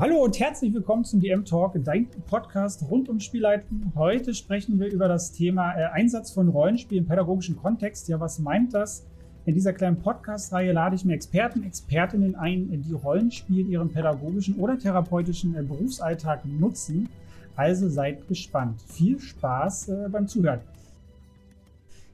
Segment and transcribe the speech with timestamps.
[0.00, 3.92] Hallo und herzlich willkommen zum DM Talk, dein Podcast rund um Spielleiten.
[3.94, 8.08] Heute sprechen wir über das Thema äh, Einsatz von Rollenspielen im pädagogischen Kontext.
[8.08, 9.04] Ja, was meint das?
[9.44, 14.54] In dieser kleinen Podcast-Reihe lade ich mir Experten, Expertinnen ein, die Rollenspiel in ihrem pädagogischen
[14.54, 17.10] oder therapeutischen äh, Berufsalltag nutzen.
[17.54, 18.80] Also seid gespannt.
[18.80, 20.60] Viel Spaß äh, beim Zuhören.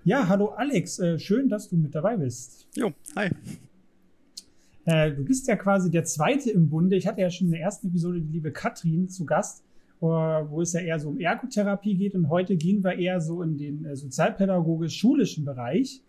[0.03, 2.66] Ja, hallo Alex, äh, schön, dass du mit dabei bist.
[2.75, 3.30] Jo, hi.
[4.87, 6.97] Äh, du bist ja quasi der Zweite im Bunde.
[6.97, 9.65] Ich hatte ja schon in der ersten Episode die liebe Katrin zu Gast,
[10.01, 12.15] wo es ja eher so um Ergotherapie geht.
[12.15, 16.02] Und heute gehen wir eher so in den äh, sozialpädagogisch-schulischen Bereich.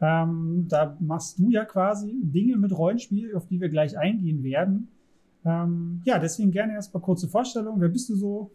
[0.00, 4.88] Ähm, da machst du ja quasi Dinge mit Rollenspiel, auf die wir gleich eingehen werden.
[5.44, 7.80] Ähm, ja, deswegen gerne erstmal kurze Vorstellung.
[7.80, 8.50] Wer bist du so?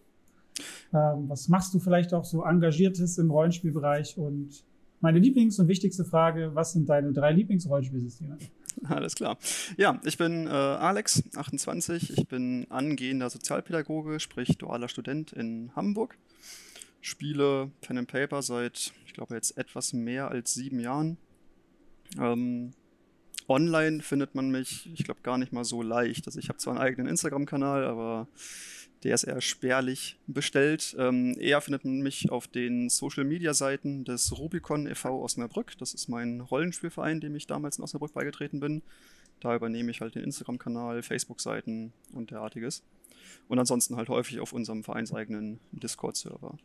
[0.94, 4.18] Ähm, was machst du vielleicht auch so Engagiertes im Rollenspielbereich?
[4.18, 4.63] Und
[5.02, 8.38] meine Lieblings- und wichtigste Frage, was sind deine drei Lieblingsrollenspielsysteme?
[8.89, 9.38] Alles klar.
[9.77, 12.17] Ja, ich bin äh, Alex, 28.
[12.17, 16.17] Ich bin angehender Sozialpädagoge, sprich dualer Student in Hamburg.
[17.01, 21.17] Spiele Pen and Paper seit, ich glaube, jetzt etwas mehr als sieben Jahren.
[22.20, 22.73] Ähm,
[23.48, 26.26] online findet man mich, ich glaube, gar nicht mal so leicht.
[26.26, 28.27] Also ich habe zwar einen eigenen Instagram-Kanal, aber
[29.05, 30.95] der ist eher spärlich bestellt.
[30.98, 35.21] Ähm, eher findet man mich auf den Social-Media-Seiten des Rubicon e.V.
[35.21, 35.77] Osnabrück.
[35.77, 38.81] Das ist mein Rollenspielverein, dem ich damals in Osnabrück beigetreten bin.
[39.41, 42.81] Da übernehme ich halt den Instagram-Kanal, Facebook-Seiten und derartiges.
[43.48, 46.57] Und ansonsten halt häufig auf unserem vereinseigenen Discord-Server.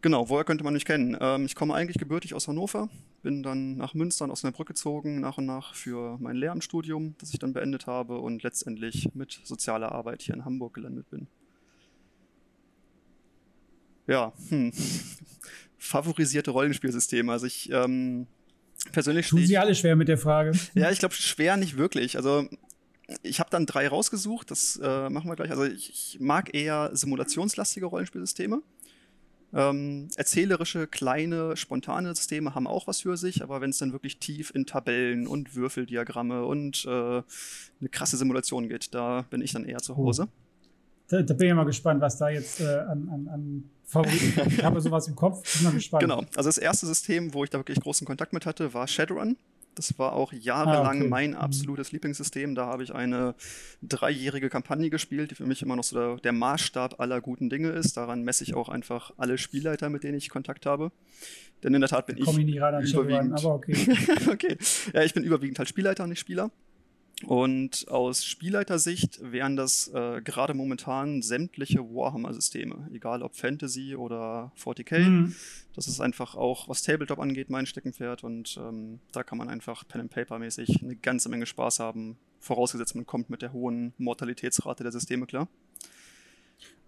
[0.00, 1.16] Genau, woher könnte man mich kennen?
[1.20, 2.88] Ähm, ich komme eigentlich gebürtig aus Hannover,
[3.22, 7.40] bin dann nach Münster und Osnabrück gezogen, nach und nach für mein Lehramtsstudium, das ich
[7.40, 11.26] dann beendet habe und letztendlich mit sozialer Arbeit hier in Hamburg gelandet bin.
[14.06, 14.72] Ja, hm.
[15.78, 17.32] favorisierte Rollenspielsysteme.
[17.32, 18.28] Also ich ähm,
[18.92, 20.52] persönlich Tun Sie alle schwer mit der Frage.
[20.74, 22.16] Ja, ich glaube schwer nicht wirklich.
[22.16, 22.48] Also
[23.22, 25.50] ich habe dann drei rausgesucht, das äh, machen wir gleich.
[25.50, 28.62] Also ich, ich mag eher simulationslastige Rollenspielsysteme.
[29.54, 34.18] Ähm, erzählerische, kleine, spontane Systeme haben auch was für sich, aber wenn es dann wirklich
[34.18, 39.64] tief in Tabellen und Würfeldiagramme und äh, eine krasse Simulation geht, da bin ich dann
[39.64, 40.24] eher zu Hause.
[40.26, 40.32] Oh.
[41.08, 44.52] Da, da, bin ich mal gespannt, was da jetzt äh, an, an, an Favoriten kommt.
[44.52, 46.02] Ich habe sowas im Kopf, bin mal gespannt.
[46.02, 49.38] Genau, also das erste System, wo ich da wirklich großen Kontakt mit hatte, war Shadowrun.
[49.78, 51.08] Das war auch jahrelang ah, okay.
[51.08, 51.36] mein mhm.
[51.36, 52.56] absolutes Lieblingssystem.
[52.56, 53.36] Da habe ich eine
[53.80, 57.68] dreijährige Kampagne gespielt, die für mich immer noch so der, der Maßstab aller guten Dinge
[57.68, 57.96] ist.
[57.96, 60.90] Daran messe ich auch einfach alle Spielleiter, mit denen ich Kontakt habe.
[61.62, 63.32] Denn in der Tat bin ich, ich überwiegend.
[63.38, 63.76] aber okay.
[64.32, 64.58] okay.
[64.92, 66.50] Ja, ich bin überwiegend halt Spielleiter und nicht Spieler.
[67.24, 74.98] Und aus Spielleitersicht wären das äh, gerade momentan sämtliche Warhammer-Systeme, egal ob Fantasy oder 40k.
[75.00, 75.34] Mhm.
[75.74, 78.22] Das ist einfach auch, was Tabletop angeht, mein Steckenpferd.
[78.22, 82.94] Und ähm, da kann man einfach Pen and Paper-mäßig eine ganze Menge Spaß haben, vorausgesetzt
[82.94, 85.48] man kommt mit der hohen Mortalitätsrate der Systeme klar.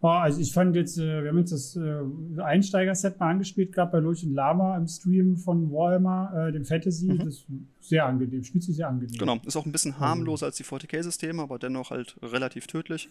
[0.03, 3.93] Oh, also ich fand jetzt, äh, wir haben jetzt das äh, Einsteiger-Set mal angespielt, gerade
[3.93, 7.13] bei Lurch und Lama im Stream von Warhammer, äh, dem Fantasy.
[7.13, 7.19] Mhm.
[7.19, 7.47] Das ist
[7.81, 9.19] sehr angenehm, spielt sich sehr angenehm.
[9.19, 13.11] Genau, ist auch ein bisschen also harmloser als die 40k-Systeme, aber dennoch halt relativ tödlich.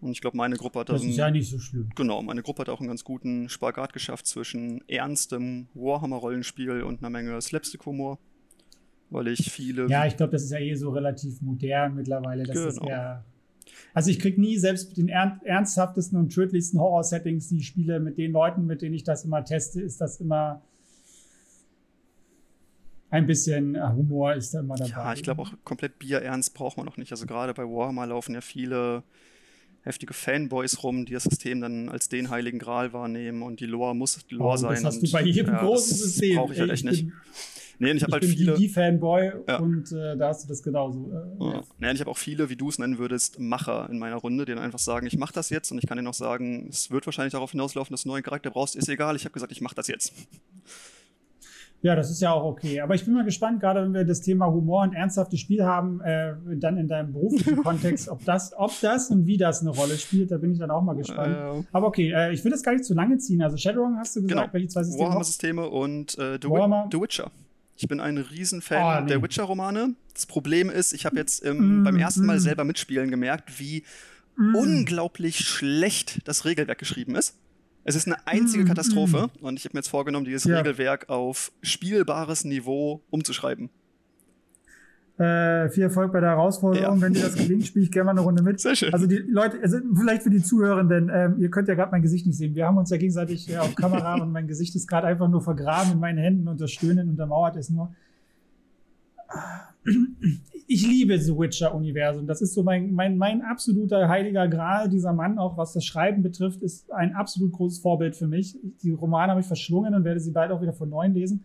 [0.00, 1.02] Und ich glaube, meine Gruppe hat das.
[1.02, 1.90] Das ist ja nicht so schlimm.
[1.96, 7.10] Genau, meine Gruppe hat auch einen ganz guten Spagat geschafft zwischen ernstem Warhammer-Rollenspiel und einer
[7.10, 8.18] Menge Slapstick-Humor.
[9.10, 9.88] Weil ich viele.
[9.88, 12.44] Ja, ich glaube, das ist ja eh so relativ modern mittlerweile.
[12.44, 12.68] Das genau.
[12.68, 13.24] ist eher
[13.94, 18.18] also ich krieg nie selbst mit den ernsthaftesten und tödlichsten Horror-Settings, die ich spiele, mit
[18.18, 20.62] den Leuten, mit denen ich das immer teste, ist das immer
[23.10, 24.90] ein bisschen äh, Humor ist da immer dabei.
[24.90, 27.10] Ja, ich glaube auch komplett bierernst braucht man noch nicht.
[27.10, 29.02] Also gerade bei Warhammer laufen ja viele
[29.82, 33.96] heftige Fanboys rum, die das System dann als den heiligen Gral wahrnehmen und die Lore
[33.96, 34.74] muss die Lore oh, sein.
[34.74, 36.36] Das hast du bei jedem ja, großen System.
[36.36, 37.08] Brauche ich halt echt nicht.
[37.80, 38.54] Nee, ich habe halt bin viele.
[38.54, 39.58] Die Fanboy ja.
[39.58, 41.10] und äh, da hast du das genauso.
[41.40, 41.62] Äh, ja.
[41.78, 44.54] Nee, ich habe auch viele, wie du es nennen würdest, Macher in meiner Runde, die
[44.54, 47.06] dann einfach sagen, ich mache das jetzt und ich kann dir noch sagen, es wird
[47.06, 49.62] wahrscheinlich darauf hinauslaufen, dass du einen neuen Charakter brauchst, ist egal, ich habe gesagt, ich
[49.62, 50.12] mache das jetzt.
[51.82, 52.82] Ja, das ist ja auch okay.
[52.82, 56.02] Aber ich bin mal gespannt, gerade wenn wir das Thema Humor und ernsthaftes Spiel haben,
[56.02, 59.96] äh, dann in deinem beruflichen Kontext, ob das, ob das und wie das eine Rolle
[59.96, 61.34] spielt, da bin ich dann auch mal gespannt.
[61.34, 63.40] Äh, Aber okay, äh, ich will das gar nicht zu lange ziehen.
[63.40, 64.52] Also Shadowrun hast du gesagt, genau.
[64.52, 65.08] welche zwei Systeme?
[65.08, 66.90] Warhammer-Systeme und äh, The, Warhammer.
[66.92, 67.30] The Witcher.
[67.80, 69.08] Ich bin ein Riesenfan oh, nee.
[69.08, 69.94] der Witcher-Romane.
[70.12, 72.40] Das Problem ist, ich habe jetzt im, mm, beim ersten Mal mm.
[72.40, 73.84] selber mitspielen gemerkt, wie
[74.36, 74.54] mm.
[74.54, 77.38] unglaublich schlecht das Regelwerk geschrieben ist.
[77.84, 79.44] Es ist eine einzige mm, Katastrophe mm.
[79.46, 80.58] und ich habe mir jetzt vorgenommen, dieses ja.
[80.58, 83.70] Regelwerk auf spielbares Niveau umzuschreiben.
[85.20, 86.96] Äh, viel Erfolg bei der Herausforderung.
[86.96, 87.02] Ja.
[87.02, 88.58] Wenn dir das gelingt, spiele ich gerne mal eine Runde mit.
[88.58, 88.90] Sehr schön.
[88.94, 92.26] Also die Leute, also vielleicht für die Zuhörenden, ähm, ihr könnt ja gerade mein Gesicht
[92.26, 92.54] nicht sehen.
[92.54, 95.42] Wir haben uns ja gegenseitig äh, auf Kamera und mein Gesicht ist gerade einfach nur
[95.42, 97.92] vergraben in meinen Händen und das Stöhnen untermauert ist nur.
[100.66, 102.26] Ich liebe The Witcher-Universum.
[102.26, 104.88] Das ist so mein, mein, mein absoluter heiliger Gral.
[104.88, 108.56] Dieser Mann, auch was das Schreiben betrifft, ist ein absolut großes Vorbild für mich.
[108.82, 111.44] Die Romane habe ich verschlungen und werde sie bald auch wieder von neuem lesen.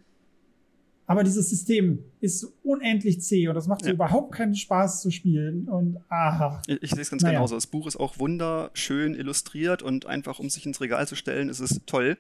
[1.08, 3.92] Aber dieses System ist unendlich zäh und das macht ja.
[3.92, 5.68] überhaupt keinen Spaß zu spielen.
[5.70, 6.62] Und aha.
[6.68, 7.38] Ich, ich sehe es ganz naja.
[7.38, 7.56] genauso.
[7.56, 11.60] Das Buch ist auch wunderschön illustriert und einfach, um sich ins Regal zu stellen, ist
[11.60, 12.18] es toll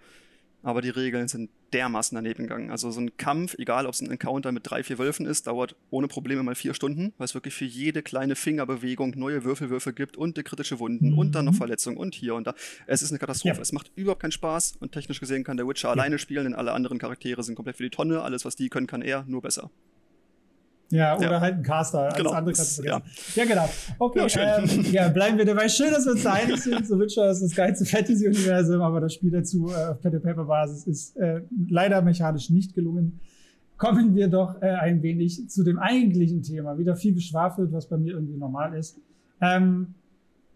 [0.65, 2.71] aber die Regeln sind dermaßen daneben gegangen.
[2.71, 5.75] Also so ein Kampf, egal ob es ein Encounter mit drei, vier Wölfen ist, dauert
[5.91, 10.17] ohne Probleme mal vier Stunden, weil es wirklich für jede kleine Fingerbewegung neue Würfelwürfe gibt
[10.17, 11.19] und die kritische Wunden mhm.
[11.19, 11.57] und dann noch mhm.
[11.57, 12.55] Verletzungen und hier und da.
[12.87, 13.57] Es ist eine Katastrophe.
[13.57, 13.61] Ja.
[13.61, 15.93] Es macht überhaupt keinen Spaß und technisch gesehen kann der Witcher ja.
[15.93, 18.23] alleine spielen, denn alle anderen Charaktere sind komplett für die Tonne.
[18.23, 19.69] Alles, was die können, kann er, nur besser.
[20.91, 21.41] Ja, oder ja.
[21.41, 21.99] halt ein Caster.
[21.99, 22.31] Alles genau.
[22.31, 22.85] andere vergessen.
[22.85, 23.01] Ja.
[23.35, 23.69] ja, genau.
[23.97, 25.67] Okay, ja, ähm, ja, bleiben wir dabei.
[25.67, 26.85] Schön, dass wir uns einig sind.
[26.87, 31.41] So Witcher ist das geilste Fantasy-Universum, aber das Spiel dazu äh, auf Pen-and-Paper-Basis ist äh,
[31.69, 33.19] leider mechanisch nicht gelungen.
[33.77, 36.77] Kommen wir doch äh, ein wenig zu dem eigentlichen Thema.
[36.77, 38.97] Wieder viel geschwafelt, was bei mir irgendwie normal ist.
[39.41, 39.95] Ähm,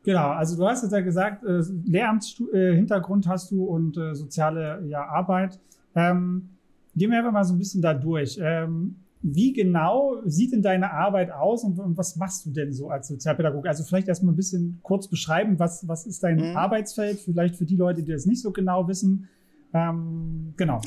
[0.04, 4.86] genau, also du hast jetzt ja gesagt, äh, Lehramtshintergrund äh, hast du und äh, soziale
[4.88, 5.60] ja, Arbeit.
[5.96, 6.50] Ähm,
[6.96, 8.40] gehen wir einfach mal so ein bisschen da durch.
[8.42, 12.90] Ähm, wie genau sieht denn deine Arbeit aus und, und, was machst du denn so
[12.90, 13.68] als Sozialpädagoge?
[13.68, 16.58] Also vielleicht erstmal ein bisschen kurz beschreiben, was, was ist dein mhm.
[16.58, 19.28] Arbeitsfeld, vielleicht für die Leute, die das nicht so genau wissen.
[19.74, 20.82] Ähm, genau.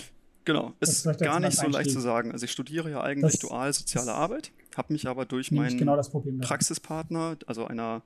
[0.45, 2.33] Genau, ist gar nicht so leicht zu sagen.
[2.33, 6.01] Also ich studiere ja eigentlich das, dual soziale Arbeit, habe mich aber durch meinen genau
[6.41, 8.03] Praxispartner, also einer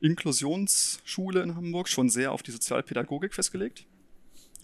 [0.00, 3.86] Inklusionsschule in Hamburg, schon sehr auf die Sozialpädagogik festgelegt.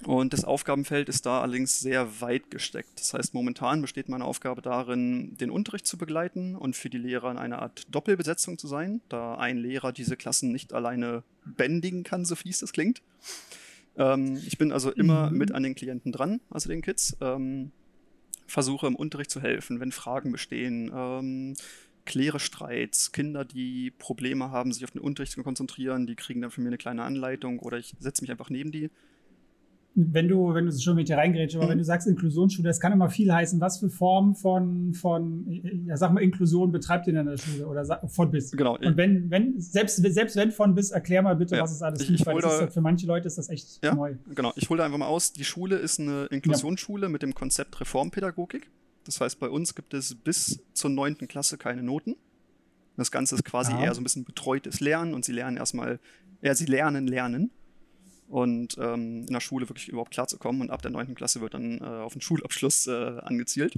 [0.04, 3.00] Und das Aufgabenfeld ist da allerdings sehr weit gesteckt.
[3.00, 7.30] Das heißt, momentan besteht meine Aufgabe darin, den Unterricht zu begleiten und für die Lehrer
[7.30, 12.24] in einer Art Doppelbesetzung zu sein, da ein Lehrer diese Klassen nicht alleine bändigen kann,
[12.24, 13.02] so fies das klingt.
[13.96, 15.38] Ähm, ich bin also immer mhm.
[15.38, 17.16] mit an den Klienten dran, also den Kids.
[17.20, 17.72] Ähm,
[18.46, 20.90] versuche im Unterricht zu helfen, wenn Fragen bestehen.
[20.94, 21.54] Ähm,
[22.06, 26.50] kläre Streits, Kinder, die Probleme haben, sich auf den Unterricht zu konzentrieren, die kriegen dann
[26.50, 28.90] von mir eine kleine Anleitung oder ich setze mich einfach neben die
[29.98, 31.70] wenn du, wenn du schon mit dir reingrätst, aber mhm.
[31.70, 33.60] wenn du sagst Inklusionsschule, das kann immer viel heißen.
[33.60, 35.44] Was für Form von, von,
[35.86, 38.52] ja, sag mal, Inklusion betreibt ihr denn in der Schule oder von bis?
[38.52, 38.76] Genau.
[38.76, 41.62] Und wenn, wenn, selbst, selbst wenn von bis, erklär mal bitte, ja.
[41.62, 44.14] was es alles gibt, weil da, ist, für manche Leute ist das echt ja, neu.
[44.34, 44.52] Genau.
[44.54, 45.32] Ich hole da einfach mal aus.
[45.32, 47.08] Die Schule ist eine Inklusionsschule ja.
[47.08, 48.70] mit dem Konzept Reformpädagogik.
[49.04, 52.14] Das heißt, bei uns gibt es bis zur neunten Klasse keine Noten.
[52.96, 55.98] Das Ganze ist quasi eher so ein bisschen betreutes Lernen und sie lernen erstmal,
[56.42, 57.50] ja, sie lernen, lernen
[58.28, 60.62] und ähm, in der Schule wirklich überhaupt klarzukommen.
[60.62, 61.14] Und ab der 9.
[61.14, 63.74] Klasse wird dann äh, auf den Schulabschluss äh, angezielt.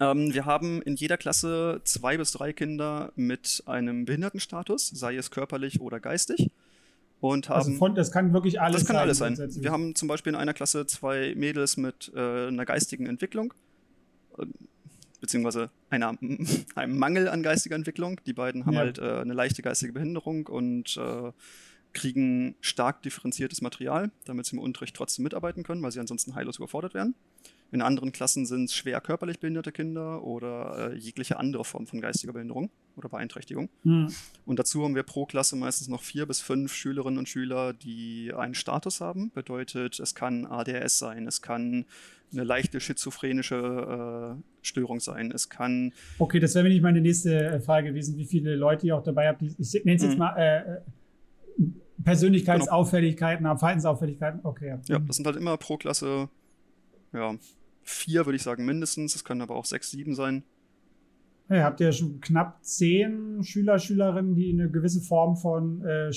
[0.00, 5.30] Ähm, wir haben in jeder Klasse zwei bis drei Kinder mit einem Behindertenstatus, sei es
[5.30, 6.50] körperlich oder geistig.
[7.20, 8.84] Und also haben, also von, das kann wirklich alles sein.
[8.84, 9.62] Das kann alles sein.
[9.62, 13.54] Wir haben zum Beispiel in einer Klasse zwei Mädels mit äh, einer geistigen Entwicklung,
[14.36, 14.46] äh,
[15.20, 16.18] beziehungsweise einer,
[16.74, 18.20] einem Mangel an geistiger Entwicklung.
[18.26, 18.80] Die beiden haben ja.
[18.80, 21.32] halt äh, eine leichte geistige Behinderung und äh,
[21.94, 26.58] kriegen stark differenziertes Material, damit sie im Unterricht trotzdem mitarbeiten können, weil sie ansonsten heillos
[26.58, 27.14] überfordert werden.
[27.72, 32.00] In anderen Klassen sind es schwer körperlich behinderte Kinder oder äh, jegliche andere Form von
[32.00, 33.68] geistiger Behinderung oder Beeinträchtigung.
[33.82, 34.14] Mhm.
[34.44, 38.32] Und dazu haben wir pro Klasse meistens noch vier bis fünf Schülerinnen und Schüler, die
[38.32, 39.32] einen Status haben.
[39.32, 41.86] Bedeutet, es kann ADHS sein, es kann
[42.32, 45.92] eine leichte schizophrenische äh, Störung sein, es kann.
[46.18, 49.42] Okay, das wäre nämlich meine nächste Frage gewesen, wie viele Leute ihr auch dabei habt.
[49.42, 50.18] Ich nenne es jetzt mhm.
[50.18, 50.36] mal.
[50.36, 50.80] Äh,
[52.04, 53.56] Persönlichkeitsauffälligkeiten genau.
[53.56, 54.78] Verhaltensauffälligkeiten, okay.
[54.86, 56.28] Ja, das sind halt immer pro Klasse,
[57.12, 57.34] ja,
[57.82, 59.14] vier würde ich sagen mindestens.
[59.14, 60.42] Es können aber auch sechs, sieben sein.
[61.48, 66.10] Ja, habt ihr schon knapp zehn Schüler, Schülerinnen, die eine gewisse Form von, äh,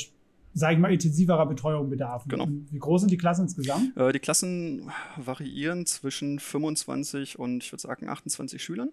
[0.53, 2.29] sage ich mal, intensiverer Betreuung bedarfen.
[2.29, 2.46] Genau.
[2.46, 3.96] Und wie groß sind die Klassen insgesamt?
[3.98, 8.89] Äh, die Klassen variieren zwischen 25 und ich würde sagen 28 Schülern.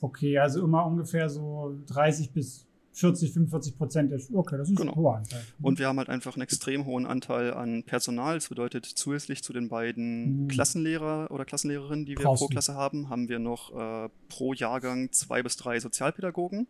[0.00, 2.67] Okay, also immer ungefähr so 30 bis
[2.98, 4.32] 40, 45 Prozent ist.
[4.34, 4.92] Okay, das ist genau.
[4.92, 5.40] ein hoher Anteil.
[5.62, 8.34] Und wir haben halt einfach einen extrem hohen Anteil an Personal.
[8.34, 10.48] Das bedeutet, zusätzlich zu den beiden mhm.
[10.48, 15.12] Klassenlehrer oder Klassenlehrerinnen, die wir Brauchst pro Klasse haben, haben wir noch äh, pro Jahrgang
[15.12, 16.66] zwei bis drei Sozialpädagogen,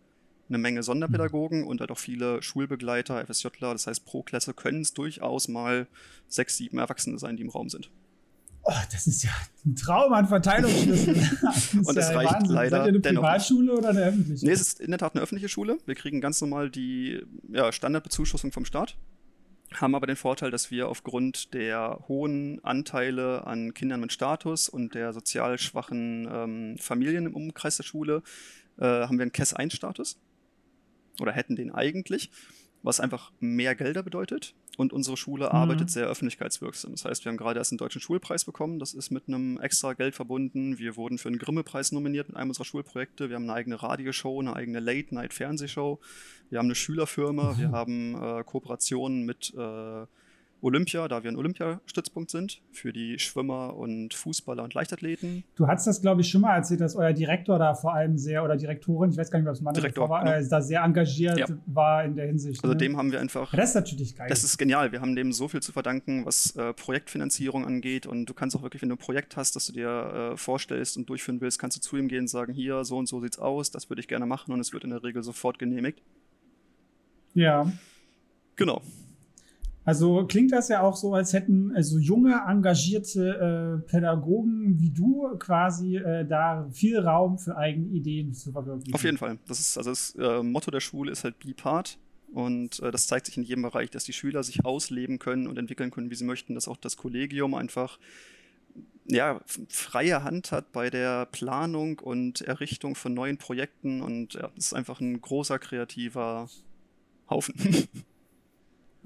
[0.48, 1.66] eine Menge Sonderpädagogen mhm.
[1.66, 3.72] und halt auch viele Schulbegleiter, FSJler.
[3.72, 5.86] Das heißt, pro Klasse können es durchaus mal
[6.28, 7.90] sechs, sieben Erwachsene sein, die im Raum sind.
[8.70, 9.30] Oh, das ist ja
[9.64, 11.14] ein Traum an Verteilungsschlüssel.
[11.86, 12.54] und das ja reicht Wahnsinn.
[12.54, 12.70] leider.
[12.70, 14.44] Seid ihr eine Privatschule oder eine öffentliche?
[14.44, 15.78] Nee, es ist in der Tat eine öffentliche Schule.
[15.86, 18.98] Wir kriegen ganz normal die ja, Standardbezuschussung vom Staat.
[19.72, 24.94] Haben aber den Vorteil, dass wir aufgrund der hohen Anteile an Kindern mit Status und
[24.94, 28.22] der sozial schwachen ähm, Familien im Umkreis der Schule
[28.76, 30.20] äh, haben wir einen KES-1-Status.
[31.22, 32.30] Oder hätten den eigentlich
[32.82, 34.54] was einfach mehr Gelder bedeutet.
[34.78, 35.56] Und unsere Schule mhm.
[35.56, 36.92] arbeitet sehr öffentlichkeitswirksam.
[36.92, 38.78] Das heißt, wir haben gerade erst einen deutschen Schulpreis bekommen.
[38.78, 40.78] Das ist mit einem extra Geld verbunden.
[40.78, 43.28] Wir wurden für einen Grimme-Preis nominiert mit einem unserer Schulprojekte.
[43.28, 45.98] Wir haben eine eigene Radioshow, eine eigene Late-Night-Fernsehshow.
[46.50, 47.54] Wir haben eine Schülerfirma.
[47.54, 47.58] Mhm.
[47.58, 50.06] Wir haben äh, Kooperationen mit äh,
[50.60, 55.44] Olympia, da wir ein Olympiastützpunkt sind für die Schwimmer und Fußballer und Leichtathleten.
[55.54, 58.42] Du hast das, glaube ich, schon mal erzählt, dass euer Direktor da vor allem sehr,
[58.44, 61.46] oder Direktorin, ich weiß gar nicht, was man Direktor, war, äh, da sehr engagiert ja.
[61.66, 62.62] war in der Hinsicht.
[62.62, 62.78] Also ne?
[62.78, 63.54] dem haben wir einfach.
[63.54, 64.28] das ist natürlich geil.
[64.28, 64.90] Das ist genial.
[64.90, 68.06] Wir haben dem so viel zu verdanken, was äh, Projektfinanzierung angeht.
[68.06, 70.96] Und du kannst auch wirklich, wenn du ein Projekt hast, das du dir äh, vorstellst
[70.96, 73.38] und durchführen willst, kannst du zu ihm gehen und sagen, hier, so und so sieht's
[73.38, 76.02] aus, das würde ich gerne machen und es wird in der Regel sofort genehmigt.
[77.34, 77.70] Ja.
[78.56, 78.82] Genau.
[79.88, 85.34] Also klingt das ja auch so, als hätten also junge, engagierte äh, Pädagogen wie du
[85.38, 88.94] quasi äh, da viel Raum für eigene Ideen zu verwirklichen.
[88.94, 89.38] Auf jeden Fall.
[89.48, 91.96] Das ist also das äh, Motto der Schule ist halt Be Part.
[92.34, 95.56] Und äh, das zeigt sich in jedem Bereich, dass die Schüler sich ausleben können und
[95.56, 97.98] entwickeln können, wie sie möchten, dass auch das Kollegium einfach
[99.06, 104.66] ja, freie Hand hat bei der Planung und Errichtung von neuen Projekten und ja, es
[104.66, 106.50] ist einfach ein großer kreativer
[107.30, 107.54] Haufen.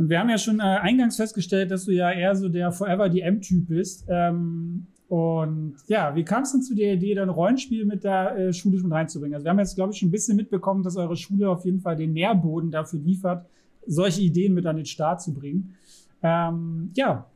[0.03, 3.09] Und wir haben ja schon äh, eingangs festgestellt, dass du ja eher so der Forever
[3.09, 4.05] DM-Typ bist.
[4.09, 8.53] Ähm, und ja, wie kam es denn zu der Idee, dann Rollenspiel mit der äh,
[8.53, 9.37] Schule schon reinzubringen?
[9.37, 11.79] Also wir haben jetzt, glaube ich, schon ein bisschen mitbekommen, dass eure Schule auf jeden
[11.79, 13.47] Fall den Nährboden dafür liefert,
[13.87, 15.77] solche Ideen mit an den Start zu bringen.
[16.21, 17.31] Ähm, ja,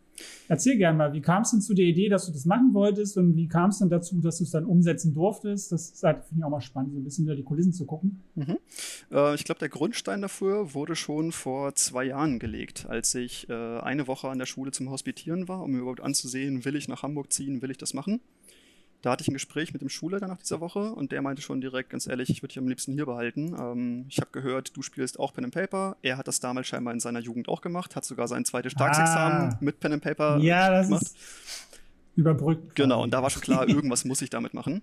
[0.48, 3.16] Erzähl gerne mal, wie kam es denn zu der Idee, dass du das machen wolltest
[3.16, 5.72] und wie kam es denn dazu, dass du es dann umsetzen durftest?
[5.72, 8.22] Das halt, finde ich auch mal spannend, so ein bisschen hinter die Kulissen zu gucken.
[8.34, 8.58] Mhm.
[9.10, 13.52] Äh, ich glaube, der Grundstein dafür wurde schon vor zwei Jahren gelegt, als ich äh,
[13.52, 17.02] eine Woche an der Schule zum Hospitieren war, um mir überhaupt anzusehen, will ich nach
[17.02, 18.20] Hamburg ziehen, will ich das machen.
[19.02, 21.60] Da hatte ich ein Gespräch mit dem Schulleiter nach dieser Woche und der meinte schon
[21.60, 23.54] direkt, ganz ehrlich, ich würde dich am liebsten hier behalten.
[23.58, 25.96] Ähm, ich habe gehört, du spielst auch Pen and Paper.
[26.02, 29.52] Er hat das damals scheinbar in seiner Jugend auch gemacht, hat sogar sein zweites Staatsexamen
[29.52, 29.58] ah.
[29.60, 31.02] mit Pen and Paper ja, das gemacht.
[31.02, 31.16] Ist
[32.16, 32.74] überbrückt.
[32.74, 34.80] Genau, und da war schon klar, irgendwas muss ich damit machen.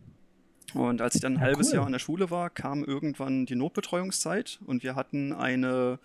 [0.73, 1.75] Und als ich dann ein ja, halbes cool.
[1.75, 5.99] Jahr an der Schule war, kam irgendwann die Notbetreuungszeit und wir hatten eine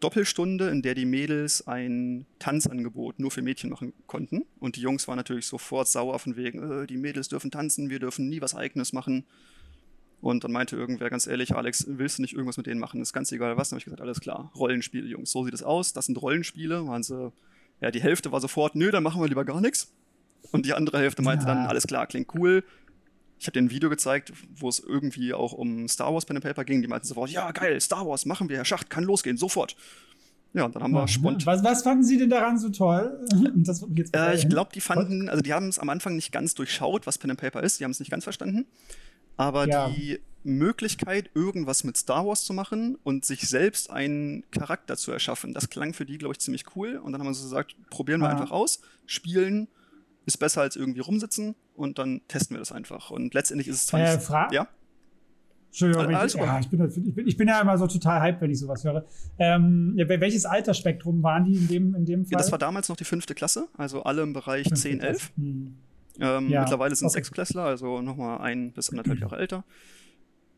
[0.00, 4.44] Doppelstunde, in der die Mädels ein Tanzangebot nur für Mädchen machen konnten.
[4.60, 7.98] Und die Jungs waren natürlich sofort sauer von wegen, äh, die Mädels dürfen tanzen, wir
[7.98, 9.24] dürfen nie was Eigenes machen.
[10.20, 13.00] Und dann meinte irgendwer ganz ehrlich, Alex, willst du nicht irgendwas mit denen machen?
[13.00, 13.70] ist ganz egal was.
[13.70, 15.92] Dann habe ich gesagt, alles klar, Rollenspiele, Jungs, so sieht es aus.
[15.92, 16.86] Das sind Rollenspiele.
[16.86, 17.32] Waren sie,
[17.80, 19.92] ja, die Hälfte war sofort, nö, dann machen wir lieber gar nichts.
[20.52, 21.54] Und die andere Hälfte meinte ja.
[21.54, 22.64] dann, alles klar, klingt cool.
[23.38, 26.44] Ich habe dir ein Video gezeigt, wo es irgendwie auch um Star Wars Pen and
[26.44, 26.80] Paper ging.
[26.80, 29.76] Die meinten sofort, ja, geil, Star Wars, machen wir, Herr Schacht, kann losgehen, sofort.
[30.54, 31.46] Ja, dann haben wir spontan.
[31.46, 33.26] Was, was, fanden Sie denn daran so toll?
[34.14, 37.18] äh, ich glaube, die fanden, also die haben es am Anfang nicht ganz durchschaut, was
[37.18, 37.78] Pen and Paper ist.
[37.78, 38.64] Die haben es nicht ganz verstanden.
[39.36, 39.90] Aber ja.
[39.90, 45.52] die Möglichkeit, irgendwas mit Star Wars zu machen und sich selbst einen Charakter zu erschaffen,
[45.52, 46.96] das klang für die, glaube ich, ziemlich cool.
[46.96, 48.32] Und dann haben wir so gesagt, probieren wir ah.
[48.32, 49.68] einfach aus, spielen,
[50.24, 53.10] ist besser als irgendwie rumsitzen und dann testen wir das einfach.
[53.10, 54.52] Und letztendlich ist es zwar äh, nicht.
[54.52, 54.68] Ja?
[55.68, 58.50] Entschuldigung, ich, ja, ich, bin, ich, bin, ich bin ja immer so total hype, wenn
[58.50, 59.04] ich sowas höre.
[59.38, 62.32] Ähm, welches Altersspektrum waren die in dem, in dem Fall?
[62.32, 65.32] Ja, das war damals noch die fünfte Klasse, also alle im Bereich 10, 11.
[65.36, 65.76] Hm.
[66.18, 67.24] Ähm, ja, mittlerweile sind es okay.
[67.24, 69.64] Sechsklässler, also nochmal ein bis anderthalb Jahre älter.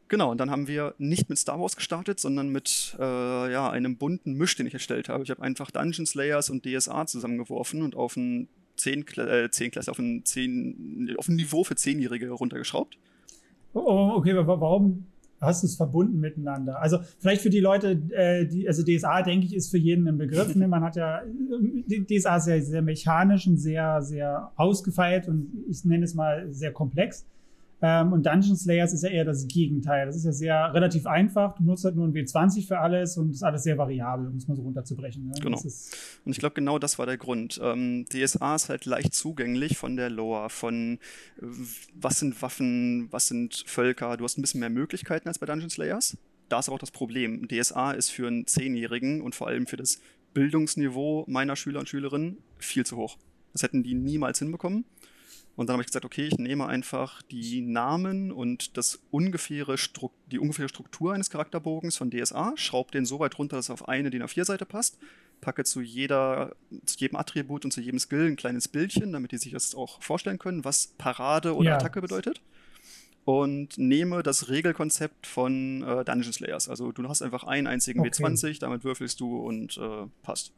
[0.08, 3.96] Genau, und dann haben wir nicht mit Star Wars gestartet, sondern mit äh, ja, einem
[3.96, 5.22] bunten Misch, den ich erstellt habe.
[5.22, 9.90] Ich habe einfach Dungeon Slayers und DSA zusammengeworfen und auf ein 10, äh, 10 Klasse,
[9.90, 12.98] auf ein, 10, auf ein Niveau für Zehnjährige runtergeschraubt.
[13.74, 15.06] Oh, oh, okay, warum
[15.40, 16.80] hast du es verbunden miteinander?
[16.80, 20.18] Also vielleicht für die Leute, äh, die, also DSA, denke ich, ist für jeden ein
[20.18, 20.54] Begriff.
[20.54, 20.68] Ne?
[20.68, 21.22] Man hat ja,
[21.88, 26.72] DSA ist ja sehr mechanisch und sehr, sehr ausgefeilt und ich nenne es mal sehr
[26.72, 27.26] komplex.
[27.80, 30.06] Ähm, und Dungeon Slayers ist ja eher das Gegenteil.
[30.06, 31.54] Das ist ja sehr relativ einfach.
[31.54, 34.48] Du nutzt halt nur ein W20 für alles und ist alles sehr variabel, um es
[34.48, 35.26] mal so runterzubrechen.
[35.26, 35.34] Ne?
[35.40, 35.60] Genau.
[35.60, 37.60] Und ich glaube, genau das war der Grund.
[37.62, 40.98] Ähm, DSA ist halt leicht zugänglich von der Lore, von
[41.40, 41.46] äh,
[41.94, 44.16] was sind Waffen, was sind Völker.
[44.16, 46.16] Du hast ein bisschen mehr Möglichkeiten als bei Dungeon Slayers.
[46.48, 47.46] Da ist aber auch das Problem.
[47.46, 50.00] DSA ist für einen Zehnjährigen und vor allem für das
[50.34, 53.18] Bildungsniveau meiner Schüler und Schülerinnen viel zu hoch.
[53.52, 54.84] Das hätten die niemals hinbekommen.
[55.58, 59.74] Und dann habe ich gesagt, okay, ich nehme einfach die Namen und das ungefähre
[60.30, 63.88] die ungefähre Struktur eines Charakterbogens von DSA, schraube den so weit runter, dass er auf
[63.88, 64.98] eine DIN A4-Seite passt,
[65.40, 69.38] packe zu, jeder, zu jedem Attribut und zu jedem Skill ein kleines Bildchen, damit die
[69.38, 71.74] sich das auch vorstellen können, was Parade oder ja.
[71.74, 72.40] Attacke bedeutet.
[73.24, 76.68] Und nehme das Regelkonzept von äh, Dungeon Slayers.
[76.68, 78.10] Also du hast einfach einen einzigen okay.
[78.10, 80.52] W20, damit würfelst du und äh, passt.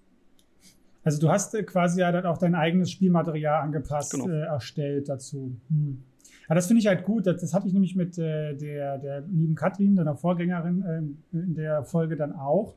[1.02, 4.28] Also du hast äh, quasi ja dann auch dein eigenes Spielmaterial angepasst, genau.
[4.28, 5.56] äh, erstellt dazu.
[5.68, 6.02] Hm.
[6.48, 7.26] Ja, das finde ich halt gut.
[7.26, 11.54] Das, das hatte ich nämlich mit äh, der, der lieben Katrin, deiner Vorgängerin, äh, in
[11.54, 12.74] der Folge dann auch.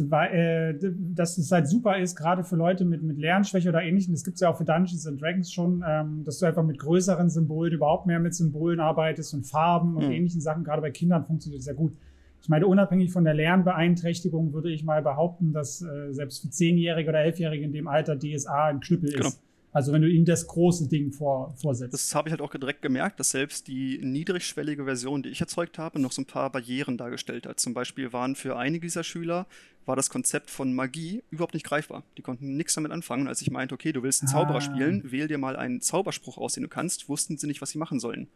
[0.00, 0.74] äh,
[1.14, 4.14] dass es halt super ist, gerade für Leute mit, mit Lernschwäche oder ähnlichem.
[4.14, 6.78] Das gibt es ja auch für Dungeons and Dragons schon, ähm, dass du einfach mit
[6.78, 10.12] größeren Symbolen überhaupt mehr mit Symbolen arbeitest und Farben und mhm.
[10.12, 10.64] ähnlichen Sachen.
[10.64, 11.94] Gerade bei Kindern funktioniert das sehr gut.
[12.42, 17.10] Ich meine, unabhängig von der Lernbeeinträchtigung würde ich mal behaupten, dass äh, selbst für Zehnjährige
[17.10, 19.28] oder Elfjährige in dem Alter DSA ein Knüppel genau.
[19.28, 19.40] ist.
[19.74, 21.94] Also wenn du ihnen das große Ding vor, vorsetzt.
[21.94, 25.78] Das habe ich halt auch direkt gemerkt, dass selbst die niedrigschwellige Version, die ich erzeugt
[25.78, 27.58] habe, noch so ein paar Barrieren dargestellt hat.
[27.58, 29.46] Zum Beispiel waren für einige dieser Schüler
[29.86, 32.04] war das Konzept von Magie überhaupt nicht greifbar.
[32.18, 33.22] Die konnten nichts damit anfangen.
[33.22, 34.60] Und als ich meinte, okay, du willst einen Zauberer ah.
[34.60, 37.78] spielen, wähl dir mal einen Zauberspruch aus, den du kannst, wussten sie nicht, was sie
[37.78, 38.28] machen sollen.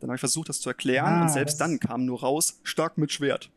[0.00, 2.98] Dann habe ich versucht, das zu erklären ah, und selbst dann kam nur raus, stark
[2.98, 3.50] mit Schwert.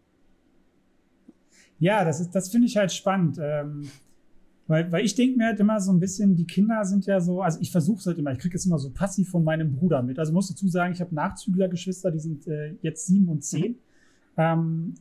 [1.79, 3.37] Ja, das, das finde ich halt spannend.
[3.41, 3.89] Ähm,
[4.67, 7.41] weil, weil ich denke mir halt immer so ein bisschen, die Kinder sind ja so,
[7.41, 10.03] also ich versuche es halt immer, ich kriege es immer so passiv von meinem Bruder
[10.03, 10.19] mit.
[10.19, 13.75] Also muss dazu sagen, ich habe Nachzüglergeschwister, die sind äh, jetzt sieben und zehn.
[14.37, 14.93] Ähm,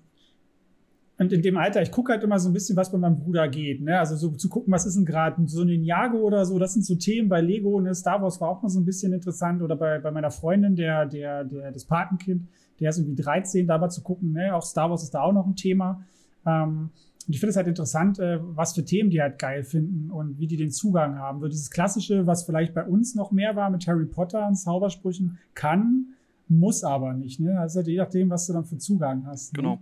[1.18, 3.48] und in dem Alter, ich gucke halt immer so ein bisschen, was bei meinem Bruder
[3.48, 3.80] geht.
[3.82, 3.98] Ne?
[3.98, 6.86] Also so zu gucken, was ist denn gerade so ein Ninjago oder so, das sind
[6.86, 7.80] so Themen bei Lego.
[7.80, 7.92] Ne?
[7.92, 9.60] Star Wars war auch mal so ein bisschen interessant.
[9.60, 12.46] Oder bei, bei meiner Freundin, der, der, der, das Patenkind,
[12.78, 14.54] der ist irgendwie 13, da mal zu gucken, ne?
[14.54, 16.04] auch Star Wars ist da auch noch ein Thema.
[16.46, 16.90] Ähm,
[17.26, 20.38] und ich finde es halt interessant, äh, was für Themen die halt geil finden und
[20.38, 21.40] wie die den Zugang haben.
[21.40, 25.38] So dieses Klassische, was vielleicht bei uns noch mehr war mit Harry Potter und Zaubersprüchen,
[25.54, 26.14] kann,
[26.48, 27.40] muss aber nicht.
[27.40, 27.58] Ne?
[27.58, 29.52] Also je nachdem, was du dann für Zugang hast.
[29.52, 29.56] Ne?
[29.56, 29.80] Genau.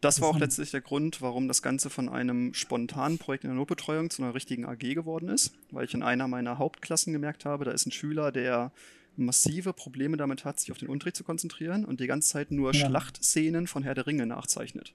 [0.00, 3.56] Das war auch letztlich der Grund, warum das Ganze von einem spontanen Projekt in der
[3.56, 7.64] Notbetreuung zu einer richtigen AG geworden ist, weil ich in einer meiner Hauptklassen gemerkt habe,
[7.64, 8.72] da ist ein Schüler, der
[9.16, 12.72] massive Probleme damit hat, sich auf den Unterricht zu konzentrieren und die ganze Zeit nur
[12.72, 12.86] ja.
[12.86, 14.94] Schlachtszenen von Herr der Ringe nachzeichnet.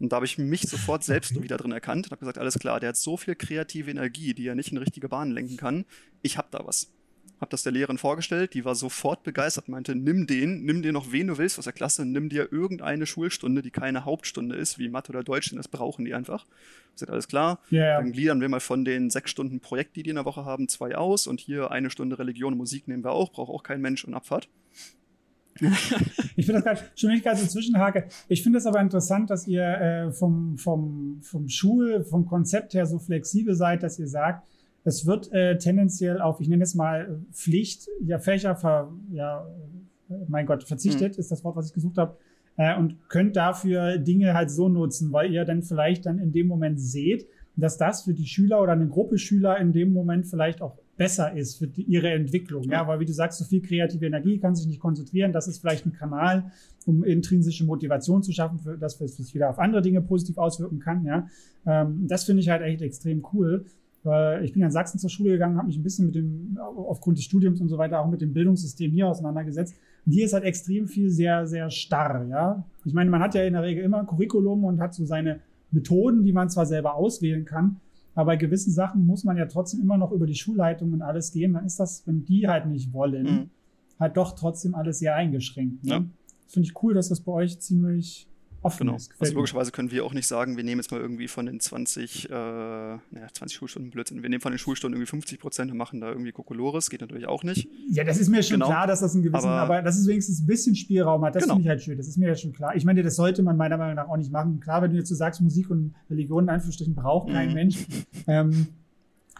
[0.00, 2.80] Und da habe ich mich sofort selbst wieder drin erkannt und habe gesagt, alles klar,
[2.80, 5.84] der hat so viel kreative Energie, die er nicht in richtige Bahnen lenken kann.
[6.22, 6.90] Ich habe da was
[7.40, 11.10] habe das der Lehrerin vorgestellt, die war sofort begeistert, meinte, nimm den, nimm dir noch
[11.10, 14.88] wen du willst aus der Klasse, nimm dir irgendeine Schulstunde, die keine Hauptstunde ist, wie
[14.88, 16.46] Mathe oder Deutsch, denn das brauchen die einfach.
[16.88, 17.98] Ich gesagt, alles klar, yeah.
[17.98, 20.68] dann gliedern wir mal von den sechs Stunden Projekt, die die in der Woche haben,
[20.68, 23.80] zwei aus und hier eine Stunde Religion und Musik nehmen wir auch, braucht auch kein
[23.80, 24.48] Mensch und Abfahrt.
[26.36, 28.06] ich finde das gerade, schon nicht ganz Zwischenhake.
[28.28, 32.86] Ich finde es aber interessant, dass ihr äh, vom, vom, vom Schul, vom Konzept her
[32.86, 34.46] so flexibel seid, dass ihr sagt,
[34.84, 39.46] es wird äh, tendenziell auf, ich nenne es mal Pflicht, ja, Fächer, ver, ja,
[40.28, 41.20] mein Gott, verzichtet, mhm.
[41.20, 42.16] ist das Wort, was ich gesucht habe,
[42.56, 46.46] äh, und könnt dafür Dinge halt so nutzen, weil ihr dann vielleicht dann in dem
[46.46, 50.62] Moment seht, dass das für die Schüler oder eine Gruppe Schüler in dem Moment vielleicht
[50.62, 52.64] auch besser ist für die, ihre Entwicklung.
[52.64, 52.72] Ja.
[52.72, 55.32] ja, weil wie du sagst, so viel kreative Energie kann sich nicht konzentrieren.
[55.32, 56.52] Das ist vielleicht ein Kanal,
[56.84, 60.78] um intrinsische Motivation zu schaffen, für, dass es sich wieder auf andere Dinge positiv auswirken
[60.78, 61.04] kann.
[61.04, 61.26] Ja,
[61.66, 63.64] ähm, das finde ich halt echt extrem cool.
[64.02, 67.18] Weil ich bin in Sachsen zur Schule gegangen, habe mich ein bisschen mit dem, aufgrund
[67.18, 69.74] des Studiums und so weiter, auch mit dem Bildungssystem hier auseinandergesetzt.
[70.06, 72.64] Und hier ist halt extrem viel sehr, sehr starr, ja.
[72.86, 75.40] Ich meine, man hat ja in der Regel immer ein Curriculum und hat so seine
[75.70, 77.76] Methoden, die man zwar selber auswählen kann,
[78.14, 81.32] aber bei gewissen Sachen muss man ja trotzdem immer noch über die Schulleitung und alles
[81.32, 81.52] gehen.
[81.52, 83.50] Dann ist das, wenn die halt nicht wollen, mhm.
[83.98, 85.84] halt doch trotzdem alles sehr eingeschränkt.
[85.84, 85.90] Ne?
[85.90, 86.04] Ja.
[86.48, 88.29] Finde ich cool, dass das bei euch ziemlich
[88.62, 88.96] offen genau.
[88.96, 89.12] ist.
[89.18, 92.28] Also logischerweise können wir auch nicht sagen, wir nehmen jetzt mal irgendwie von den 20,
[92.28, 93.00] äh, naja,
[93.32, 96.32] 20 Schulstunden Blödsinn, wir nehmen von den Schulstunden irgendwie 50 Prozent und machen da irgendwie
[96.32, 97.68] Kokolores, geht natürlich auch nicht.
[97.90, 98.66] Ja, das ist mir schon genau.
[98.66, 101.44] klar, dass das ein gewissen, aber, aber dass es wenigstens ein bisschen Spielraum hat, das
[101.44, 101.54] genau.
[101.54, 102.76] finde ich halt schön, das ist mir ja schon klar.
[102.76, 104.60] Ich meine, das sollte man meiner Meinung nach auch nicht machen.
[104.60, 107.54] Klar, wenn du jetzt so sagst, Musik und Religion in Anführungsstrichen braucht kein mhm.
[107.54, 107.76] Mensch.
[108.26, 108.68] Ähm,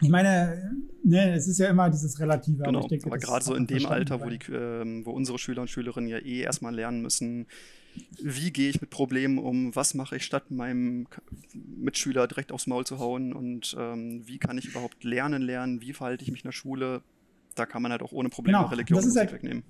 [0.01, 0.73] ich meine,
[1.05, 2.63] ne, es ist ja immer dieses Relative.
[2.63, 5.69] Genau, aber, aber gerade so in dem Alter, wo, die, äh, wo unsere Schüler und
[5.69, 7.47] Schülerinnen ja eh erstmal lernen müssen,
[8.23, 11.07] wie gehe ich mit Problemen um, was mache ich statt meinem
[11.55, 15.93] Mitschüler direkt aufs Maul zu hauen und ähm, wie kann ich überhaupt lernen lernen, wie
[15.93, 17.03] verhalte ich mich in der Schule,
[17.55, 19.63] da kann man halt auch ohne Probleme genau, Religion halt, wegnehmen.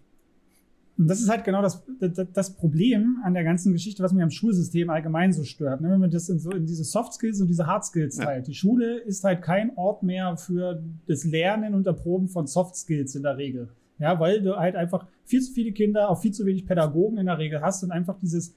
[0.96, 4.30] Das ist halt genau das, das, das, Problem an der ganzen Geschichte, was mir am
[4.30, 5.80] Schulsystem allgemein so stört.
[5.80, 5.90] Ne?
[5.90, 8.24] Wenn man das in, so in diese Soft Skills und diese Hard Skills ja.
[8.24, 8.48] teilt.
[8.48, 13.14] Die Schule ist halt kein Ort mehr für das Lernen und Erproben von Soft Skills
[13.14, 13.70] in der Regel.
[14.00, 17.26] Ja, weil du halt einfach viel zu viele Kinder, auch viel zu wenig Pädagogen in
[17.26, 18.56] der Regel hast und einfach dieses,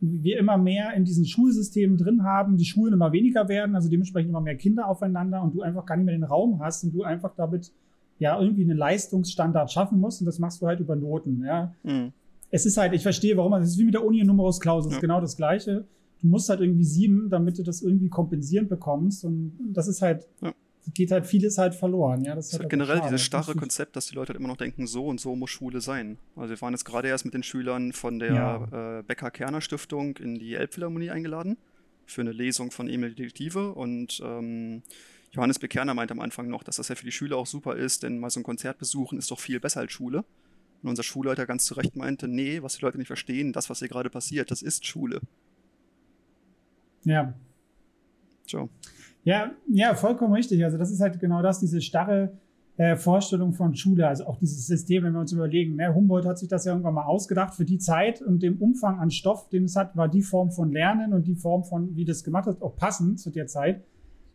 [0.00, 4.30] wir immer mehr in diesen Schulsystemen drin haben, die Schulen immer weniger werden, also dementsprechend
[4.30, 7.02] immer mehr Kinder aufeinander und du einfach gar nicht mehr den Raum hast und du
[7.02, 7.70] einfach damit
[8.18, 11.74] ja irgendwie einen Leistungsstandard schaffen musst und das machst du halt über Noten, ja.
[11.82, 12.12] Mhm.
[12.50, 15.00] Es ist halt, ich verstehe, warum es ist wie mit der Uni Numerus Clausus, ja.
[15.00, 15.84] genau das Gleiche.
[16.22, 20.26] Du musst halt irgendwie sieben, damit du das irgendwie kompensierend bekommst und das ist halt,
[20.40, 20.54] ja
[20.94, 22.24] geht halt vieles halt verloren.
[22.24, 24.86] Ja, das ist halt generell dieses starre Konzept, dass die Leute halt immer noch denken,
[24.86, 26.18] so und so muss Schule sein.
[26.36, 28.98] Also wir waren jetzt gerade erst mit den Schülern von der ja.
[28.98, 31.56] äh, Becker-Kerner-Stiftung in die Elbphilharmonie eingeladen
[32.06, 34.82] für eine Lesung von Emil Detektive und ähm,
[35.32, 38.02] Johannes Bekerner meinte am Anfang noch, dass das ja für die Schüler auch super ist,
[38.02, 40.24] denn mal so ein Konzert besuchen ist doch viel besser als Schule.
[40.82, 43.80] Und unser Schulleiter ganz zu Recht meinte, nee, was die Leute nicht verstehen, das, was
[43.80, 45.20] hier gerade passiert, das ist Schule.
[47.04, 47.34] Ja,
[48.48, 48.68] Ciao.
[49.24, 50.64] Ja, ja, vollkommen richtig.
[50.64, 52.32] Also das ist halt genau das, diese starre
[52.78, 55.76] äh, Vorstellung von Schule, also auch dieses System, wenn wir uns überlegen.
[55.76, 55.92] Ne?
[55.94, 57.54] Humboldt hat sich das ja irgendwann mal ausgedacht.
[57.54, 60.72] Für die Zeit und dem Umfang an Stoff, den es hat, war die Form von
[60.72, 63.82] Lernen und die Form von, wie das gemacht hat, auch passend zu der Zeit.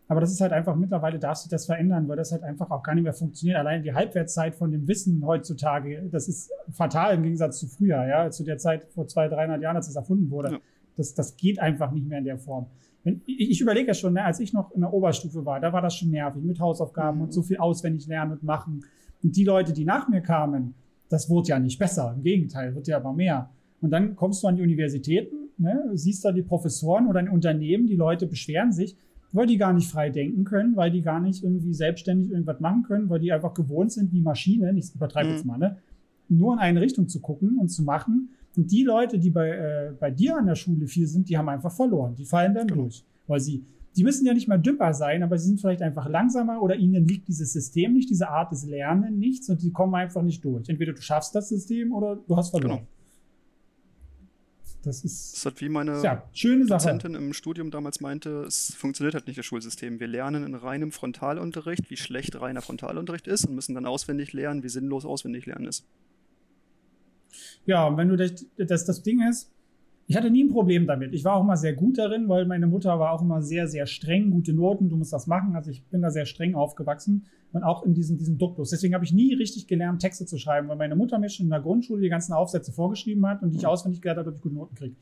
[0.09, 2.83] Aber das ist halt einfach, mittlerweile darf sich das verändern, weil das halt einfach auch
[2.83, 3.57] gar nicht mehr funktioniert.
[3.57, 8.29] Allein die Halbwertszeit von dem Wissen heutzutage, das ist fatal im Gegensatz zu früher, ja,
[8.29, 10.51] zu der Zeit vor 200, 300 Jahren, als es erfunden wurde.
[10.51, 10.59] Ja.
[10.97, 12.67] Das, das geht einfach nicht mehr in der Form.
[13.03, 15.73] Wenn, ich, ich überlege ja schon, ne, als ich noch in der Oberstufe war, da
[15.73, 17.23] war das schon nervig mit Hausaufgaben mhm.
[17.25, 18.85] und so viel auswendig lernen und machen.
[19.21, 20.73] Und die Leute, die nach mir kamen,
[21.09, 22.13] das wurde ja nicht besser.
[22.15, 23.49] Im Gegenteil, wird ja aber mehr.
[23.81, 27.85] Und dann kommst du an die Universitäten, ne, siehst da die Professoren oder ein Unternehmen,
[27.85, 28.95] die Leute beschweren sich,
[29.31, 32.83] weil die gar nicht frei denken können, weil die gar nicht irgendwie selbstständig irgendwas machen
[32.83, 35.35] können, weil die einfach gewohnt sind, wie Maschinen, ich übertreibe mhm.
[35.35, 35.77] jetzt mal, ne,
[36.29, 39.93] nur in eine Richtung zu gucken und zu machen und die Leute, die bei, äh,
[39.99, 42.15] bei dir an der Schule viel sind, die haben einfach verloren.
[42.15, 42.83] Die fallen dann genau.
[42.83, 43.03] durch.
[43.27, 46.61] Weil sie, die müssen ja nicht mal dümmer sein, aber sie sind vielleicht einfach langsamer
[46.61, 50.21] oder ihnen liegt dieses System nicht, diese Art des Lernens nichts und die kommen einfach
[50.21, 50.69] nicht durch.
[50.69, 52.77] Entweder du schaffst das System oder du hast verloren.
[52.77, 52.87] Genau.
[54.83, 55.33] Das ist.
[55.33, 59.39] Das hat wie meine ja, schöne Dozentin im Studium damals meinte, es funktioniert halt nicht
[59.39, 59.99] das Schulsystem.
[60.01, 64.61] Wir lernen in reinem Frontalunterricht, wie schlecht reiner Frontalunterricht ist und müssen dann auswendig lernen,
[64.61, 65.85] wie sinnlos auswendig lernen ist.
[67.65, 69.51] Ja, und wenn du das, das, das Ding ist,
[70.05, 71.13] ich hatte nie ein Problem damit.
[71.13, 73.85] Ich war auch immer sehr gut darin, weil meine Mutter war auch immer sehr, sehr
[73.85, 75.55] streng, gute Noten, du musst das machen.
[75.55, 78.71] Also ich bin da sehr streng aufgewachsen und auch in diesem, diesem Duktus.
[78.71, 81.51] Deswegen habe ich nie richtig gelernt, Texte zu schreiben, weil meine Mutter mir schon in
[81.51, 84.43] der Grundschule die ganzen Aufsätze vorgeschrieben hat und die ich auswendig gelernt habe, damit ich
[84.43, 84.95] gute Noten kriege.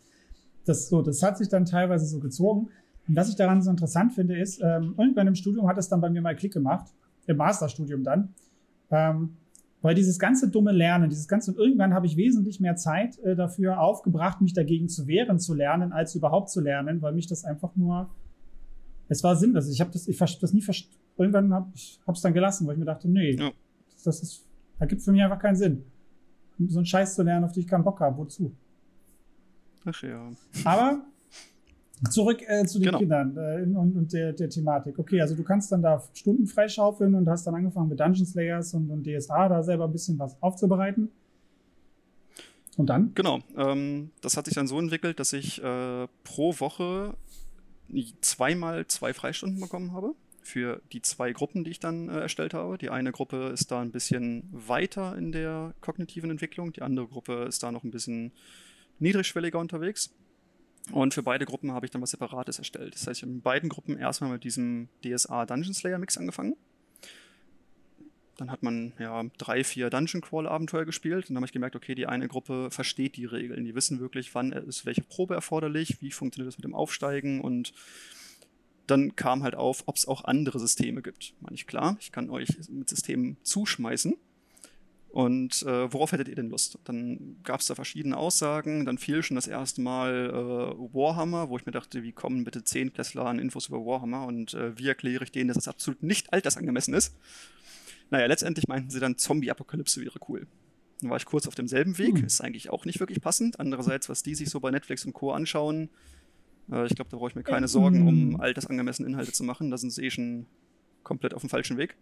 [0.66, 2.70] Das, so, das hat sich dann teilweise so gezogen.
[3.08, 6.02] Und was ich daran so interessant finde, ist, ähm, irgendwann im Studium hat es dann
[6.02, 6.94] bei mir mal Klick gemacht,
[7.26, 8.36] im Masterstudium dann.
[8.92, 9.38] Ähm,
[9.82, 13.36] weil dieses ganze dumme Lernen, dieses ganze, und irgendwann habe ich wesentlich mehr Zeit äh,
[13.36, 17.44] dafür aufgebracht, mich dagegen zu wehren, zu lernen, als überhaupt zu lernen, weil mich das
[17.44, 18.10] einfach nur,
[19.10, 19.70] es war sinnlos.
[19.70, 20.98] Ich habe das, ich das nie verstanden.
[21.18, 23.52] Irgendwann habe ich es dann gelassen, weil ich mir dachte, nee, ja.
[24.04, 24.46] das ist,
[24.80, 25.84] da gibt für mich einfach keinen Sinn.
[26.68, 28.56] So einen Scheiß zu lernen, auf den ich keinen Bock habe, wozu?
[29.86, 30.30] Ach ja.
[30.64, 31.04] Aber
[32.10, 32.98] Zurück äh, zu den genau.
[32.98, 34.98] Kindern äh, und, und der, der, Thematik.
[34.98, 38.74] Okay, also du kannst dann da Stunden freischaufeln und hast dann angefangen mit Dungeon Slayers
[38.74, 41.10] und, und DSA da selber ein bisschen was aufzubereiten.
[42.78, 43.12] Und dann?
[43.14, 43.40] Genau.
[43.56, 47.14] Ähm, das hat sich dann so entwickelt, dass ich äh, pro Woche
[48.22, 52.78] zweimal zwei Freistunden bekommen habe für die zwei Gruppen, die ich dann äh, erstellt habe.
[52.78, 57.44] Die eine Gruppe ist da ein bisschen weiter in der kognitiven Entwicklung, die andere Gruppe
[57.44, 58.32] ist da noch ein bisschen
[59.00, 60.14] niedrigschwelliger unterwegs.
[60.92, 62.96] Und für beide Gruppen habe ich dann was Separates erstellt.
[62.96, 66.56] Das heißt, ich habe in beiden Gruppen erstmal mit diesem DSA Dungeon Slayer Mix angefangen.
[68.38, 71.76] Dann hat man ja drei, vier Dungeon Crawl Abenteuer gespielt und dann habe ich gemerkt,
[71.76, 73.64] okay, die eine Gruppe versteht die Regeln.
[73.64, 77.74] Die wissen wirklich, wann ist welche Probe erforderlich, wie funktioniert das mit dem Aufsteigen und
[78.88, 81.36] dann kam halt auf, ob es auch andere Systeme gibt.
[81.40, 84.16] Meine ich klar, ich kann euch mit Systemen zuschmeißen
[85.12, 86.80] und äh, worauf hättet ihr denn Lust?
[86.86, 88.86] Dann gab es da verschiedene Aussagen.
[88.86, 92.64] Dann fiel schon das erste Mal äh, Warhammer, wo ich mir dachte, wie kommen bitte
[92.64, 96.02] zehn Klässler an Infos über Warhammer und äh, wie erkläre ich denen, dass das absolut
[96.02, 97.14] nicht altersangemessen ist?
[98.10, 100.48] Naja, letztendlich meinten sie dann, Zombie-Apokalypse wäre cool.
[101.02, 102.18] Dann war ich kurz auf demselben Weg.
[102.18, 102.26] Hm.
[102.26, 103.60] Ist eigentlich auch nicht wirklich passend.
[103.60, 105.34] Andererseits, was die sich so bei Netflix und Co.
[105.34, 105.90] anschauen,
[106.72, 109.72] äh, ich glaube, da brauche ich mir keine Sorgen, um altersangemessene Inhalte zu machen.
[109.72, 110.46] Da sind sie eh schon
[111.04, 111.98] komplett auf dem falschen Weg.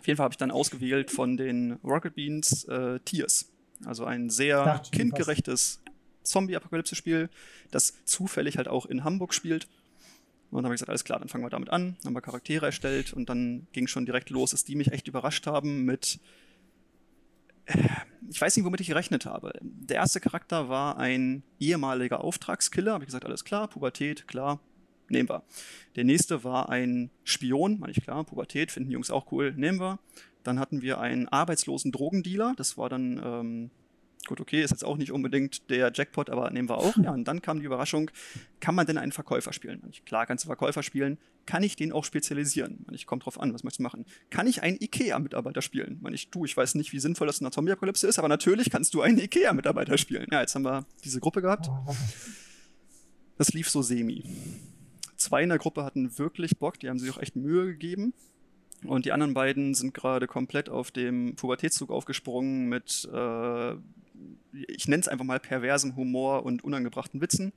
[0.00, 3.52] Auf jeden Fall habe ich dann ausgewählt von den Rocket Beans äh, Tears.
[3.84, 5.82] Also ein sehr kindgerechtes
[6.22, 7.28] Zombie-Apokalypse-Spiel,
[7.70, 9.68] das zufällig halt auch in Hamburg spielt.
[10.50, 11.96] Und dann habe ich gesagt, alles klar, dann fangen wir damit an.
[12.00, 15.06] Dann haben wir Charaktere erstellt und dann ging schon direkt los, dass die mich echt
[15.06, 16.18] überrascht haben mit.
[17.66, 17.88] Äh,
[18.30, 19.52] ich weiß nicht, womit ich gerechnet habe.
[19.60, 22.94] Der erste Charakter war ein ehemaliger Auftragskiller.
[22.94, 24.60] Habe ich gesagt, alles klar, Pubertät, klar,
[25.10, 25.42] nehmen wir.
[25.96, 29.80] Der nächste war ein Spion, meine ich klar, Pubertät, finden die Jungs auch cool, nehmen
[29.80, 29.98] wir.
[30.42, 33.70] Dann hatten wir einen arbeitslosen Drogendealer, das war dann, ähm,
[34.26, 36.96] gut, okay, ist jetzt auch nicht unbedingt der Jackpot, aber nehmen wir auch.
[36.96, 38.10] Ja, und dann kam die Überraschung,
[38.60, 39.82] kann man denn einen Verkäufer spielen?
[39.90, 41.18] Ich, klar, kannst du Verkäufer spielen.
[41.46, 42.86] Kann ich den auch spezialisieren?
[42.92, 44.06] Ich komme drauf an, was möchtest du machen?
[44.30, 46.00] Kann ich einen IKEA-Mitarbeiter spielen?
[46.12, 48.94] Ich, du, ich weiß nicht, wie sinnvoll das in der Zombie-Apokalypse ist, aber natürlich kannst
[48.94, 50.26] du einen IKEA-Mitarbeiter spielen.
[50.30, 51.68] Ja, jetzt haben wir diese Gruppe gehabt.
[53.36, 54.24] Das lief so semi
[55.20, 58.12] zwei in der Gruppe hatten wirklich Bock, die haben sich auch echt Mühe gegeben.
[58.84, 63.72] Und die anderen beiden sind gerade komplett auf dem Pubertätszug aufgesprungen mit, äh,
[64.52, 67.52] ich nenne es einfach mal perversem Humor und unangebrachten Witzen.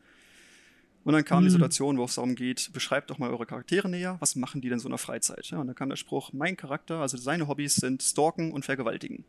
[1.06, 1.47] Und dann kam mhm.
[1.47, 4.69] die Situation, wo es darum geht, beschreibt doch mal eure Charaktere näher, was machen die
[4.69, 5.49] denn so in der Freizeit?
[5.49, 9.26] Ja, und dann kam der Spruch, mein Charakter, also seine Hobbys sind Stalken und Vergewaltigen.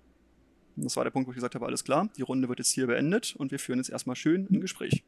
[0.77, 2.73] Und das war der Punkt, wo ich gesagt habe, alles klar, die Runde wird jetzt
[2.73, 5.05] hier beendet und wir führen jetzt erstmal schön ein Gespräch.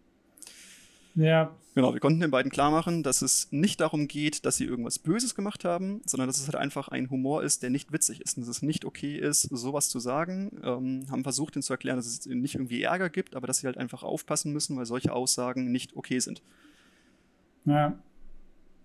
[1.17, 1.51] Ja.
[1.75, 4.99] Genau, wir konnten den beiden klar machen, dass es nicht darum geht, dass sie irgendwas
[4.99, 8.37] Böses gemacht haben, sondern dass es halt einfach ein Humor ist, der nicht witzig ist
[8.37, 10.59] und dass es nicht okay ist, sowas zu sagen.
[10.63, 13.67] Ähm, haben versucht, ihnen zu erklären, dass es nicht irgendwie Ärger gibt, aber dass sie
[13.67, 16.43] halt einfach aufpassen müssen, weil solche Aussagen nicht okay sind.
[17.67, 17.99] Ja.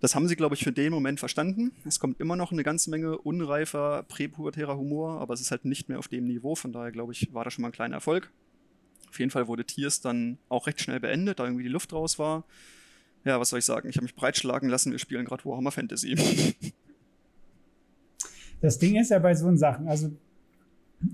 [0.00, 1.72] Das haben sie, glaube ich, für den Moment verstanden.
[1.86, 5.88] Es kommt immer noch eine ganze Menge unreifer, präpubertärer Humor, aber es ist halt nicht
[5.88, 6.56] mehr auf dem Niveau.
[6.56, 8.30] Von daher, glaube ich, war das schon mal ein kleiner Erfolg.
[9.12, 12.18] Auf jeden Fall wurde Tiers dann auch recht schnell beendet, da irgendwie die Luft raus
[12.18, 12.44] war
[13.24, 13.88] ja, was soll ich sagen?
[13.88, 16.16] Ich habe mich breitschlagen lassen, wir spielen gerade Warhammer Fantasy.
[18.60, 20.12] Das Ding ist ja bei so Sachen, also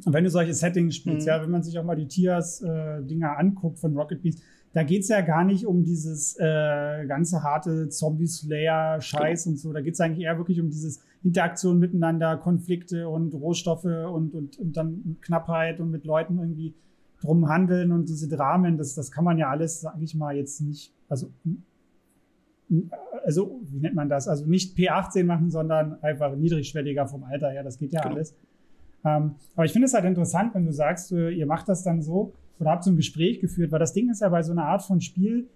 [0.04, 1.28] wenn du solche Settings spielst, mhm.
[1.28, 4.42] ja, wenn man sich auch mal die Tiers-Dinger äh, anguckt von Rocket Beast,
[4.74, 9.54] da geht es ja gar nicht um dieses äh, ganze harte Zombie-Slayer-Scheiß genau.
[9.54, 9.72] und so.
[9.72, 14.58] Da geht es eigentlich eher wirklich um dieses Interaktion miteinander, Konflikte und Rohstoffe und, und,
[14.58, 16.74] und dann Knappheit und mit Leuten irgendwie
[17.20, 20.61] drum handeln und diese Dramen, das, das kann man ja alles, sag ich mal, jetzt
[20.61, 21.31] nicht, also
[23.24, 24.28] also wie nennt man das?
[24.28, 27.62] Also nicht P18 machen, sondern einfach niedrigschwelliger vom Alter her.
[27.62, 28.14] Das geht ja genau.
[28.14, 28.35] alles.
[29.04, 32.02] Ähm, aber ich finde es halt interessant, wenn du sagst, äh, ihr macht das dann
[32.02, 34.64] so oder habt so ein Gespräch geführt, weil das Ding ist ja bei so einer
[34.64, 35.48] Art von Spiel,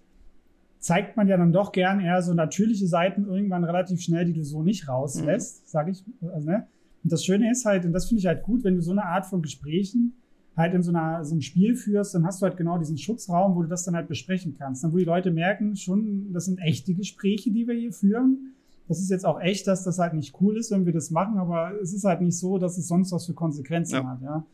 [0.79, 4.43] zeigt man ja dann doch gern eher so natürliche Seiten irgendwann relativ schnell, die du
[4.43, 5.67] so nicht rauslässt, mhm.
[5.67, 6.03] sage ich.
[6.33, 6.67] Also, ne?
[7.03, 9.03] Und das Schöne ist halt, und das finde ich halt gut, wenn du so eine
[9.03, 10.13] Art von Gesprächen
[10.55, 13.55] halt in so, einer, so einem Spiel führst, dann hast du halt genau diesen Schutzraum,
[13.55, 14.83] wo du das dann halt besprechen kannst.
[14.83, 18.53] Dann, wo die Leute merken, schon, das sind echte Gespräche, die wir hier führen.
[18.87, 21.37] Das ist jetzt auch echt, dass das halt nicht cool ist, wenn wir das machen,
[21.37, 24.05] aber es ist halt nicht so, dass es sonst was für Konsequenzen ja.
[24.05, 24.45] hat, ja.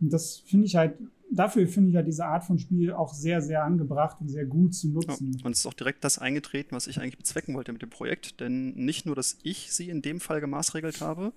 [0.00, 0.94] Und das finde ich halt,
[1.30, 4.74] dafür finde ich ja diese Art von Spiel auch sehr, sehr angebracht und sehr gut
[4.74, 5.32] zu nutzen.
[5.38, 7.90] Ja, und es ist auch direkt das eingetreten, was ich eigentlich bezwecken wollte mit dem
[7.90, 8.40] Projekt.
[8.40, 11.32] Denn nicht nur, dass ich sie in dem Fall gemaßregelt habe,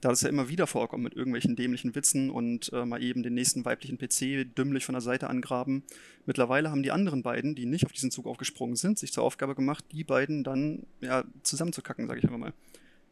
[0.00, 3.34] da das ja immer wieder vorkommt mit irgendwelchen dämlichen Witzen und äh, mal eben den
[3.34, 5.84] nächsten weiblichen PC dümmlich von der Seite angraben.
[6.26, 9.54] Mittlerweile haben die anderen beiden, die nicht auf diesen Zug aufgesprungen sind, sich zur Aufgabe
[9.54, 12.52] gemacht, die beiden dann ja, zusammenzukacken, sage ich einfach mal.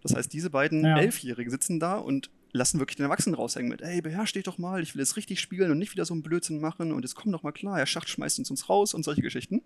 [0.02, 0.98] Das heißt, diese beiden ja.
[0.98, 4.82] Elfjährigen sitzen da und lassen wirklich den Erwachsenen raushängen mit, ey, beherrsch dich doch mal,
[4.82, 7.32] ich will jetzt richtig spielen und nicht wieder so einen Blödsinn machen und jetzt komm
[7.32, 9.62] doch mal klar, er Schacht schmeißt uns uns raus und solche Geschichten.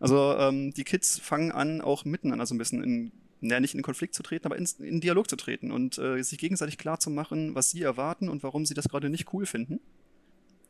[0.00, 3.82] Also ähm, die Kids fangen an, auch miteinander so ein bisschen in naja, nicht in
[3.82, 7.10] Konflikt zu treten, aber in, in Dialog zu treten und äh, sich gegenseitig klar zu
[7.10, 9.80] machen, was sie erwarten und warum sie das gerade nicht cool finden.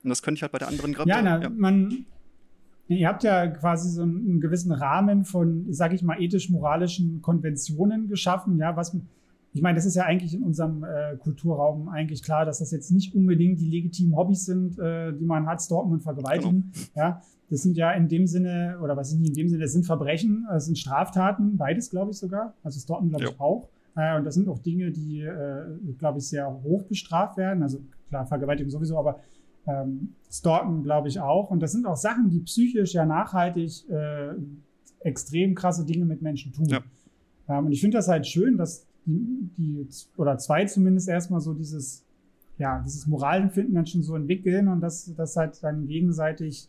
[0.02, 1.08] Und das könnte ich halt bei der anderen gerade.
[1.08, 2.06] Ja, na, ja, man,
[2.88, 8.58] ihr habt ja quasi so einen, gewissen Rahmen von, sag ich mal, ethisch-moralischen Konventionen geschaffen,
[8.58, 8.96] ja, was
[9.52, 12.90] ich meine, das ist ja eigentlich in unserem äh, Kulturraum eigentlich klar, dass das jetzt
[12.90, 16.72] nicht unbedingt die legitimen Hobbys sind, äh, die man hat, stalken und vergewaltigen.
[16.74, 16.86] Genau.
[16.94, 19.72] Ja, das sind ja in dem Sinne, oder was sind nicht in dem Sinne, das
[19.72, 22.54] sind Verbrechen, das sind Straftaten, beides glaube ich sogar.
[22.62, 23.68] Also Stalken glaube ich auch.
[23.96, 25.62] Äh, und das sind auch Dinge, die, äh,
[25.98, 27.62] glaube ich, sehr hoch bestraft werden.
[27.62, 29.20] Also klar, Vergewaltigung sowieso, aber
[29.66, 31.50] ähm, Stalken glaube ich auch.
[31.50, 34.34] Und das sind auch Sachen, die psychisch ja nachhaltig äh,
[35.00, 36.66] extrem krasse Dinge mit Menschen tun.
[36.66, 36.80] Ja.
[37.48, 41.54] Ähm, und ich finde das halt schön, dass die, die, oder zwei zumindest erstmal so
[41.54, 42.04] dieses,
[42.58, 46.68] ja, dieses Moralempfinden dann schon so entwickeln und dass das halt dann gegenseitig,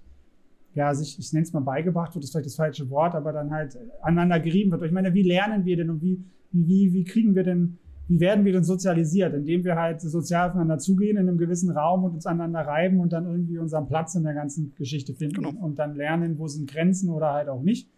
[0.77, 3.49] ja, sich, ich nenne es mal beigebracht wird, ist vielleicht das falsche Wort, aber dann
[3.49, 4.83] halt aneinander gerieben wird.
[4.83, 8.45] Ich meine, wie lernen wir denn und wie, wie, wie kriegen wir denn, wie werden
[8.45, 9.33] wir denn sozialisiert?
[9.33, 13.11] Indem wir halt sozial aufeinander zugehen in einem gewissen Raum und uns aneinander reiben und
[13.11, 15.65] dann irgendwie unseren Platz in der ganzen Geschichte finden genau.
[15.65, 17.89] und dann lernen, wo sind Grenzen oder halt auch nicht.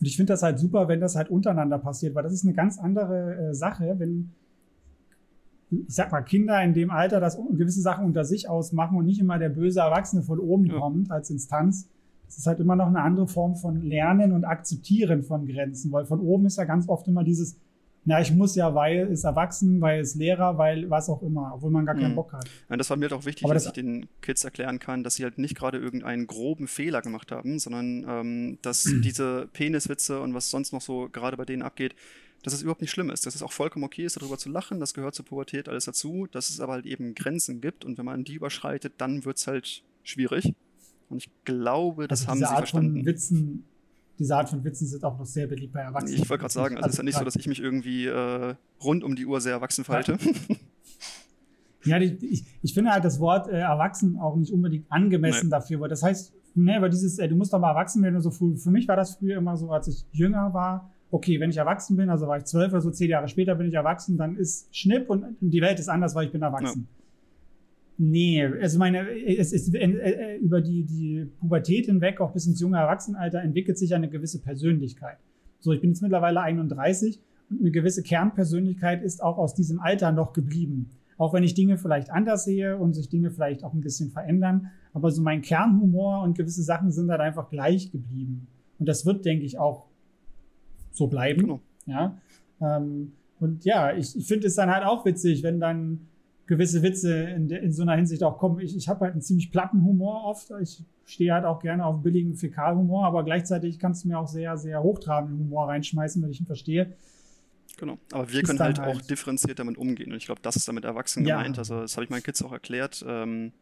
[0.00, 2.54] Und ich finde das halt super, wenn das halt untereinander passiert, weil das ist eine
[2.54, 4.30] ganz andere äh, Sache, wenn,
[5.70, 9.20] ich sag mal, Kinder in dem Alter das gewisse Sachen unter sich ausmachen und nicht
[9.20, 10.78] immer der böse Erwachsene von oben ja.
[10.78, 11.88] kommt als Instanz.
[12.26, 16.06] Das ist halt immer noch eine andere Form von Lernen und Akzeptieren von Grenzen, weil
[16.06, 17.56] von oben ist ja ganz oft immer dieses,
[18.04, 21.70] na, ich muss ja, weil es erwachsen, weil es Lehrer, weil was auch immer, obwohl
[21.70, 22.16] man gar keinen mhm.
[22.16, 22.48] Bock hat.
[22.68, 25.24] Ja, das war mir halt auch wichtig, dass ich den Kids erklären kann, dass sie
[25.24, 29.02] halt nicht gerade irgendeinen groben Fehler gemacht haben, sondern ähm, dass mhm.
[29.04, 31.94] diese Peniswitze und was sonst noch so gerade bei denen abgeht,
[32.42, 34.80] dass es überhaupt nicht schlimm ist, dass es auch vollkommen okay ist, darüber zu lachen,
[34.80, 38.04] das gehört zur Pubertät alles dazu, dass es aber halt eben Grenzen gibt und wenn
[38.04, 40.54] man die überschreitet, dann wird es halt schwierig.
[41.08, 42.96] Und ich glaube, das also haben sie Art verstanden.
[42.96, 43.64] Von Witzen
[44.20, 46.22] diese Art von Witzen sind auch noch sehr beliebt bei Erwachsenen.
[46.22, 48.54] Ich wollte gerade sagen, also es ist ja nicht so, dass ich mich irgendwie äh,
[48.84, 50.18] rund um die Uhr sehr erwachsen verhalte.
[51.84, 55.50] Ja, ich, ich finde halt das Wort äh, erwachsen auch nicht unbedingt angemessen nee.
[55.50, 58.20] dafür, weil das heißt, ne, aber dieses, äh, du musst doch mal erwachsen werden und
[58.20, 58.54] so früh.
[58.58, 61.96] Für mich war das früher immer so, als ich jünger war, okay, wenn ich erwachsen
[61.96, 64.74] bin, also war ich zwölf oder so, zehn Jahre später bin ich erwachsen, dann ist
[64.74, 66.88] Schnipp und die Welt ist anders, weil ich bin erwachsen.
[66.88, 67.00] Ja.
[68.02, 72.58] Nee, also meine, es ist äh, äh, über die, die Pubertät hinweg, auch bis ins
[72.58, 75.18] junge Erwachsenenalter, entwickelt sich eine gewisse Persönlichkeit.
[75.58, 77.20] So, ich bin jetzt mittlerweile 31
[77.50, 80.90] und eine gewisse Kernpersönlichkeit ist auch aus diesem Alter noch geblieben.
[81.18, 84.70] auch wenn ich Dinge vielleicht anders sehe und sich Dinge vielleicht auch ein bisschen verändern.
[84.94, 88.46] Aber so mein Kernhumor und gewisse Sachen sind halt einfach gleich geblieben.
[88.78, 89.89] Und das wird, denke ich, auch
[90.92, 91.42] so bleiben.
[91.42, 91.60] Genau.
[91.86, 92.18] Ja.
[92.60, 96.06] Ähm, und ja, ich, ich finde es dann halt auch witzig, wenn dann
[96.46, 98.60] gewisse Witze in, de, in so einer Hinsicht auch kommen.
[98.60, 100.50] Ich, ich habe halt einen ziemlich platten Humor oft.
[100.60, 104.56] Ich stehe halt auch gerne auf billigen Fäkalhumor, aber gleichzeitig kannst du mir auch sehr,
[104.58, 106.92] sehr hochtrabenden Humor reinschmeißen, wenn ich ihn verstehe.
[107.76, 110.68] Genau, aber wir können halt, halt, auch differenziert damit umgehen und ich glaube, das ist
[110.68, 111.38] damit Erwachsenen ja.
[111.38, 111.58] gemeint.
[111.58, 113.04] Also das habe ich meinen Kids auch erklärt.
[113.06, 113.52] Ähm,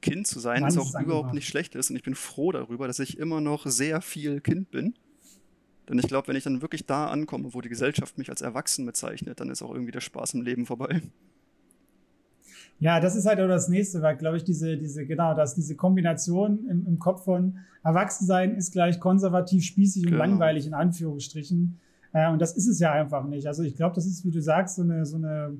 [0.00, 2.50] kind zu sein Mann, ist auch ist überhaupt nicht schlecht ist und ich bin froh
[2.50, 4.94] darüber, dass ich immer noch sehr viel Kind bin.
[5.88, 8.86] Denn ich glaube, wenn ich dann wirklich da ankomme, wo die Gesellschaft mich als Erwachsen
[8.86, 11.02] bezeichnet, dann ist auch irgendwie der Spaß im Leben vorbei.
[12.78, 15.76] Ja, das ist halt auch das nächste, weil, glaube ich, diese, diese, genau, dass diese
[15.76, 20.24] Kombination im, im Kopf von Erwachsensein ist gleich konservativ, spießig und genau.
[20.24, 21.78] langweilig in Anführungsstrichen.
[22.12, 23.46] Äh, und das ist es ja einfach nicht.
[23.46, 25.56] Also ich glaube, das ist, wie du sagst, so eine, so eine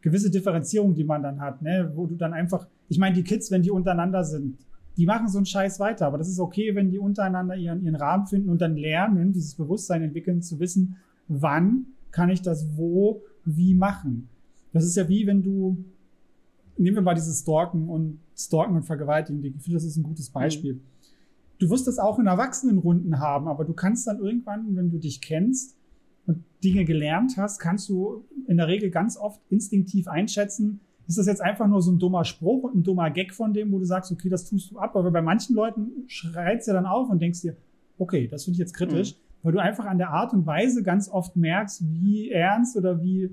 [0.00, 1.92] gewisse Differenzierung, die man dann hat, ne?
[1.94, 4.58] wo du dann einfach, ich meine, die Kids, wenn die untereinander sind,
[4.96, 7.96] die machen so einen Scheiß weiter, aber das ist okay, wenn die untereinander ihren, ihren
[7.96, 10.96] Rahmen finden und dann lernen, dieses Bewusstsein entwickeln, zu wissen,
[11.28, 14.28] wann kann ich das wo, wie machen.
[14.72, 15.84] Das ist ja wie, wenn du,
[16.76, 20.30] nehmen wir mal dieses Stalken und Stalken und Vergewaltigen, ich finde, das ist ein gutes
[20.30, 20.74] Beispiel.
[20.74, 20.80] Mhm.
[21.58, 25.20] Du wirst das auch in Erwachsenenrunden haben, aber du kannst dann irgendwann, wenn du dich
[25.20, 25.76] kennst,
[26.26, 31.26] und Dinge gelernt hast, kannst du in der Regel ganz oft instinktiv einschätzen, ist das
[31.26, 33.84] jetzt einfach nur so ein dummer Spruch und ein dummer Gag von dem, wo du
[33.84, 34.96] sagst, okay, das tust du ab.
[34.96, 37.56] Aber bei manchen Leuten schreit es ja dann auf und denkst dir,
[37.98, 39.18] okay, das finde ich jetzt kritisch, mhm.
[39.42, 43.30] weil du einfach an der Art und Weise ganz oft merkst, wie ernst oder wie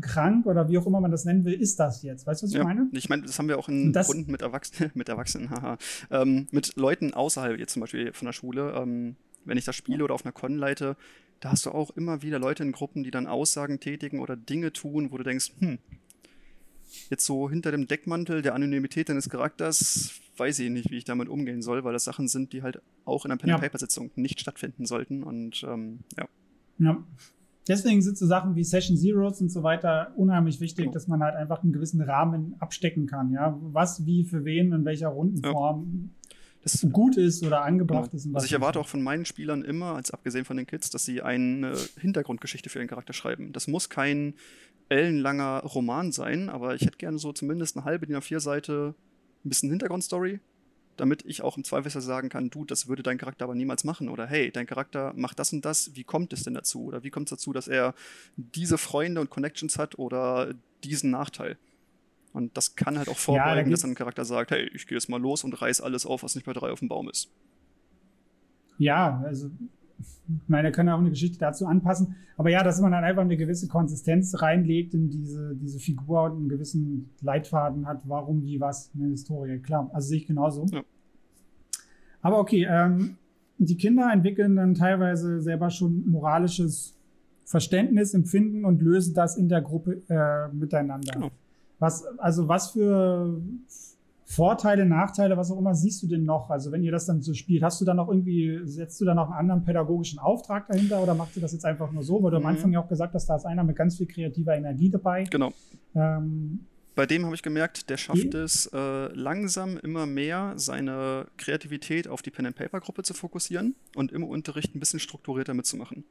[0.00, 2.26] krank oder wie auch immer man das nennen will, ist das jetzt.
[2.26, 2.88] Weißt du, was ich ja, meine?
[2.92, 5.76] Ich meine, das haben wir auch in Runden mit Erwachsenen, mit Erwachsenen, haha,
[6.10, 8.72] ähm, mit Leuten außerhalb jetzt zum Beispiel von der Schule.
[8.76, 10.96] Ähm, wenn ich das spiele oder auf einer Con leite,
[11.40, 14.72] da hast du auch immer wieder Leute in Gruppen, die dann Aussagen tätigen oder Dinge
[14.72, 15.78] tun, wo du denkst, hm,
[17.10, 21.28] jetzt so hinter dem Deckmantel der Anonymität deines Charakters, weiß ich nicht, wie ich damit
[21.28, 25.22] umgehen soll, weil das Sachen sind, die halt auch in einer Pen-and-Paper-Sitzung nicht stattfinden sollten
[25.22, 26.26] und ähm, ja.
[26.78, 27.04] Ja.
[27.68, 30.94] Deswegen sind so Sachen wie Session Zeros und so weiter unheimlich wichtig, genau.
[30.94, 33.56] dass man halt einfach einen gewissen Rahmen abstecken kann, ja.
[33.60, 36.08] Was, wie, für wen, in welcher Rundenform.
[36.10, 36.22] Ja
[36.62, 38.22] das gut ist oder angebracht genau.
[38.22, 38.34] ist.
[38.34, 41.22] Also ich erwarte auch von meinen Spielern immer, als abgesehen von den Kids, dass sie
[41.22, 43.52] eine Hintergrundgeschichte für ihren Charakter schreiben.
[43.52, 44.34] Das muss kein
[44.92, 48.94] ellenlanger Roman sein, aber ich hätte gerne so zumindest eine halbe DIN A4-Seite
[49.44, 50.40] ein bisschen Hintergrundstory,
[50.96, 54.08] damit ich auch im Zweifelsfall sagen kann, du, das würde dein Charakter aber niemals machen.
[54.08, 56.84] Oder hey, dein Charakter macht das und das, wie kommt es denn dazu?
[56.84, 57.94] Oder wie kommt es dazu, dass er
[58.36, 61.56] diese Freunde und Connections hat oder diesen Nachteil?
[62.32, 64.96] Und das kann halt auch vorbeugen, ja, da dass ein Charakter sagt, hey, ich gehe
[64.96, 67.30] jetzt mal los und reiß alles auf, was nicht bei drei auf dem Baum ist.
[68.78, 69.50] Ja, also
[70.28, 72.16] ich meine, er kann auch eine Geschichte dazu anpassen.
[72.36, 76.32] Aber ja, dass man dann einfach eine gewisse Konsistenz reinlegt in diese, diese Figur und
[76.32, 79.58] einen gewissen Leitfaden hat, warum, wie, was, eine Historie.
[79.58, 80.66] Klar, also sehe ich genauso.
[80.72, 80.82] Ja.
[82.20, 83.16] Aber okay, ähm,
[83.58, 86.96] die Kinder entwickeln dann teilweise selber schon moralisches
[87.44, 91.12] Verständnis, Empfinden und lösen das in der Gruppe äh, miteinander.
[91.12, 91.30] Genau.
[91.78, 93.42] Was, also was für
[94.34, 96.48] Vorteile, Nachteile, was auch immer siehst du denn noch?
[96.48, 99.14] Also wenn ihr das dann so spielt, hast du dann noch irgendwie, setzt du da
[99.14, 102.22] noch einen anderen pädagogischen Auftrag dahinter oder macht ihr das jetzt einfach nur so?
[102.22, 102.46] Weil du mhm.
[102.46, 105.24] am Anfang ja auch gesagt hast, da ist einer mit ganz viel kreativer Energie dabei.
[105.24, 105.52] Genau.
[105.94, 106.60] Ähm,
[106.94, 112.22] bei dem habe ich gemerkt, der schafft es äh, langsam immer mehr, seine Kreativität auf
[112.22, 116.04] die Pen-and-Paper-Gruppe zu fokussieren und im Unterricht ein bisschen strukturierter mitzumachen.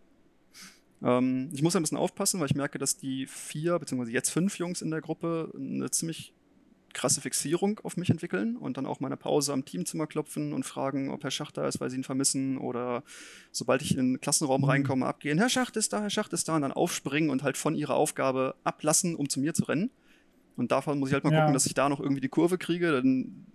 [1.03, 4.59] Ähm, ich muss ein bisschen aufpassen, weil ich merke, dass die vier, beziehungsweise jetzt fünf
[4.59, 6.35] Jungs in der Gruppe eine ziemlich
[6.93, 11.09] krasse Fixierung auf mich entwickeln und dann auch meine Pause am Teamzimmer klopfen und fragen,
[11.09, 13.03] ob Herr Schacht da ist, weil sie ihn vermissen oder
[13.51, 14.69] sobald ich in den Klassenraum mhm.
[14.69, 17.57] reinkomme, abgehen, Herr Schacht ist da, Herr Schacht ist da und dann aufspringen und halt
[17.57, 19.91] von ihrer Aufgabe ablassen, um zu mir zu rennen.
[20.57, 21.39] Und davon muss ich halt mal ja.
[21.39, 23.45] gucken, dass ich da noch irgendwie die Kurve kriege, denn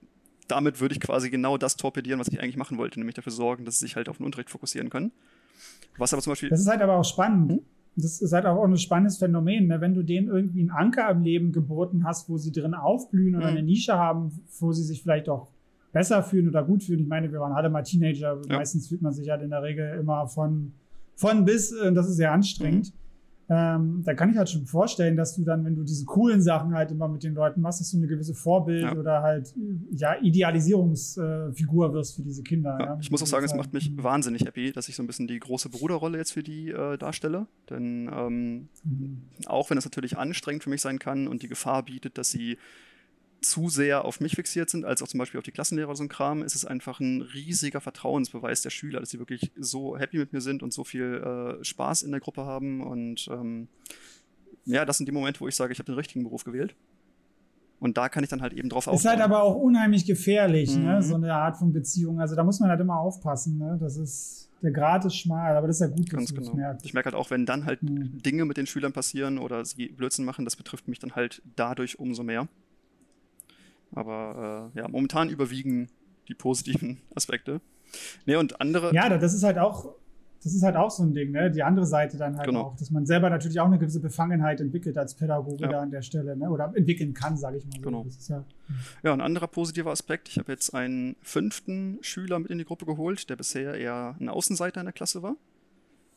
[0.49, 3.65] damit würde ich quasi genau das torpedieren, was ich eigentlich machen wollte, nämlich dafür sorgen,
[3.65, 5.13] dass sie sich halt auf den Unterricht fokussieren können.
[5.99, 6.49] Was aber zum Beispiel.
[6.49, 7.53] Das ist halt aber auch spannend.
[7.53, 7.61] Hm?
[7.97, 9.81] Das ist halt auch ein spannendes Phänomen, ne?
[9.81, 13.51] wenn du denen irgendwie einen Anker im Leben geboten hast, wo sie drin aufblühen oder
[13.51, 13.57] mhm.
[13.57, 15.49] eine Nische haben, wo sie sich vielleicht auch
[15.93, 17.01] besser fühlen oder gut fühlen.
[17.01, 18.39] Ich meine, wir waren alle mal Teenager.
[18.49, 18.59] Ja.
[18.59, 20.73] Meistens fühlt man sich halt in der Regel immer von,
[21.15, 22.93] von bis, und das ist sehr anstrengend.
[22.93, 23.06] Mhm
[23.49, 26.75] ähm, da kann ich halt schon vorstellen, dass du dann, wenn du diese coolen Sachen
[26.75, 28.97] halt immer mit den Leuten machst, dass du eine gewisse Vorbild ja.
[28.97, 29.55] oder halt
[29.93, 32.77] ja Idealisierungsfigur äh, wirst für diese Kinder.
[32.81, 32.99] Ja, ja.
[33.01, 35.39] Ich muss auch sagen, es macht mich wahnsinnig happy, dass ich so ein bisschen die
[35.39, 37.47] große Bruderrolle jetzt für die äh, darstelle.
[37.71, 39.23] Denn ähm, mhm.
[39.47, 42.59] auch wenn es natürlich anstrengend für mich sein kann und die Gefahr bietet, dass sie
[43.41, 46.05] zu sehr auf mich fixiert sind, als auch zum Beispiel auf die Klassenlehrer oder so
[46.05, 50.19] ein Kram, ist es einfach ein riesiger Vertrauensbeweis der Schüler, dass sie wirklich so happy
[50.19, 52.83] mit mir sind und so viel äh, Spaß in der Gruppe haben.
[52.83, 53.69] Und ähm,
[54.65, 56.75] ja, das sind die Momente, wo ich sage, ich habe den richtigen Beruf gewählt.
[57.79, 58.97] Und da kann ich dann halt eben drauf aufbauen.
[58.97, 60.79] Ist halt aber auch unheimlich gefährlich, ne?
[60.79, 60.87] mhm.
[60.87, 61.03] ne?
[61.03, 62.21] so eine Art von Beziehung.
[62.21, 63.59] Also da muss man halt immer aufpassen.
[63.59, 63.77] Ne?
[63.79, 66.47] Das ist, der Grad ist schmal, aber das ist ja gut, dass Ganz du genau.
[66.47, 66.87] das merkst.
[66.87, 68.23] Ich merke halt auch, wenn dann halt mhm.
[68.23, 71.99] Dinge mit den Schülern passieren oder sie Blödsinn machen, das betrifft mich dann halt dadurch
[71.99, 72.49] umso mehr.
[73.95, 75.89] Aber äh, ja, momentan überwiegen
[76.29, 77.61] die positiven Aspekte.
[78.27, 78.95] Nee, und andere.
[78.95, 79.95] Ja, das ist halt auch
[80.47, 81.51] das ist halt auch so ein Ding, ne?
[81.51, 82.61] Die andere Seite dann halt genau.
[82.63, 85.69] auch, dass man selber natürlich auch eine gewisse Befangenheit entwickelt als Pädagoge ja.
[85.69, 86.49] da an der Stelle, ne?
[86.49, 87.81] Oder entwickeln kann, sage ich mal so.
[87.81, 88.07] Genau.
[88.29, 88.45] Ja,
[89.03, 92.87] ja, ein anderer positiver Aspekt, ich habe jetzt einen fünften Schüler mit in die Gruppe
[92.87, 95.35] geholt, der bisher eher ein Außenseiter in der Klasse war.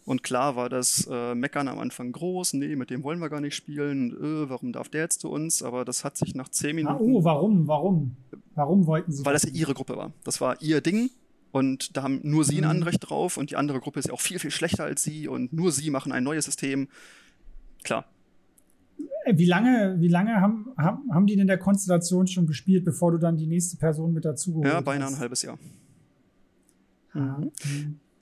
[0.09, 3.41] Und klar war das äh, Meckern am Anfang groß, nee, mit dem wollen wir gar
[3.41, 5.61] nicht spielen, äh, warum darf der jetzt zu uns?
[5.61, 6.95] Aber das hat sich nach zehn Minuten.
[6.95, 7.67] Ah, oh, warum?
[7.67, 8.15] Warum?
[8.55, 9.23] Warum wollten sie?
[9.23, 10.11] Weil das ja ihre Gruppe war.
[10.23, 11.11] Das war ihr Ding
[11.51, 12.71] und da haben nur sie ein mhm.
[12.71, 15.53] Anrecht drauf und die andere Gruppe ist ja auch viel, viel schlechter als sie und
[15.53, 16.87] nur sie machen ein neues System.
[17.83, 18.05] Klar.
[19.25, 23.11] Äh, wie lange, wie lange haben, haben, haben die denn der Konstellation schon gespielt, bevor
[23.11, 25.13] du dann die nächste Person mit dazu geholt Ja, beinahe hast?
[25.13, 25.59] ein halbes Jahr.
[27.13, 27.51] Mhm.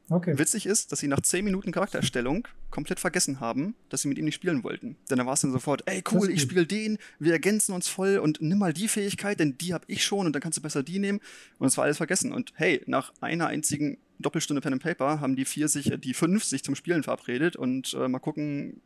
[0.09, 0.37] Okay.
[0.37, 4.23] Witzig ist, dass sie nach 10 Minuten Charaktererstellung komplett vergessen haben, dass sie mit ihm
[4.23, 4.95] nicht spielen wollten.
[5.09, 8.17] Denn da war es dann sofort, ey cool, ich spiele den, wir ergänzen uns voll
[8.17, 10.81] und nimm mal die Fähigkeit, denn die habe ich schon und dann kannst du besser
[10.81, 11.19] die nehmen.
[11.59, 12.31] Und es war alles vergessen.
[12.31, 16.45] Und hey, nach einer einzigen Doppelstunde Pen and Paper haben die vier sich, die fünf
[16.45, 18.81] sich zum Spielen verabredet und äh, mal gucken.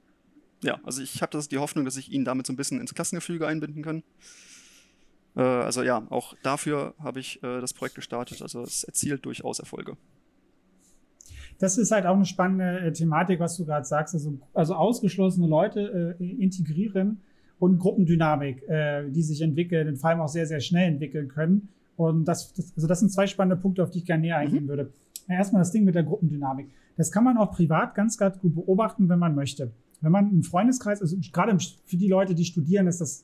[0.63, 2.95] Ja, also ich habe das die Hoffnung, dass ich ihn damit so ein bisschen ins
[2.95, 4.03] Klassengefüge einbinden kann.
[5.36, 8.41] Äh, also ja, auch dafür habe ich äh, das Projekt gestartet.
[8.41, 9.97] Also es erzielt durchaus Erfolge
[11.62, 14.16] das ist halt auch eine spannende äh, Thematik, was du gerade sagst.
[14.16, 17.22] Also, also ausgeschlossene Leute äh, integrieren
[17.59, 21.70] und Gruppendynamik, äh, die sich entwickeln und vor allem auch sehr, sehr schnell entwickeln können.
[21.97, 24.64] Und das, das, also das sind zwei spannende Punkte, auf die ich gerne näher eingehen
[24.64, 24.70] mhm.
[24.70, 24.93] würde.
[25.28, 26.68] Erstmal das Ding mit der Gruppendynamik.
[26.97, 29.72] Das kann man auch privat ganz, ganz gut beobachten, wenn man möchte.
[30.01, 31.55] Wenn man einen Freundeskreis, also gerade
[31.86, 33.24] für die Leute, die studieren, ist das,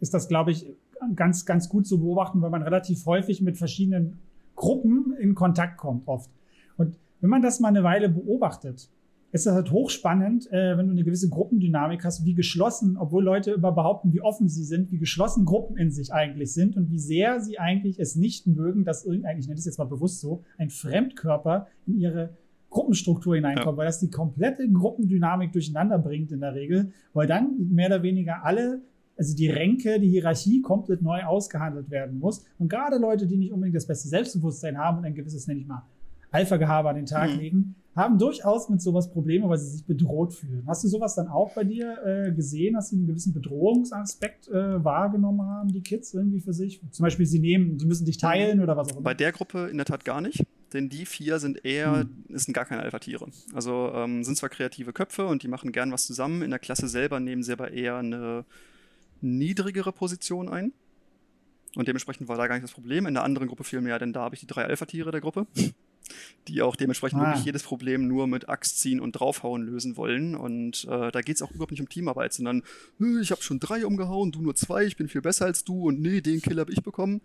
[0.00, 0.66] ist das, glaube ich,
[1.14, 4.20] ganz, ganz gut zu beobachten, weil man relativ häufig mit verschiedenen
[4.56, 6.30] Gruppen in Kontakt kommt, oft.
[6.78, 8.90] Und wenn man das mal eine Weile beobachtet,
[9.32, 13.52] ist das halt hochspannend, äh, wenn du eine gewisse Gruppendynamik hast, wie geschlossen, obwohl Leute
[13.52, 16.98] immer behaupten, wie offen sie sind, wie geschlossen Gruppen in sich eigentlich sind und wie
[16.98, 20.42] sehr sie eigentlich es nicht mögen, dass irgendein, ich nenne das jetzt mal bewusst so,
[20.58, 22.36] ein Fremdkörper in ihre
[22.68, 23.76] Gruppenstruktur hineinkommt, ja.
[23.78, 28.44] weil das die komplette Gruppendynamik durcheinander bringt in der Regel, weil dann mehr oder weniger
[28.44, 28.82] alle
[29.16, 32.44] also die Ränke, die Hierarchie komplett neu ausgehandelt werden muss.
[32.58, 35.66] Und gerade Leute, die nicht unbedingt das beste Selbstbewusstsein haben und ein gewisses, nenne ich
[35.66, 35.86] mal,
[36.34, 37.38] Alpha-Gehabe an den Tag mhm.
[37.38, 40.64] legen, haben durchaus mit sowas Probleme, weil sie sich bedroht fühlen.
[40.66, 44.82] Hast du sowas dann auch bei dir äh, gesehen, dass sie einen gewissen Bedrohungsaspekt äh,
[44.82, 46.80] wahrgenommen haben, die Kids irgendwie für sich?
[46.90, 49.04] Zum Beispiel, sie nehmen, sie müssen dich teilen oder was auch immer.
[49.04, 52.24] Bei der Gruppe in der Tat gar nicht, denn die vier sind eher, hm.
[52.30, 53.28] sind gar keine Alpha-Tiere.
[53.54, 56.42] Also ähm, sind zwar kreative Köpfe und die machen gern was zusammen.
[56.42, 58.44] In der Klasse selber nehmen sie aber eher eine
[59.20, 60.72] niedrigere Position ein.
[61.76, 63.06] Und dementsprechend war da gar nicht das Problem.
[63.06, 65.46] In der anderen Gruppe viel mehr, denn da habe ich die drei Alpha-Tiere der Gruppe
[66.48, 67.26] die auch dementsprechend ah.
[67.26, 70.34] wirklich jedes Problem nur mit Axt ziehen und draufhauen lösen wollen.
[70.34, 72.62] Und äh, da geht es auch überhaupt nicht um Teamarbeit, sondern
[73.20, 76.00] ich habe schon drei umgehauen, du nur zwei, ich bin viel besser als du und
[76.00, 77.20] nee, den Kill habe ich bekommen.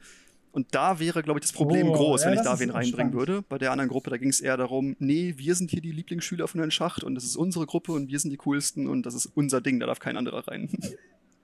[0.51, 3.13] Und da wäre, glaube ich, das Problem oh, groß, ja, wenn ich da wen reinbringen
[3.13, 3.43] würde.
[3.47, 6.47] Bei der anderen Gruppe, da ging es eher darum, nee, wir sind hier die Lieblingsschüler
[6.47, 9.13] von Herrn Schacht und das ist unsere Gruppe und wir sind die coolsten und das
[9.13, 10.69] ist unser Ding, da darf kein anderer rein.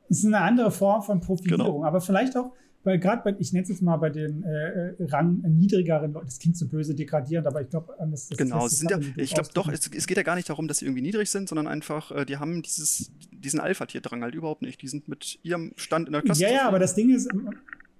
[0.07, 1.83] Das ist eine andere Form von Profilierung, genau.
[1.83, 2.53] aber vielleicht auch,
[2.86, 6.27] weil gerade bei, ich nenne es jetzt mal bei den äh, äh Rang niedrigeren Leuten,
[6.27, 9.49] das klingt so böse degradierend, aber ich glaube, das, das Genau, das ja, ich glaube
[9.53, 12.11] doch, es, es, geht ja gar nicht darum, dass sie irgendwie niedrig sind, sondern einfach,
[12.11, 14.81] äh, die haben dieses, diesen Alpha-Tier-Drang halt überhaupt nicht.
[14.81, 16.43] Die sind mit ihrem Stand in der Klasse.
[16.43, 17.29] Ja, ja, aber das Ding ist,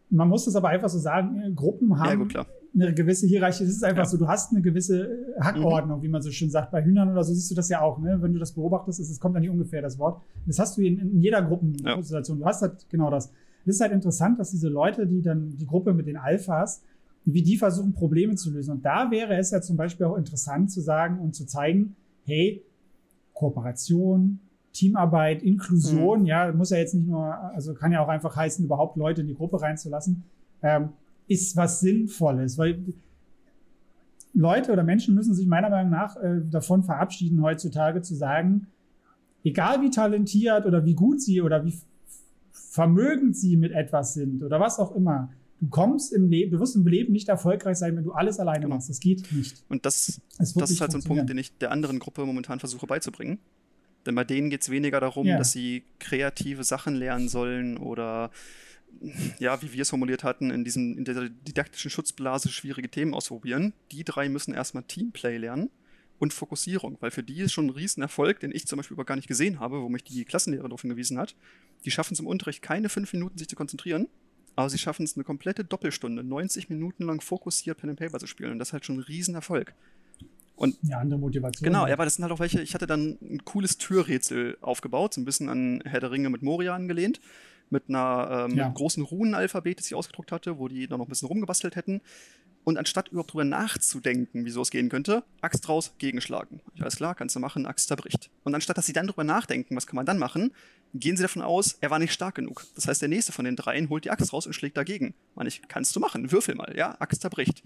[0.10, 3.64] man muss das aber einfach so sagen, äh, Gruppen haben ja, gut, eine gewisse Hierarchie.
[3.64, 4.10] Das ist einfach ja.
[4.10, 6.04] so, du hast eine gewisse äh, Hackordnung, mhm.
[6.04, 6.72] wie man so schön sagt.
[6.72, 8.18] Bei Hühnern oder so siehst du das ja auch, ne?
[8.22, 10.22] Wenn du das beobachtest, es kommt dann nicht ungefähr das Wort.
[10.46, 12.38] Das hast du in, in jeder Gruppenkonstellation.
[12.38, 12.44] Ja.
[12.44, 13.32] Du hast halt genau das.
[13.66, 16.84] Das ist halt interessant, dass diese Leute, die dann die Gruppe mit den Alphas,
[17.26, 18.72] wie die versuchen, Probleme zu lösen.
[18.72, 21.96] Und da wäre es ja zum Beispiel auch interessant zu sagen und zu zeigen,
[22.26, 22.64] hey,
[23.34, 24.40] Kooperation,
[24.72, 26.26] Teamarbeit, Inklusion, mhm.
[26.26, 29.28] ja, muss ja jetzt nicht nur, also kann ja auch einfach heißen, überhaupt Leute in
[29.28, 30.24] die Gruppe reinzulassen,
[30.62, 30.90] ähm,
[31.28, 32.84] ist was Sinnvolles, weil
[34.34, 38.68] Leute oder Menschen müssen sich meiner Meinung nach äh, davon verabschieden, heutzutage zu sagen,
[39.44, 41.74] egal wie talentiert oder wie gut sie oder wie
[42.76, 45.32] vermögend sie mit etwas sind oder was auch immer.
[45.62, 48.66] Du kommst im Leben, du wirst im Leben nicht erfolgreich sein, wenn du alles alleine
[48.66, 48.76] genau.
[48.76, 48.90] machst.
[48.90, 49.64] Das geht nicht.
[49.70, 52.60] Und das, das, das ist halt so ein Punkt, den ich der anderen Gruppe momentan
[52.60, 53.40] versuche beizubringen.
[54.06, 55.38] Denn bei denen geht es weniger darum, ja.
[55.38, 58.30] dass sie kreative Sachen lernen sollen oder
[59.40, 63.72] ja, wie wir es formuliert hatten, in, diesem, in der didaktischen Schutzblase schwierige Themen ausprobieren.
[63.94, 65.70] Die drei müssen erstmal Teamplay lernen
[66.20, 69.16] und Fokussierung, weil für die ist schon ein Riesenerfolg, den ich zum Beispiel aber gar
[69.16, 71.36] nicht gesehen habe, wo mich die Klassenlehrerin darauf hingewiesen hat.
[71.84, 74.08] Die schaffen es im Unterricht keine fünf Minuten, sich zu konzentrieren,
[74.56, 78.28] aber sie schaffen es eine komplette Doppelstunde, 90 Minuten lang fokussiert Pen and Paper zu
[78.28, 79.74] spielen und das ist halt schon ein Riesenerfolg.
[80.56, 81.66] Und ja, andere Motivation.
[81.66, 85.14] Genau, ja, aber das sind halt auch welche, ich hatte dann ein cooles Türrätsel aufgebaut,
[85.14, 87.20] so ein bisschen an Herr der Ringe mit Moria angelehnt
[87.70, 88.70] mit einer ähm, ja.
[88.70, 92.02] großen Runenalphabet, das ich ausgedruckt hatte, wo die da noch ein bisschen rumgebastelt hätten.
[92.66, 96.62] Und anstatt überhaupt drüber nachzudenken, wieso es gehen könnte, Axt raus, gegenschlagen.
[96.74, 98.32] Ich weiß klar, kannst du machen, Axt zerbricht.
[98.44, 100.52] Und anstatt dass sie dann drüber nachdenken, was kann man dann machen,
[100.96, 102.66] gehen sie davon aus, er war nicht stark genug.
[102.74, 105.14] Das heißt, der nächste von den dreien holt die Axt raus und schlägt dagegen.
[105.36, 107.62] Meine ich, kannst du machen, würfel mal, ja, Axt zerbricht.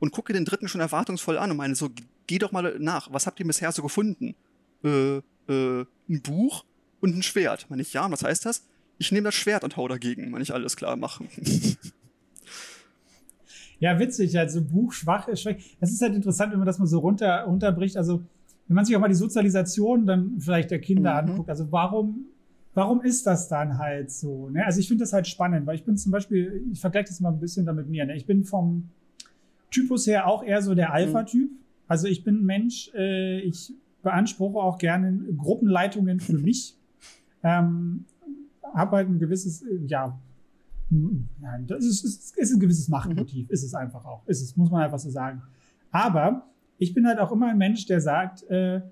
[0.00, 1.90] Und gucke den dritten schon erwartungsvoll an und meine so,
[2.26, 4.34] geh doch mal nach, was habt ihr bisher so gefunden?
[4.82, 6.64] Äh, äh, ein Buch
[7.00, 7.66] und ein Schwert.
[7.68, 8.62] Meine ich, ja, was heißt das?
[8.98, 11.24] ich nehme das Schwert und hau dagegen, wenn ich alles klar mache.
[13.80, 15.54] ja, witzig, also Buch schwach ist schwach.
[15.80, 17.96] Das ist halt interessant, wenn man das mal so runter, runterbricht.
[17.96, 18.22] Also,
[18.66, 21.30] wenn man sich auch mal die Sozialisation dann vielleicht der Kinder mhm.
[21.30, 22.26] anguckt, also warum,
[22.74, 24.50] warum ist das dann halt so?
[24.50, 24.64] Ne?
[24.66, 27.32] Also ich finde das halt spannend, weil ich bin zum Beispiel, ich vergleiche das mal
[27.32, 28.04] ein bisschen damit mir.
[28.04, 28.16] Ne?
[28.16, 28.90] Ich bin vom
[29.70, 31.50] Typus her auch eher so der Alpha-Typ.
[31.86, 33.72] Also ich bin ein Mensch, äh, ich
[34.02, 36.76] beanspruche auch gerne Gruppenleitungen für mich.
[37.42, 38.04] Ähm,
[38.74, 40.18] habe halt ein gewisses, äh, ja,
[40.90, 43.52] nein, das ist, ist, ist ein gewisses Machtmotiv, mhm.
[43.52, 44.26] ist es einfach auch.
[44.26, 45.42] Ist es, muss man einfach so sagen.
[45.90, 46.46] Aber
[46.78, 48.82] ich bin halt auch immer ein Mensch, der sagt, äh,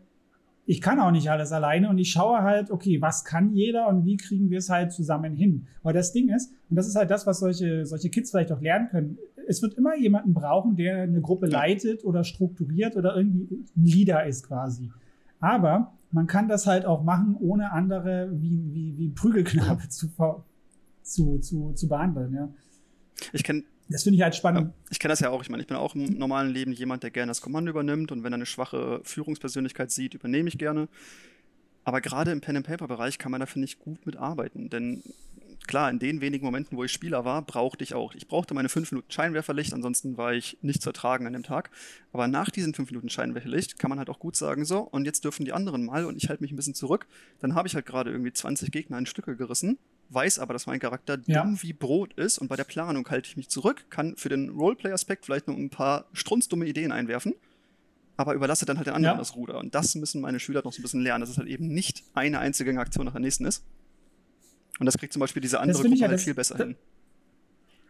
[0.67, 4.05] ich kann auch nicht alles alleine und ich schaue halt, okay, was kann jeder und
[4.05, 5.69] wie kriegen wir es halt zusammen hin?
[5.83, 8.61] Weil das Ding ist, und das ist halt das, was solche, solche Kids vielleicht auch
[8.61, 13.65] lernen können, es wird immer jemanden brauchen, der eine Gruppe leitet oder strukturiert oder irgendwie
[13.77, 14.91] ein Leader ist quasi.
[15.39, 20.09] Aber man kann das halt auch machen, ohne andere wie, wie, wie Prügelknabe zu,
[21.07, 22.35] zu, zu, zu behandeln.
[22.35, 22.49] Ja.
[23.33, 24.73] Ich kenne das finde ich halt spannend.
[24.91, 25.43] Ich kenne das ja auch.
[25.43, 28.25] Ich meine, ich bin auch im normalen Leben jemand, der gerne das Kommando übernimmt und
[28.25, 30.89] wenn er eine schwache Führungspersönlichkeit sieht, übernehme ich gerne.
[31.85, 34.71] Aber gerade im Pen-and-Paper-Bereich kann man da, finde ich, gut mitarbeiten.
[34.71, 35.05] Denn
[35.69, 38.15] klar, in den wenigen Momenten, wo ich Spieler war, brauchte ich auch.
[38.15, 41.71] Ich brauchte meine fünf Minuten Scheinwerferlicht, ansonsten war ich nicht zu ertragen an dem Tag.
[42.13, 45.23] Aber nach diesen fünf Minuten Scheinwerferlicht kann man halt auch gut sagen, so, und jetzt
[45.23, 47.07] dürfen die anderen mal und ich halte mich ein bisschen zurück.
[47.39, 49.79] Dann habe ich halt gerade irgendwie 20 Gegner in Stücke gerissen,
[50.11, 51.43] weiß aber, dass mein Charakter ja.
[51.43, 54.51] dumm wie Brot ist und bei der Planung halte ich mich zurück, kann für den
[54.51, 57.35] Roleplay-Aspekt vielleicht noch ein paar strunzdumme Ideen einwerfen
[58.19, 59.19] aber überlasse dann halt den anderen ja.
[59.19, 59.59] das Ruder.
[59.59, 62.03] Und das müssen meine Schüler noch so ein bisschen lernen, dass es halt eben nicht
[62.15, 63.63] eine einzige Aktion nach der nächsten ist,
[64.79, 66.77] und das kriegt zum Beispiel diese andere Gruppe halt das, viel besser hin.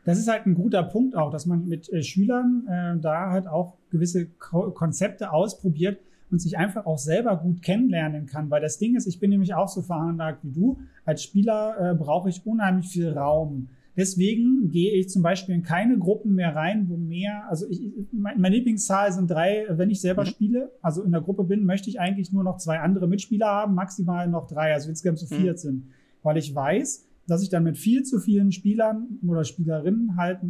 [0.05, 3.49] Das ist halt ein guter Punkt auch, dass man mit äh, Schülern äh, da halt
[3.49, 6.01] auch gewisse Ko Konzepte ausprobiert
[6.31, 8.51] und sich einfach auch selber gut kennenlernen kann.
[8.51, 10.79] Weil das Ding ist, ich bin nämlich auch so veranlagt wie du.
[11.05, 13.69] Als Spieler äh, brauche ich unheimlich viel Raum.
[13.97, 17.81] Deswegen gehe ich zum Beispiel in keine Gruppen mehr rein, wo mehr, also ich,
[18.13, 20.29] mein, meine Lieblingszahl sind drei, wenn ich selber mhm.
[20.29, 20.73] spiele.
[20.83, 24.29] Also in der Gruppe bin, möchte ich eigentlich nur noch zwei andere Mitspieler haben, maximal
[24.29, 25.61] noch drei, also insgesamt zu viert mhm.
[25.61, 25.87] sind
[26.27, 30.41] weil ich weiß, dass ich dann mit viel zu vielen Spielern oder Spielerinnen halt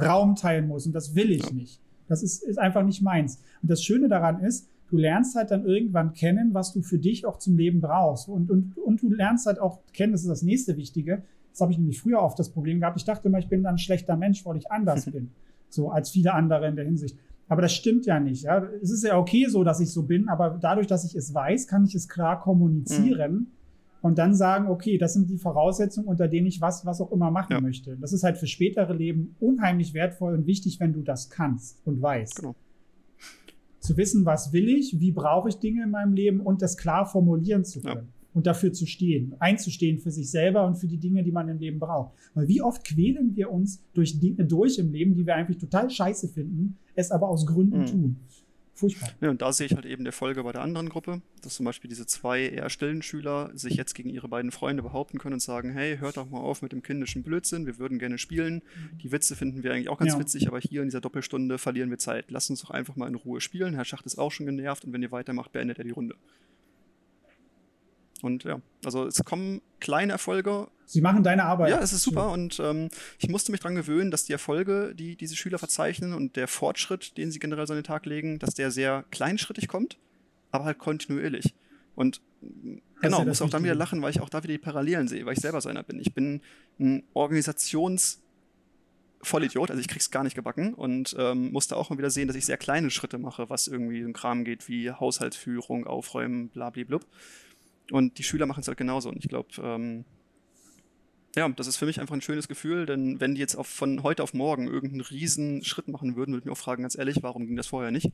[0.00, 1.80] Raum teilen muss und das will ich nicht.
[2.06, 3.42] Das ist, ist einfach nicht meins.
[3.60, 7.26] Und das Schöne daran ist, du lernst halt dann irgendwann kennen, was du für dich
[7.26, 8.28] auch zum Leben brauchst.
[8.28, 11.22] Und, und, und du lernst halt auch kennen, das ist das nächste Wichtige.
[11.50, 12.96] Das habe ich nämlich früher oft das Problem gehabt.
[12.96, 15.30] Ich dachte immer, ich bin dann ein schlechter Mensch, weil ich anders bin.
[15.68, 17.18] So als viele andere in der Hinsicht.
[17.48, 18.42] Aber das stimmt ja nicht.
[18.42, 18.66] Ja.
[18.82, 21.66] Es ist ja okay so, dass ich so bin, aber dadurch, dass ich es weiß,
[21.66, 23.32] kann ich es klar kommunizieren.
[23.32, 23.46] Mhm
[24.00, 27.30] und dann sagen, okay, das sind die Voraussetzungen, unter denen ich was, was auch immer
[27.30, 27.60] machen ja.
[27.60, 27.96] möchte.
[27.96, 32.00] Das ist halt für spätere Leben unheimlich wertvoll und wichtig, wenn du das kannst und
[32.00, 32.36] weißt.
[32.36, 32.54] Genau.
[33.88, 37.06] Zu wissen, was will ich, wie brauche ich Dinge in meinem Leben und das klar
[37.06, 38.08] formulieren zu können.
[38.08, 38.12] Ja.
[38.34, 41.58] Und dafür zu stehen, einzustehen für sich selber und für die Dinge, die man im
[41.58, 42.12] Leben braucht.
[42.34, 45.88] Weil wie oft quälen wir uns durch Dinge durch im Leben, die wir eigentlich total
[45.88, 47.86] scheiße finden, es aber aus Gründen mhm.
[47.86, 48.16] tun.
[48.78, 49.10] Furchtbar.
[49.20, 51.66] Ja, und da sehe ich halt eben der Folge bei der anderen Gruppe, dass zum
[51.66, 55.40] Beispiel diese zwei eher stillen Schüler sich jetzt gegen ihre beiden Freunde behaupten können und
[55.40, 58.62] sagen, hey, hört doch mal auf mit dem kindischen Blödsinn, wir würden gerne spielen.
[59.02, 60.20] Die Witze finden wir eigentlich auch ganz ja.
[60.20, 62.30] witzig, aber hier in dieser Doppelstunde verlieren wir Zeit.
[62.30, 63.74] Lasst uns doch einfach mal in Ruhe spielen.
[63.74, 66.14] Herr Schacht ist auch schon genervt und wenn ihr weitermacht, beendet er die Runde.
[68.22, 70.68] Und ja, also es kommen kleine Erfolge.
[70.86, 71.70] Sie machen deine Arbeit.
[71.70, 72.30] Ja, es ist super.
[72.30, 72.88] Und ähm,
[73.18, 77.16] ich musste mich daran gewöhnen, dass die Erfolge, die diese Schüler verzeichnen und der Fortschritt,
[77.16, 79.98] den sie generell so an den Tag legen, dass der sehr kleinschrittig kommt,
[80.50, 81.54] aber halt kontinuierlich.
[81.94, 82.20] Und
[83.00, 85.26] genau, ja muss auch dann wieder lachen, weil ich auch da wieder die Parallelen sehe,
[85.26, 86.00] weil ich selber so einer bin.
[86.00, 86.40] Ich bin
[86.78, 88.18] ein Organisations-
[89.20, 92.36] Vollidiot, also ich krieg's gar nicht gebacken und ähm, musste auch mal wieder sehen, dass
[92.36, 97.04] ich sehr kleine Schritte mache, was irgendwie ein Kram geht wie Haushaltsführung, Aufräumen, blablablub.
[97.90, 99.08] Und die Schüler machen es halt genauso.
[99.08, 100.04] Und ich glaube, ähm,
[101.36, 104.22] ja, das ist für mich einfach ein schönes Gefühl, denn wenn die jetzt von heute
[104.22, 107.46] auf morgen irgendeinen riesen Schritt machen würden, würde ich mich auch fragen, ganz ehrlich, warum
[107.46, 108.10] ging das vorher nicht?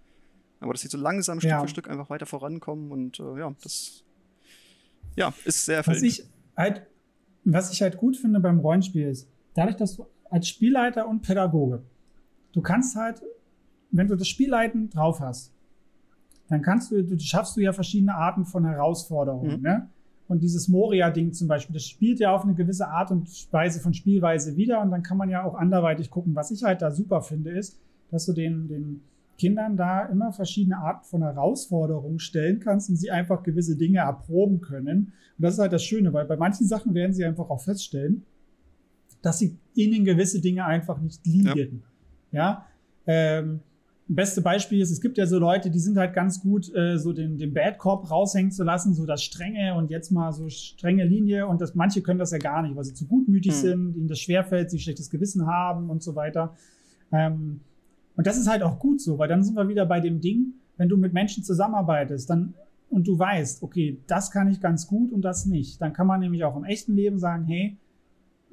[0.60, 1.60] Aber dass sie so langsam Stück ja.
[1.60, 4.04] für Stück einfach weiter vorankommen und äh, ja, das
[5.16, 6.24] ja, ist sehr was ich
[6.56, 6.86] halt
[7.44, 11.82] Was ich halt gut finde beim Rollenspiel ist, dadurch, dass du als Spielleiter und Pädagoge,
[12.52, 13.22] du kannst halt,
[13.90, 15.53] wenn du das Spielleiten drauf hast,
[16.48, 19.58] dann kannst du, du schaffst du ja verschiedene Arten von Herausforderungen.
[19.58, 19.62] Mhm.
[19.62, 19.88] Ne?
[20.26, 23.94] Und dieses Moria-Ding zum Beispiel, das spielt ja auf eine gewisse Art und Weise von
[23.94, 24.80] Spielweise wieder.
[24.80, 26.34] Und dann kann man ja auch anderweitig gucken.
[26.34, 27.78] Was ich halt da super finde, ist,
[28.10, 29.00] dass du den, den
[29.38, 34.60] Kindern da immer verschiedene Arten von Herausforderungen stellen kannst und sie einfach gewisse Dinge erproben
[34.60, 35.12] können.
[35.36, 38.24] Und das ist halt das Schöne, weil bei manchen Sachen werden sie einfach auch feststellen,
[39.22, 41.82] dass sie ihnen gewisse Dinge einfach nicht liegen.
[42.30, 42.38] Ja.
[42.40, 42.66] ja?
[43.06, 43.60] Ähm,
[44.06, 47.12] beste Beispiel ist, es gibt ja so Leute, die sind halt ganz gut, äh, so
[47.12, 51.04] den, den Bad Cop raushängen zu lassen, so das Strenge und jetzt mal so strenge
[51.04, 53.56] Linie und das, manche können das ja gar nicht, weil sie zu gutmütig mhm.
[53.56, 56.54] sind, ihnen das schwerfällt, sie schlechtes Gewissen haben und so weiter.
[57.12, 57.60] Ähm,
[58.16, 60.54] und das ist halt auch gut so, weil dann sind wir wieder bei dem Ding,
[60.76, 62.54] wenn du mit Menschen zusammenarbeitest, dann
[62.90, 66.20] und du weißt, okay, das kann ich ganz gut und das nicht, dann kann man
[66.20, 67.76] nämlich auch im echten Leben sagen, hey,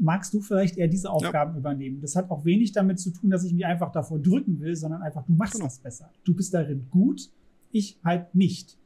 [0.02, 1.60] magst du vielleicht eher diese Aufgaben ja.
[1.60, 2.02] übernehmen.
[2.02, 5.02] Das hat auch wenig damit zu tun, dass ich mich einfach davor drücken will, sondern
[5.02, 5.66] einfach, du machst genau.
[5.66, 6.10] das besser.
[6.24, 7.30] Du bist darin gut,
[7.72, 8.78] ich halt nicht.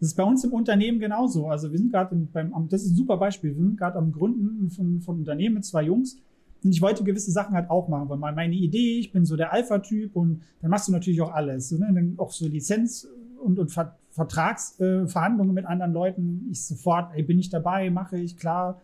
[0.00, 1.46] Das ist bei uns im Unternehmen genauso.
[1.46, 4.70] Also wir sind gerade beim, das ist ein super Beispiel, wir sind gerade am Gründen
[4.70, 6.18] von, von Unternehmen mit zwei Jungs.
[6.62, 9.52] Und ich wollte gewisse Sachen halt auch machen, weil meine Idee, ich bin so der
[9.52, 11.70] Alpha-Typ und dann machst du natürlich auch alles.
[11.72, 11.90] Ne?
[11.94, 13.08] Dann auch so Lizenz
[13.42, 13.72] und, und
[14.10, 16.48] Vertragsverhandlungen äh, mit anderen Leuten.
[16.50, 18.80] Ich sofort, ey, bin ich dabei, mache ich, klar.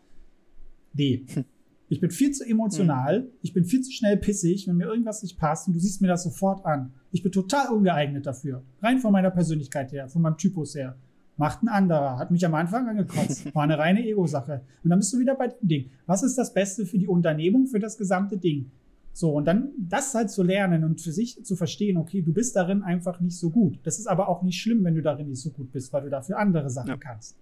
[0.94, 1.26] Nee.
[1.89, 3.26] Ich bin viel zu emotional, mhm.
[3.43, 6.09] ich bin viel zu schnell pissig, wenn mir irgendwas nicht passt und du siehst mir
[6.09, 6.93] das sofort an.
[7.12, 8.62] Ich bin total ungeeignet dafür.
[8.82, 10.97] Rein von meiner Persönlichkeit her, von meinem Typus her.
[11.37, 13.55] Macht ein anderer, hat mich am Anfang angekotzt.
[13.55, 14.62] War eine reine Ego-Sache.
[14.82, 15.91] Und dann bist du wieder bei dem Ding.
[16.07, 18.70] Was ist das Beste für die Unternehmung, für das gesamte Ding?
[19.12, 22.57] So, und dann das halt zu lernen und für sich zu verstehen, okay, du bist
[22.57, 23.78] darin einfach nicht so gut.
[23.84, 26.11] Das ist aber auch nicht schlimm, wenn du darin nicht so gut bist, weil du
[26.11, 26.97] dafür andere Sachen ja.
[26.97, 27.37] kannst,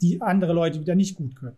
[0.00, 1.56] die andere Leute wieder nicht gut können.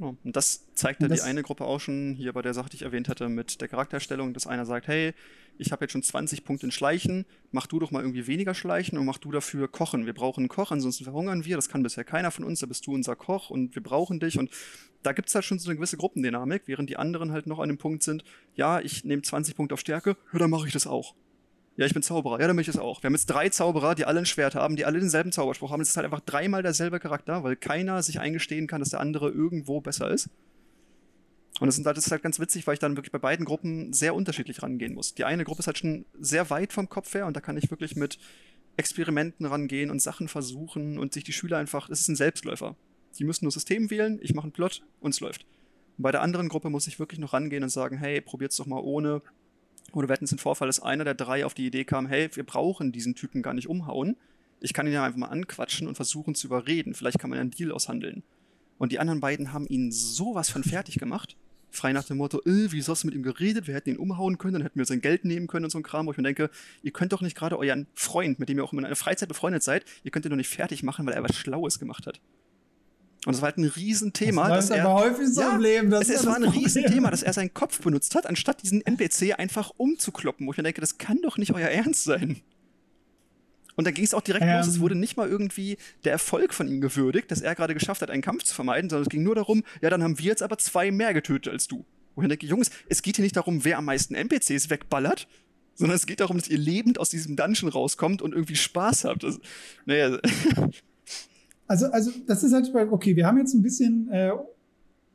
[0.00, 0.16] Genau.
[0.24, 2.82] Und das zeigt ja die eine Gruppe auch schon hier bei der Sache, die ich
[2.82, 5.12] erwähnt hatte, mit der Charakterstellung, dass einer sagt, hey,
[5.58, 8.96] ich habe jetzt schon 20 Punkte in Schleichen, mach du doch mal irgendwie weniger Schleichen
[8.96, 10.06] und mach du dafür Kochen.
[10.06, 11.56] Wir brauchen einen Koch, ansonsten verhungern wir.
[11.56, 14.38] Das kann bisher keiner von uns, da bist du unser Koch und wir brauchen dich.
[14.38, 14.50] Und
[15.02, 17.68] da gibt es halt schon so eine gewisse Gruppendynamik, während die anderen halt noch an
[17.68, 18.24] dem Punkt sind,
[18.54, 21.14] ja, ich nehme 20 Punkte auf Stärke, ja, dann mache ich das auch.
[21.76, 22.40] Ja, ich bin Zauberer.
[22.40, 23.02] Ja, dann möchte ich es auch.
[23.02, 25.80] Wir haben jetzt drei Zauberer, die alle ein Schwert haben, die alle denselben Zauberspruch haben.
[25.80, 29.30] Es ist halt einfach dreimal derselbe Charakter, weil keiner sich eingestehen kann, dass der andere
[29.30, 30.28] irgendwo besser ist.
[31.60, 34.14] Und halt, das ist halt ganz witzig, weil ich dann wirklich bei beiden Gruppen sehr
[34.14, 35.14] unterschiedlich rangehen muss.
[35.14, 37.70] Die eine Gruppe ist halt schon sehr weit vom Kopf her und da kann ich
[37.70, 38.18] wirklich mit
[38.76, 42.76] Experimenten rangehen und Sachen versuchen und sich die Schüler einfach, es ist ein Selbstläufer.
[43.18, 45.44] Die müssen nur System wählen, ich mache einen Plot und es läuft.
[45.98, 48.66] Und bei der anderen Gruppe muss ich wirklich noch rangehen und sagen, hey, probiert's doch
[48.66, 49.20] mal ohne
[49.92, 52.28] oder wir hatten es den Vorfall, dass einer der drei auf die Idee kam, hey,
[52.34, 54.16] wir brauchen diesen Typen gar nicht umhauen.
[54.60, 56.94] Ich kann ihn ja einfach mal anquatschen und versuchen zu überreden.
[56.94, 58.22] Vielleicht kann man einen Deal aushandeln.
[58.78, 61.36] Und die anderen beiden haben ihn sowas von fertig gemacht.
[61.70, 63.66] Frei nach dem Motto, äh, wie hast du mit ihm geredet?
[63.66, 65.84] Wir hätten ihn umhauen können, dann hätten wir sein Geld nehmen können und so ein
[65.84, 66.50] Kram, wo ich mir denke,
[66.82, 69.62] ihr könnt doch nicht gerade euren Freund, mit dem ihr auch in einer Freizeit befreundet
[69.62, 72.20] seid, ihr könnt ihn doch nicht fertig machen, weil er was Schlaues gemacht hat.
[73.26, 74.48] Und es war halt ein Riesenthema.
[74.48, 75.90] Das ist aber häufig so ja, im Leben.
[75.90, 76.62] Das es, es war ein Problem.
[76.62, 80.46] Riesenthema, dass er seinen Kopf benutzt hat, anstatt diesen NPC einfach umzukloppen.
[80.46, 82.40] Wo ich mir denke, das kann doch nicht euer Ernst sein.
[83.76, 84.56] Und da ging es auch direkt ähm.
[84.56, 84.66] los.
[84.66, 88.10] Es wurde nicht mal irgendwie der Erfolg von ihm gewürdigt, dass er gerade geschafft hat,
[88.10, 90.56] einen Kampf zu vermeiden, sondern es ging nur darum, ja, dann haben wir jetzt aber
[90.58, 91.84] zwei mehr getötet als du.
[92.14, 95.28] Wo ich denke, Jungs, es geht hier nicht darum, wer am meisten NPCs wegballert,
[95.74, 99.22] sondern es geht darum, dass ihr lebend aus diesem Dungeon rauskommt und irgendwie Spaß habt.
[99.22, 99.38] Das,
[99.84, 100.18] naja.
[101.70, 104.32] Also, also das ist halt, okay, wir haben jetzt ein bisschen, äh,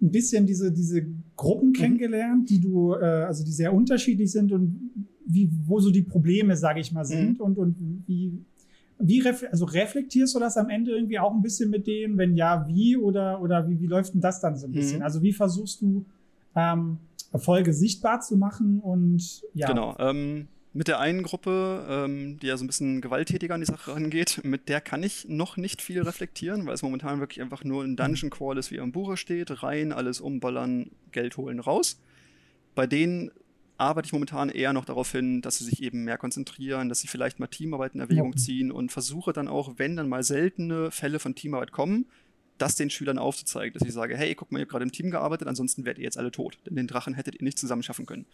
[0.01, 1.74] ein bisschen diese, diese Gruppen mhm.
[1.74, 6.56] kennengelernt, die du, äh, also die sehr unterschiedlich sind und wie, wo so die Probleme,
[6.56, 7.45] sage ich mal, sind mhm.
[7.45, 7.76] und, und
[8.08, 8.39] wie,
[8.99, 12.18] wie ref also reflektierst du das am Ende irgendwie auch ein bisschen mit denen?
[12.18, 14.99] Wenn ja, wie oder, oder wie, wie läuft denn das dann so ein bisschen?
[14.99, 15.03] Mhm.
[15.03, 16.06] Also wie versuchst du
[16.56, 16.99] ähm,
[17.34, 19.68] Erfolge sichtbar zu machen und ja.
[19.68, 19.93] Genau.
[19.99, 23.93] Ähm, mit der einen Gruppe, ähm, die ja so ein bisschen gewalttätiger an die Sache
[23.93, 27.86] rangeht, mit der kann ich noch nicht viel reflektieren, weil es momentan wirklich einfach nur
[27.86, 29.63] ein Dungeon Crawl ist, wie am Buche steht.
[29.63, 32.01] Rein, alles umballern, Geld holen, raus.
[32.76, 33.32] Bei denen
[33.78, 37.07] arbeite ich momentan eher noch darauf hin, dass sie sich eben mehr konzentrieren, dass sie
[37.07, 41.19] vielleicht mal Teamarbeit in Erwägung ziehen und versuche dann auch, wenn dann mal seltene Fälle
[41.19, 42.05] von Teamarbeit kommen,
[42.57, 45.09] das den Schülern aufzuzeigen, dass ich sage, hey, guck mal, ihr habt gerade im Team
[45.09, 48.05] gearbeitet, ansonsten werdet ihr jetzt alle tot, denn den Drachen hättet ihr nicht zusammen schaffen
[48.05, 48.26] können.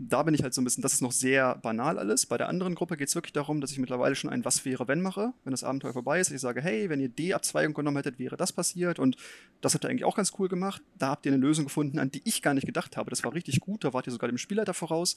[0.00, 2.24] Da bin ich halt so ein bisschen, das ist noch sehr banal alles.
[2.24, 4.86] Bei der anderen Gruppe geht es wirklich darum, dass ich mittlerweile schon ein Was wäre,
[4.86, 6.30] wenn mache, wenn das Abenteuer vorbei ist.
[6.30, 9.16] Ich sage, hey, wenn ihr die Abzweigung genommen hättet, wäre das passiert und
[9.60, 10.82] das habt ihr eigentlich auch ganz cool gemacht.
[10.96, 13.10] Da habt ihr eine Lösung gefunden, an die ich gar nicht gedacht habe.
[13.10, 15.16] Das war richtig gut, da wart ihr sogar dem Spielleiter voraus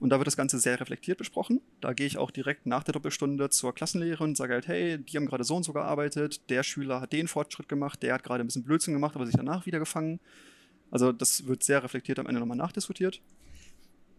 [0.00, 1.60] und da wird das Ganze sehr reflektiert besprochen.
[1.80, 5.16] Da gehe ich auch direkt nach der Doppelstunde zur Klassenlehrerin und sage halt, hey, die
[5.16, 8.42] haben gerade so und so gearbeitet, der Schüler hat den Fortschritt gemacht, der hat gerade
[8.42, 10.18] ein bisschen Blödsinn gemacht, aber sich danach wieder gefangen.
[10.90, 13.20] Also das wird sehr reflektiert am Ende nochmal nachdiskutiert.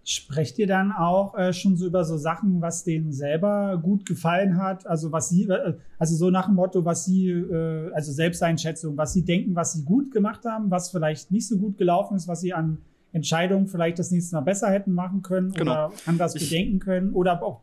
[0.09, 4.55] Sprecht ihr dann auch äh, schon so über so Sachen, was denen selber gut gefallen
[4.55, 4.87] hat?
[4.87, 9.11] Also was sie, äh, also so nach dem Motto, was sie, äh, also Selbsteinschätzung, was
[9.11, 12.39] sie denken, was sie gut gemacht haben, was vielleicht nicht so gut gelaufen ist, was
[12.39, 12.77] sie an
[13.11, 15.71] Entscheidungen vielleicht das nächste Mal besser hätten machen können genau.
[15.71, 17.59] oder anders ich, bedenken können oder auch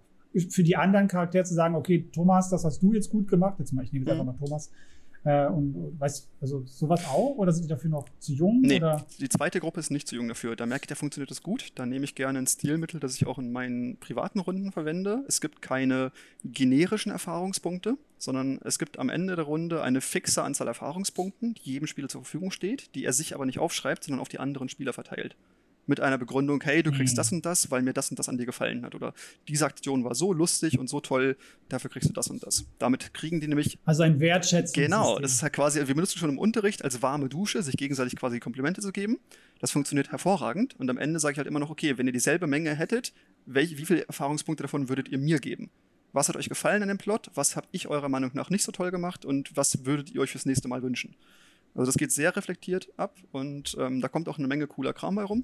[0.51, 3.55] für die anderen Charaktere zu sagen, okay, Thomas, das hast du jetzt gut gemacht.
[3.59, 4.39] Jetzt mal, ich nehme jetzt einfach mhm.
[4.39, 4.71] mal Thomas.
[5.25, 7.37] Äh, und weißt also sowas auch?
[7.37, 8.61] Oder sind die dafür noch zu jung?
[8.61, 9.07] Nee, oder?
[9.19, 10.55] die zweite Gruppe ist nicht zu jung dafür.
[10.55, 11.73] Da merke ich, da funktioniert das gut.
[11.77, 15.25] Da nehme ich gerne ein Stilmittel, das ich auch in meinen privaten Runden verwende.
[15.27, 16.13] Es gibt keine
[16.45, 21.87] generischen Erfahrungspunkte, sondern es gibt am Ende der Runde eine fixe Anzahl Erfahrungspunkten, die jedem
[21.87, 24.93] Spieler zur Verfügung steht, die er sich aber nicht aufschreibt, sondern auf die anderen Spieler
[24.93, 25.37] verteilt
[25.87, 27.17] mit einer Begründung, hey, du kriegst mhm.
[27.17, 28.95] das und das, weil mir das und das an dir gefallen hat.
[28.95, 29.15] Oder
[29.49, 31.37] diese Aktion war so lustig und so toll,
[31.69, 32.67] dafür kriegst du das und das.
[32.79, 33.79] Damit kriegen die nämlich.
[33.85, 34.75] Also ein Wertschätzen.
[34.75, 38.17] Genau, das ist halt quasi, wir benutzen schon im Unterricht als warme Dusche, sich gegenseitig
[38.17, 39.19] quasi Komplimente zu geben.
[39.61, 40.75] Das funktioniert hervorragend.
[40.79, 43.13] Und am Ende sage ich halt immer noch, okay, wenn ihr dieselbe Menge hättet,
[43.47, 45.71] welch, wie viele Erfahrungspunkte davon würdet ihr mir geben?
[46.13, 47.31] Was hat euch gefallen an dem Plot?
[47.35, 49.25] Was habe ich eurer Meinung nach nicht so toll gemacht?
[49.25, 51.17] Und was würdet ihr euch fürs nächste Mal wünschen?
[51.75, 55.17] Also das geht sehr reflektiert ab und ähm, da kommt auch eine Menge cooler Kram
[55.17, 55.43] bei rum.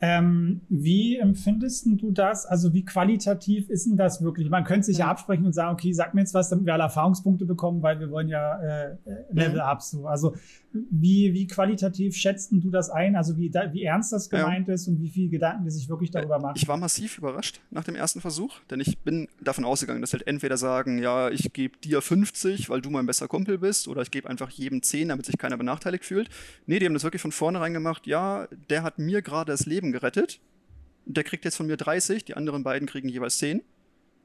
[0.00, 2.46] Ähm, wie empfindest du das?
[2.46, 4.48] Also wie qualitativ ist denn das wirklich?
[4.48, 6.84] Man könnte sich ja absprechen und sagen, okay, sag mir jetzt was, damit wir alle
[6.84, 8.96] Erfahrungspunkte bekommen, weil wir wollen ja äh,
[9.32, 10.06] Level up so.
[10.06, 10.34] Also
[10.72, 13.16] wie, wie qualitativ schätzt du das ein?
[13.16, 14.74] Also wie, da, wie ernst das gemeint ja.
[14.74, 16.54] ist und wie viele Gedanken die sich wirklich darüber machen?
[16.56, 20.26] Ich war massiv überrascht nach dem ersten Versuch, denn ich bin davon ausgegangen, dass halt
[20.26, 24.10] entweder sagen, ja, ich gebe dir 50, weil du mein bester Kumpel bist, oder ich
[24.10, 26.28] gebe einfach jedem 10, damit sich keiner benachteiligt fühlt.
[26.66, 29.87] Nee, die haben das wirklich von vornherein gemacht, ja, der hat mir gerade das Leben
[29.88, 30.40] Leben gerettet.
[31.04, 33.62] Der kriegt jetzt von mir 30, die anderen beiden kriegen jeweils 10.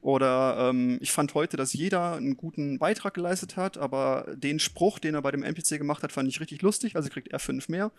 [0.02, 5.00] Oder ähm, ich fand heute, dass jeder einen guten Beitrag geleistet hat, aber den Spruch,
[5.00, 7.70] den er bei dem NPC gemacht hat, fand ich richtig lustig, also kriegt er 5
[7.70, 7.90] mehr.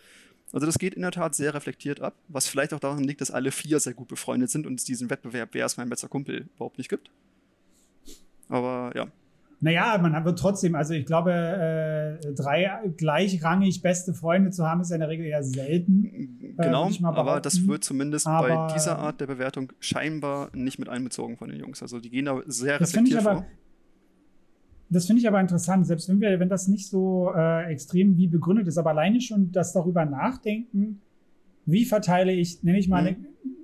[0.53, 3.31] Also das geht in der Tat sehr reflektiert ab, was vielleicht auch daran liegt, dass
[3.31, 6.47] alle vier sehr gut befreundet sind und es diesen Wettbewerb, wer ist mein bester Kumpel,
[6.55, 7.11] überhaupt nicht gibt.
[8.51, 9.09] Aber ja,
[9.61, 14.91] naja, man wird trotzdem, also ich glaube, äh, drei gleichrangig beste Freunde zu haben, ist
[14.91, 16.05] ja in der Regel eher selten.
[16.05, 20.89] Äh, genau, aber das wird zumindest aber, bei dieser Art der Bewertung scheinbar nicht mit
[20.89, 21.83] einbezogen von den Jungs.
[21.83, 23.47] Also die gehen da sehr reflektiert aber, vor.
[24.91, 28.29] Das finde ich aber interessant, selbst wenn wir, wenn das nicht so äh, extrem wie
[28.29, 31.01] begründet ist, aber alleine schon das darüber nachdenken,
[31.67, 33.09] wie verteile ich, nenne ich mal, mhm.
[33.09, 33.17] eine,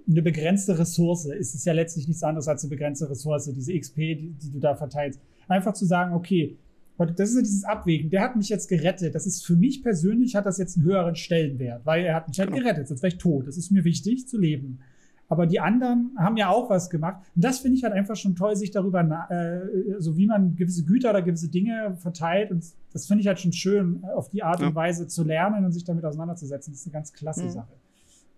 [0.09, 3.97] eine begrenzte Ressource, ist es ja letztlich nichts anderes als eine begrenzte Ressource, diese XP,
[3.97, 5.20] die, die du da verteilst
[5.51, 6.57] einfach zu sagen, okay,
[6.99, 8.11] das ist ja dieses Abwägen.
[8.11, 9.15] Der hat mich jetzt gerettet.
[9.15, 12.39] Das ist für mich persönlich hat das jetzt einen höheren Stellenwert, weil er hat mich
[12.39, 12.63] halt genau.
[12.63, 12.89] gerettet.
[12.89, 13.47] Sonst wäre ich tot.
[13.47, 14.81] Das ist mir wichtig zu leben.
[15.29, 17.23] Aber die anderen haben ja auch was gemacht.
[17.37, 20.85] Und das finde ich halt einfach schon toll, sich darüber, äh, so wie man gewisse
[20.85, 22.51] Güter oder gewisse Dinge verteilt.
[22.51, 24.67] Und das finde ich halt schon schön, auf die Art ja.
[24.67, 26.73] und Weise zu lernen und sich damit auseinanderzusetzen.
[26.73, 27.51] Das ist eine ganz klasse mhm.
[27.51, 27.73] Sache.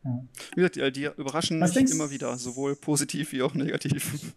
[0.05, 0.25] Ja.
[0.51, 4.35] Wie gesagt, die, die überraschen was mich immer wieder, sowohl positiv wie auch negativ.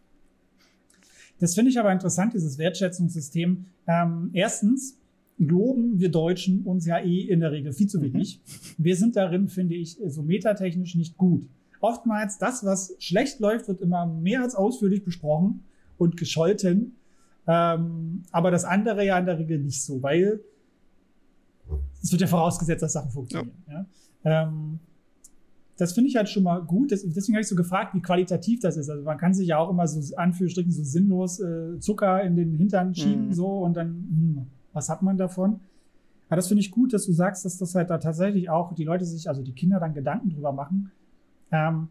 [1.40, 3.66] Das finde ich aber interessant, dieses Wertschätzungssystem.
[3.88, 4.98] Ähm, erstens
[5.38, 8.40] loben wir Deutschen uns ja eh in der Regel viel zu wenig.
[8.40, 8.84] Mhm.
[8.84, 11.48] Wir sind darin, finde ich, so metatechnisch nicht gut.
[11.82, 15.66] Oftmals das, was schlecht läuft, wird immer mehr als ausführlich besprochen
[15.98, 16.96] und gescholten.
[17.48, 20.40] Ähm, aber das andere ja in der Regel nicht so, weil
[22.02, 23.52] es wird ja vorausgesetzt, dass Sachen funktionieren.
[23.68, 23.86] Ja.
[24.24, 24.44] Ja?
[24.44, 24.80] Ähm,
[25.78, 26.92] das finde ich halt schon mal gut.
[26.92, 28.90] deswegen habe ich so gefragt, wie qualitativ das ist.
[28.90, 32.54] Also man kann sich ja auch immer so Anführungsstrichen so sinnlos äh, Zucker in den
[32.54, 33.34] Hintern schieben mhm.
[33.34, 35.60] so und dann, hm, was hat man davon?
[36.28, 38.84] Aber das finde ich gut, dass du sagst, dass das halt da tatsächlich auch die
[38.84, 40.92] Leute sich, also die Kinder dann Gedanken drüber machen.
[41.52, 41.90] Ähm,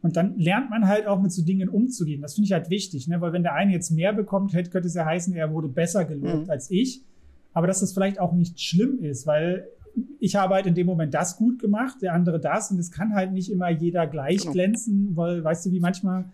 [0.00, 2.22] und dann lernt man halt auch mit so Dingen umzugehen.
[2.22, 3.20] Das finde ich halt wichtig, ne?
[3.20, 6.44] weil wenn der eine jetzt mehr bekommt, könnte es ja heißen, er wurde besser gelobt
[6.44, 6.50] mhm.
[6.50, 7.02] als ich.
[7.52, 9.66] Aber dass das vielleicht auch nicht schlimm ist, weil
[10.20, 13.14] ich habe halt in dem Moment das gut gemacht, der andere das und es kann
[13.14, 14.52] halt nicht immer jeder gleich genau.
[14.52, 16.26] glänzen, weil, weißt du, wie manchmal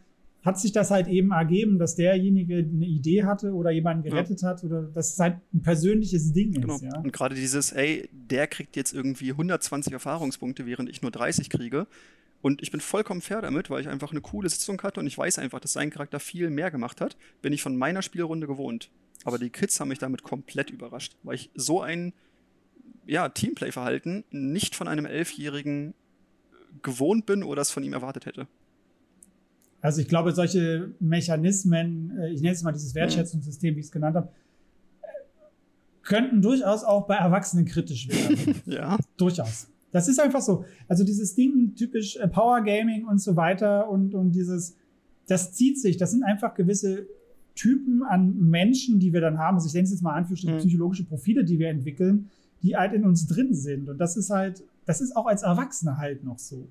[0.45, 4.49] hat sich das halt eben ergeben, dass derjenige eine Idee hatte oder jemanden gerettet ja.
[4.49, 6.75] hat oder dass es halt ein persönliches Ding genau.
[6.75, 6.83] ist.
[6.83, 6.99] Ja?
[6.99, 11.87] Und gerade dieses, ey, der kriegt jetzt irgendwie 120 Erfahrungspunkte, während ich nur 30 kriege.
[12.43, 15.17] Und ich bin vollkommen fair damit, weil ich einfach eine coole Sitzung hatte und ich
[15.17, 18.91] weiß einfach, dass sein Charakter viel mehr gemacht hat, bin ich von meiner Spielrunde gewohnt.
[19.25, 22.13] Aber die Kids haben mich damit komplett überrascht, weil ich so ein
[23.07, 25.95] ja, Teamplay-Verhalten nicht von einem Elfjährigen
[26.83, 28.47] gewohnt bin oder es von ihm erwartet hätte.
[29.81, 33.93] Also ich glaube, solche Mechanismen, äh, ich nenne es mal dieses Wertschätzungssystem, wie ich es
[33.93, 34.29] genannt habe,
[36.03, 38.63] könnten durchaus auch bei Erwachsenen kritisch werden.
[38.67, 38.97] ja.
[39.17, 39.69] Durchaus.
[39.91, 40.65] Das ist einfach so.
[40.89, 44.77] Also dieses Ding, typisch äh, Power Gaming und so weiter und, und dieses,
[45.27, 45.97] das zieht sich.
[45.97, 47.07] Das sind einfach gewisse
[47.55, 49.57] Typen an Menschen, die wir dann haben.
[49.57, 50.59] Also ich nenne es jetzt mal an für mhm.
[50.59, 52.31] psychologische Profile, die wir entwickeln,
[52.65, 53.89] die halt in uns drin sind.
[53.89, 56.67] Und das ist halt, das ist auch als Erwachsener halt noch so.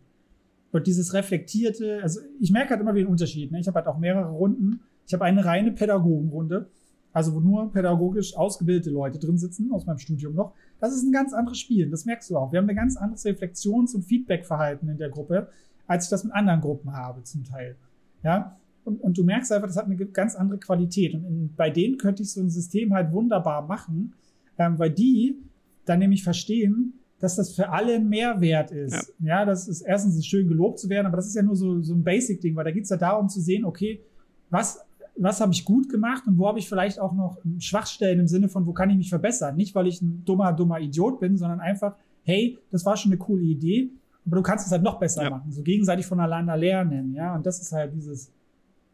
[0.72, 3.52] Und dieses reflektierte, also ich merke halt immer wieder einen Unterschied.
[3.52, 3.60] Ne?
[3.60, 4.82] Ich habe halt auch mehrere Runden.
[5.06, 6.68] Ich habe eine reine Pädagogenrunde,
[7.12, 10.54] also wo nur pädagogisch ausgebildete Leute drin sitzen, aus meinem Studium noch.
[10.80, 12.52] Das ist ein ganz anderes Spiel, das merkst du auch.
[12.52, 15.48] Wir haben ein ganz anderes Reflexions- und Feedbackverhalten in der Gruppe,
[15.86, 17.76] als ich das mit anderen Gruppen habe zum Teil.
[18.24, 21.14] Ja, und, und du merkst einfach, das hat eine ganz andere Qualität.
[21.14, 24.14] Und in, bei denen könnte ich so ein System halt wunderbar machen,
[24.58, 25.38] ähm, weil die
[25.86, 29.14] dann nämlich verstehen, dass das für alle ein Mehrwert ist.
[29.20, 31.56] Ja, ja das ist erstens ist schön gelobt zu werden, aber das ist ja nur
[31.56, 34.02] so, so ein Basic-Ding, weil da geht es ja darum zu sehen, okay,
[34.50, 34.80] was,
[35.16, 38.50] was habe ich gut gemacht und wo habe ich vielleicht auch noch Schwachstellen im Sinne
[38.50, 39.56] von, wo kann ich mich verbessern?
[39.56, 43.20] Nicht, weil ich ein dummer, dummer Idiot bin, sondern einfach, hey, das war schon eine
[43.20, 43.90] coole Idee,
[44.26, 45.30] aber du kannst es halt noch besser ja.
[45.30, 45.52] machen.
[45.52, 47.36] So gegenseitig voneinander lernen, ja.
[47.36, 48.32] Und das ist halt dieses,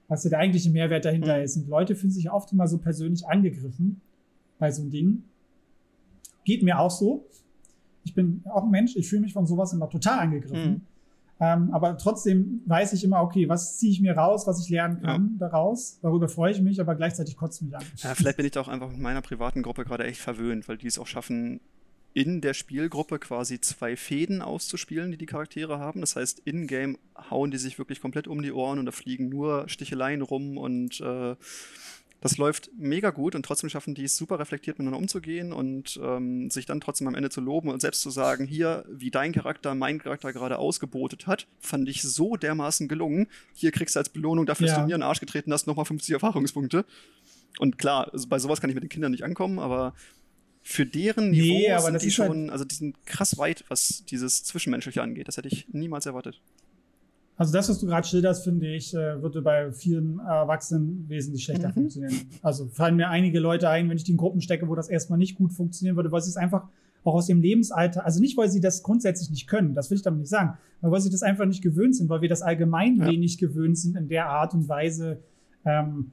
[0.07, 1.43] was ja der eigentliche Mehrwert dahinter mhm.
[1.43, 1.57] ist.
[1.57, 4.01] Und Leute fühlen sich oft immer so persönlich angegriffen
[4.57, 5.23] bei so einem Ding.
[6.49, 7.29] Geht mir auch so
[8.09, 10.71] ich bin auch ein Mensch, ich fühle mich von sowas immer total angegriffen.
[10.71, 10.81] Mhm.
[11.41, 15.01] Ähm, aber trotzdem weiß ich immer, okay, was ziehe ich mir raus, was ich lernen
[15.01, 15.47] kann ja.
[15.47, 15.99] daraus.
[16.01, 17.83] Darüber freue ich mich, aber gleichzeitig kotzt mich an.
[17.97, 20.77] Ja, vielleicht bin ich da auch einfach mit meiner privaten Gruppe gerade echt verwöhnt, weil
[20.77, 21.61] die es auch schaffen,
[22.13, 26.01] in der Spielgruppe quasi zwei Fäden auszuspielen, die die Charaktere haben.
[26.01, 26.97] Das heißt, in-game
[27.29, 30.99] hauen die sich wirklich komplett um die Ohren und da fliegen nur Sticheleien rum und
[30.99, 31.35] äh,
[32.21, 36.49] das läuft mega gut und trotzdem schaffen die es super reflektiert miteinander umzugehen und ähm,
[36.49, 39.73] sich dann trotzdem am Ende zu loben und selbst zu sagen, hier, wie dein Charakter
[39.73, 43.27] meinen Charakter gerade ausgebotet hat, fand ich so dermaßen gelungen.
[43.53, 44.73] Hier kriegst du als Belohnung dafür, ja.
[44.73, 46.85] dass du mir in den Arsch getreten hast, nochmal 50 Erfahrungspunkte.
[47.57, 49.93] Und klar, also bei sowas kann ich mit den Kindern nicht ankommen, aber
[50.61, 54.03] für deren Niveau nee, sind die halt schon, halt also die sind krass weit, was
[54.05, 55.27] dieses Zwischenmenschliche angeht.
[55.27, 56.41] Das hätte ich niemals erwartet.
[57.39, 61.69] Also das, was du gerade schilderst, finde ich, äh, würde bei vielen Erwachsenen wesentlich schlechter
[61.69, 61.73] mhm.
[61.73, 62.13] funktionieren.
[62.41, 65.17] Also fallen mir einige Leute ein, wenn ich die in Gruppen stecke, wo das erstmal
[65.17, 66.67] nicht gut funktionieren würde, weil sie es einfach
[67.05, 70.01] auch aus dem Lebensalter, also nicht, weil sie das grundsätzlich nicht können, das will ich
[70.01, 72.97] damit nicht sagen, aber weil sie das einfach nicht gewöhnt sind, weil wir das allgemein
[72.97, 73.07] ja.
[73.07, 75.21] wenig gewöhnt sind, in der Art und Weise
[75.63, 76.11] ähm,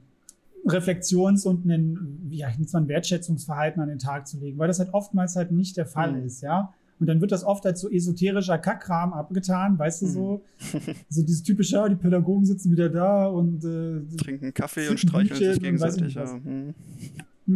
[0.65, 4.93] Reflexions- und ein, wie ja, ein Wertschätzungsverhalten an den Tag zu legen, weil das halt
[4.93, 6.25] oftmals halt nicht der Fall mhm.
[6.25, 6.73] ist, ja.
[6.99, 10.41] Und dann wird das oft als so esoterischer Kackkram abgetan, weißt du so?
[10.73, 10.79] Mhm.
[11.09, 15.53] so dieses typische, ja, die Pädagogen sitzen wieder da und äh, trinken Kaffee und streicheln
[15.53, 16.15] sich gegenseitig.
[16.15, 16.33] Ja.
[16.33, 16.73] Hm.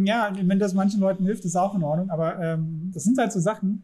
[0.04, 2.10] ja, wenn das manchen Leuten hilft, ist auch in Ordnung.
[2.10, 3.82] Aber ähm, das sind halt so Sachen,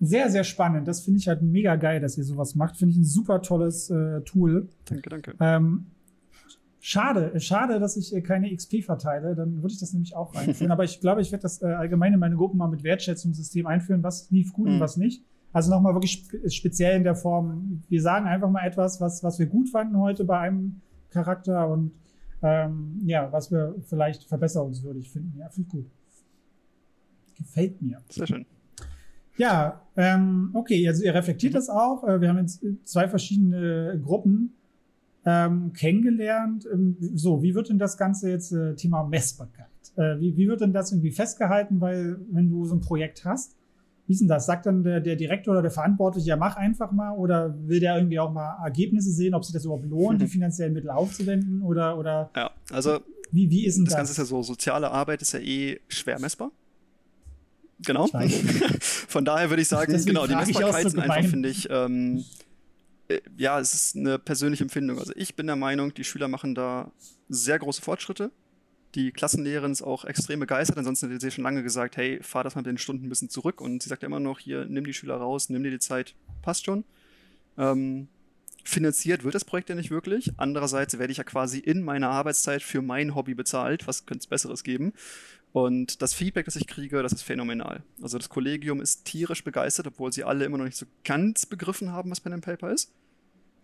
[0.00, 0.88] sehr, sehr spannend.
[0.88, 2.76] Das finde ich halt mega geil, dass ihr sowas macht.
[2.76, 4.68] Finde ich ein super tolles äh, Tool.
[4.86, 5.34] Danke, danke.
[5.40, 5.86] Ähm,
[6.82, 9.34] Schade, schade, dass ich äh, keine XP verteile.
[9.34, 10.70] Dann würde ich das nämlich auch einführen.
[10.72, 14.02] Aber ich glaube, ich werde das äh, allgemein in meine Gruppen mal mit Wertschätzungssystem einführen,
[14.02, 14.74] was lief gut mhm.
[14.74, 15.22] und was nicht.
[15.52, 19.46] Also nochmal wirklich speziell in der Form, wir sagen einfach mal etwas, was, was wir
[19.46, 21.92] gut fanden heute bei einem Charakter und
[22.42, 25.36] ähm, ja, was wir vielleicht verbesserungswürdig finden.
[25.38, 25.90] Ja, finde ich gut.
[27.36, 28.00] Gefällt mir.
[28.08, 28.46] Sehr schön.
[29.36, 31.56] Ja, ähm, okay, also ihr reflektiert mhm.
[31.56, 32.04] das auch.
[32.04, 34.54] Äh, wir haben jetzt zwei verschiedene Gruppen
[35.24, 36.66] ähm, kennengelernt.
[36.72, 39.66] Ähm, so, wie wird denn das Ganze jetzt äh, Thema Messbarkeit?
[39.96, 41.80] Äh, wie, wie wird denn das irgendwie festgehalten?
[41.80, 43.56] Weil, wenn du so ein Projekt hast,
[44.06, 44.46] wie ist denn das?
[44.46, 47.96] Sagt dann der, der Direktor oder der Verantwortliche, ja, mach einfach mal oder will der
[47.96, 50.24] irgendwie auch mal Ergebnisse sehen, ob sich das überhaupt lohnt, mhm.
[50.24, 52.98] die finanziellen Mittel aufzuwenden oder, oder ja, also
[53.30, 53.92] wie, wie ist denn das?
[53.92, 56.50] Das Ganze ist ja so, soziale Arbeit ist ja eh schwer messbar.
[57.86, 58.08] Genau.
[58.80, 62.22] Von daher würde ich sagen, Deswegen genau, die Messbarkeit sind einfach, finde ich, ähm, äh,
[63.36, 64.98] ja, es ist eine persönliche Empfindung.
[64.98, 66.92] Also ich bin der Meinung, die Schüler machen da
[67.28, 68.30] sehr große Fortschritte.
[68.94, 70.78] Die Klassenlehrerin ist auch extrem begeistert.
[70.78, 73.30] Ansonsten hätte sie schon lange gesagt, hey, fahr das mal mit den Stunden ein bisschen
[73.30, 73.60] zurück.
[73.60, 76.64] Und sie sagt immer noch, hier, nimm die Schüler raus, nimm dir die Zeit, passt
[76.64, 76.84] schon.
[77.56, 78.08] Ähm,
[78.64, 80.32] finanziert wird das Projekt ja nicht wirklich.
[80.36, 83.86] Andererseits werde ich ja quasi in meiner Arbeitszeit für mein Hobby bezahlt.
[83.86, 84.92] Was könnte es Besseres geben?
[85.52, 87.82] Und das Feedback, das ich kriege, das ist phänomenal.
[88.00, 91.90] Also das Kollegium ist tierisch begeistert, obwohl sie alle immer noch nicht so ganz begriffen
[91.92, 92.92] haben, was Pen and Paper ist.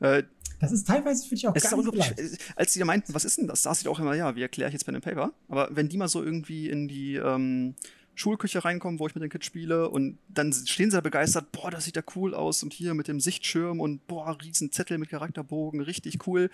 [0.00, 0.24] Äh,
[0.58, 3.46] das ist teilweise für dich auch gar nicht äh, Als die meinten, was ist denn
[3.46, 5.32] das, saß ich auch immer, ja, wie erkläre ich jetzt Pen and Paper?
[5.48, 7.74] Aber wenn die mal so irgendwie in die ähm,
[8.14, 11.70] Schulküche reinkommen, wo ich mit den Kids spiele und dann stehen sie da begeistert, boah,
[11.70, 15.10] das sieht ja cool aus und hier mit dem Sichtschirm und boah, riesen Zettel mit
[15.10, 16.50] Charakterbogen, richtig cool.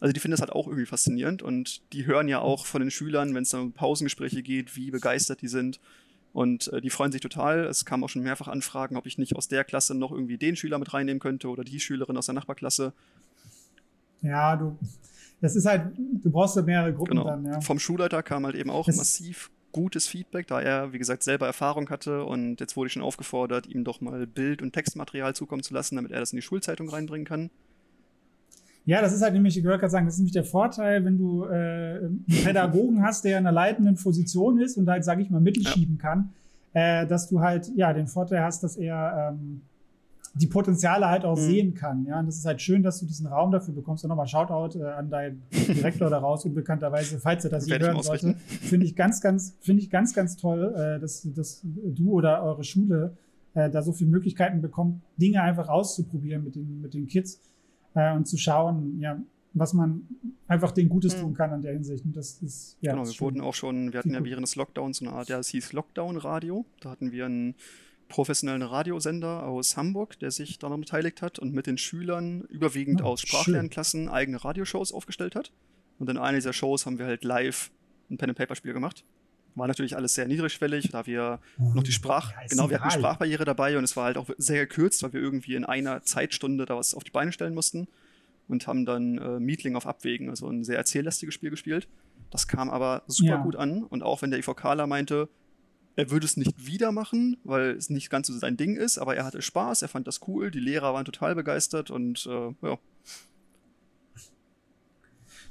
[0.00, 2.90] Also die finden das halt auch irgendwie faszinierend und die hören ja auch von den
[2.90, 5.78] Schülern, wenn es dann um Pausengespräche geht, wie begeistert die sind.
[6.34, 7.64] Und äh, die freuen sich total.
[7.64, 10.56] Es kamen auch schon mehrfach Anfragen, ob ich nicht aus der Klasse noch irgendwie den
[10.56, 12.92] Schüler mit reinnehmen könnte oder die Schülerin aus der Nachbarklasse.
[14.20, 14.76] Ja, du,
[15.40, 17.24] das ist halt, du brauchst ja mehrere Gruppen genau.
[17.24, 17.60] dann, ja.
[17.60, 21.46] Vom Schulleiter kam halt eben auch das massiv gutes Feedback, da er, wie gesagt, selber
[21.46, 25.62] Erfahrung hatte und jetzt wurde ich schon aufgefordert, ihm doch mal Bild- und Textmaterial zukommen
[25.62, 27.50] zu lassen, damit er das in die Schulzeitung reinbringen kann.
[28.86, 31.16] Ja, das ist halt nämlich, ich wollte gerade sagen, das ist nämlich der Vorteil, wenn
[31.16, 35.30] du äh, einen Pädagogen hast, der in einer leitenden Position ist und halt, sage ich
[35.30, 35.72] mal, Mittel ja.
[35.98, 36.30] kann,
[36.74, 39.62] äh, dass du halt, ja, den Vorteil hast, dass er ähm,
[40.34, 41.42] die Potenziale halt auch mhm.
[41.42, 42.04] sehen kann.
[42.06, 44.04] Ja, und das ist halt schön, dass du diesen Raum dafür bekommst.
[44.04, 48.34] Und nochmal Shoutout äh, an deinen Direktor daraus, unbekannterweise, falls er das hier hören sollte.
[48.34, 52.64] Finde ich ganz, ganz, finde ich ganz, ganz toll, äh, dass, dass du oder eure
[52.64, 53.16] Schule
[53.54, 57.40] äh, da so viele Möglichkeiten bekommt, Dinge einfach auszuprobieren mit den, mit den Kids
[57.94, 59.20] äh, und zu schauen, ja,
[59.54, 60.06] was man
[60.48, 61.20] einfach den Gutes mhm.
[61.20, 62.04] tun kann an der Hinsicht.
[62.04, 62.92] Und das ist, ja.
[62.92, 65.38] Genau, wir wurden auch schon, wir hatten ja während des Lockdowns so eine Art, ja,
[65.38, 66.66] es hieß Lockdown-Radio.
[66.80, 67.54] Da hatten wir einen
[68.08, 73.06] professionellen Radiosender aus Hamburg, der sich daran beteiligt hat und mit den Schülern überwiegend oh,
[73.06, 75.52] aus Sprachlernklassen eigene Radioshows aufgestellt hat.
[75.98, 77.70] Und in einer dieser Shows haben wir halt live
[78.10, 79.04] ein Pen-and-Paper-Spiel gemacht.
[79.54, 82.98] War natürlich alles sehr niedrigschwellig, da wir noch die Sprach, ja, genau, wir hatten die
[82.98, 86.66] Sprachbarriere dabei und es war halt auch sehr gekürzt, weil wir irgendwie in einer Zeitstunde
[86.66, 87.86] da was auf die Beine stellen mussten
[88.48, 91.88] und haben dann äh, Meetling auf Abwägen, also ein sehr erzähllastiges Spiel gespielt.
[92.30, 93.42] Das kam aber super ja.
[93.42, 95.28] gut an und auch wenn der IVKler meinte,
[95.96, 99.14] er würde es nicht wieder machen, weil es nicht ganz so sein Ding ist, aber
[99.14, 102.78] er hatte Spaß, er fand das cool, die Lehrer waren total begeistert und äh, ja.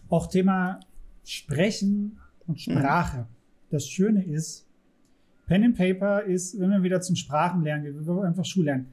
[0.10, 0.82] Auch Thema
[1.24, 3.20] Sprechen und Sprache.
[3.20, 3.43] Mhm.
[3.74, 4.68] Das Schöne ist,
[5.48, 8.86] Pen and Paper ist, wenn wir wieder zum Sprachenlernen gehen, wir einfach Schullernen.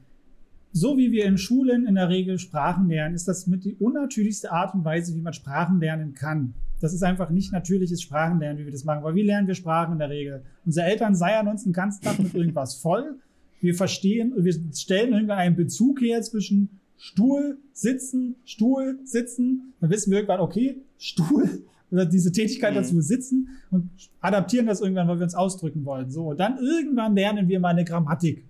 [0.73, 4.51] So wie wir in Schulen in der Regel Sprachen lernen, ist das mit die unnatürlichste
[4.51, 6.55] Art und Weise, wie man Sprachen lernen kann.
[6.79, 9.03] Das ist einfach nicht natürliches Sprachenlernen, wie wir das machen.
[9.03, 10.41] Weil wie lernen wir Sprachen in der Regel?
[10.65, 13.19] Unsere Eltern seiern uns den ganzen Tag mit irgendwas voll.
[13.59, 19.73] Wir verstehen, wir stellen irgendwann einen Bezug her zwischen Stuhl, Sitzen, Stuhl, Sitzen.
[19.79, 21.61] Dann wissen wir irgendwann, okay, Stuhl
[21.91, 22.77] diese Tätigkeit mhm.
[22.77, 23.89] dazu sitzen und
[24.21, 26.09] adaptieren das irgendwann, weil wir uns ausdrücken wollen.
[26.09, 28.45] So, und dann irgendwann lernen wir mal eine Grammatik.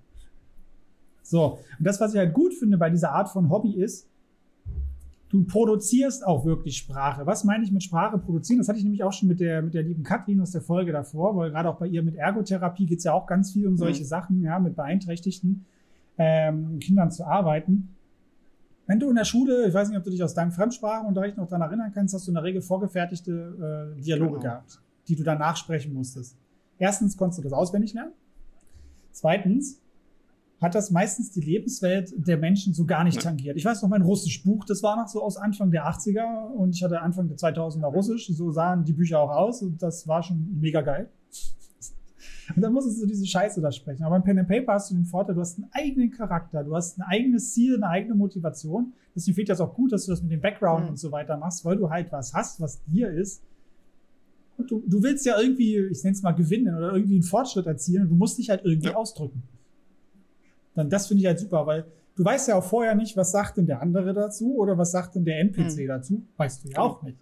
[1.23, 4.07] So, und das, was ich halt gut finde bei dieser Art von Hobby ist,
[5.29, 7.25] du produzierst auch wirklich Sprache.
[7.25, 8.59] Was meine ich mit Sprache produzieren?
[8.59, 10.91] Das hatte ich nämlich auch schon mit der, mit der lieben Katrin aus der Folge
[10.91, 13.77] davor, weil gerade auch bei ihr mit Ergotherapie geht es ja auch ganz viel um
[13.77, 14.07] solche mhm.
[14.07, 15.65] Sachen, ja, mit beeinträchtigten
[16.17, 17.95] ähm, Kindern zu arbeiten.
[18.91, 21.47] Wenn du in der Schule, ich weiß nicht, ob du dich aus deinem Fremdsprachenunterricht noch
[21.47, 24.41] daran erinnern kannst, hast du in der Regel vorgefertigte äh, Dialoge genau.
[24.41, 26.35] gehabt, die du dann nachsprechen musstest.
[26.77, 28.11] Erstens konntest du das auswendig lernen.
[29.13, 29.79] Zweitens
[30.59, 33.55] hat das meistens die Lebenswelt der Menschen so gar nicht tangiert.
[33.55, 36.83] Ich weiß noch, mein Russisch-Buch, das war noch so aus Anfang der 80er und ich
[36.83, 38.27] hatte Anfang der 2000er Russisch.
[38.27, 41.09] So sahen die Bücher auch aus und das war schon mega geil.
[42.55, 44.03] Und dann musstest du diese Scheiße da sprechen.
[44.03, 46.75] Aber im Pen and Paper hast du den Vorteil, du hast einen eigenen Charakter, du
[46.75, 48.93] hast ein eigenes Ziel, eine eigene Motivation.
[49.15, 50.89] Deswegen finde ich das auch gut, dass du das mit dem Background mhm.
[50.91, 53.43] und so weiter machst, weil du halt was hast, was dir ist.
[54.57, 57.65] Und du, du willst ja irgendwie, ich nenne es mal, gewinnen oder irgendwie einen Fortschritt
[57.65, 58.95] erzielen und du musst dich halt irgendwie ja.
[58.95, 59.41] ausdrücken
[60.75, 61.85] dann das finde ich halt super, weil
[62.15, 65.15] du weißt ja auch vorher nicht, was sagt denn der andere dazu oder was sagt
[65.15, 65.87] denn der NPC mhm.
[65.87, 66.23] dazu.
[66.37, 67.17] Weißt du ja auch nicht.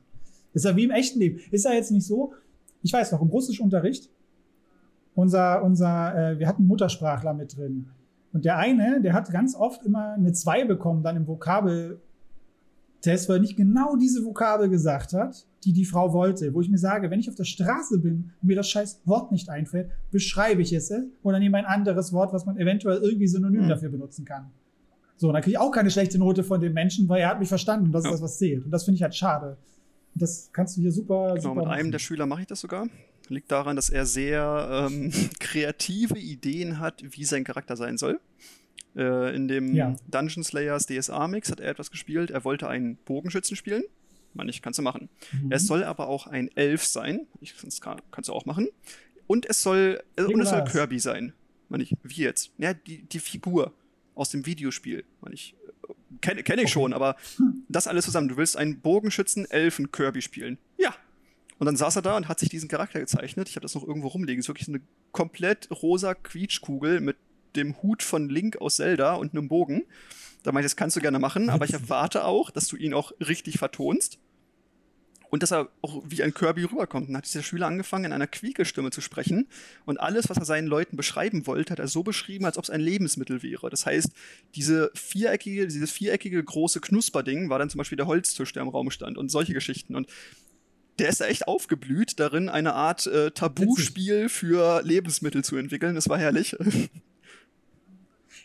[0.54, 1.40] Ist ja wie im echten Leben.
[1.52, 2.34] Ist ja jetzt nicht so,
[2.82, 4.10] ich weiß noch, im Russischunterricht,
[5.16, 7.90] unser, unser, äh, wir hatten Muttersprachler mit drin.
[8.32, 12.00] Und der eine, der hat ganz oft immer eine 2 bekommen, dann im Vokabel
[13.02, 16.54] Test, weil er nicht genau diese Vokabel gesagt hat, die die Frau wollte.
[16.54, 19.32] Wo ich mir sage, wenn ich auf der Straße bin und mir das scheiß Wort
[19.32, 20.92] nicht einfällt, beschreibe ich es
[21.24, 23.70] oder nehme ein anderes Wort, was man eventuell irgendwie synonym mhm.
[23.70, 24.52] dafür benutzen kann.
[25.16, 27.40] So, und dann kriege ich auch keine schlechte Note von dem Menschen, weil er hat
[27.40, 28.10] mich verstanden und das ja.
[28.10, 28.66] ist das, was zählt.
[28.66, 29.58] Und das finde ich halt schade.
[30.14, 32.60] Und das kannst du hier super, genau, super mit einem der Schüler mache ich das
[32.60, 32.88] sogar.
[33.30, 38.20] Liegt daran, dass er sehr ähm, kreative Ideen hat, wie sein Charakter sein soll.
[38.96, 39.96] Äh, in dem ja.
[40.08, 42.32] Dungeon Slayers DSA-Mix hat er etwas gespielt.
[42.32, 43.84] Er wollte einen Bogenschützen spielen.
[44.34, 45.10] Meine ich, kannst du machen.
[45.32, 45.52] Mhm.
[45.52, 47.28] Er soll aber auch ein Elf sein.
[47.40, 48.68] Ich, das kann, kannst du auch machen.
[49.28, 51.34] Und es soll, äh, und es soll Kirby sein.
[51.70, 52.52] Meine ich, wie jetzt?
[52.58, 53.74] Ja, die, die Figur
[54.16, 55.06] aus dem Videospiel.
[55.22, 55.56] Meine ich,
[55.88, 57.16] äh, kenne kenn ich schon, aber
[57.68, 58.28] das alles zusammen.
[58.28, 60.58] Du willst einen Bogenschützen, Elfen, Kirby spielen.
[61.60, 63.50] Und dann saß er da und hat sich diesen Charakter gezeichnet.
[63.50, 64.40] Ich habe das noch irgendwo rumliegen.
[64.40, 64.82] Es ist wirklich so eine
[65.12, 67.18] komplett rosa Quietschkugel mit
[67.56, 69.84] dem Hut von Link aus Zelda und einem Bogen.
[70.44, 72.94] Da meinte ich, das kannst du gerne machen, aber ich erwarte auch, dass du ihn
[72.94, 74.20] auch richtig vertonst.
[75.32, 77.08] Und dass er auch wie ein Kirby rüberkommt.
[77.08, 79.48] dann hat dieser Schüler angefangen, in einer Quiekestimme zu sprechen.
[79.86, 82.72] Und alles, was er seinen Leuten beschreiben wollte, hat er so beschrieben, als ob es
[82.72, 83.70] ein Lebensmittel wäre.
[83.70, 84.10] Das heißt,
[84.56, 88.90] diese viereckige, dieses viereckige große Knusperding war dann zum Beispiel der Holztisch, der im Raum
[88.90, 89.96] stand und solche Geschichten.
[89.96, 90.08] Und
[91.00, 95.96] der ist echt aufgeblüht, darin eine Art äh, Tabuspiel für Lebensmittel zu entwickeln.
[95.96, 96.56] Das war herrlich.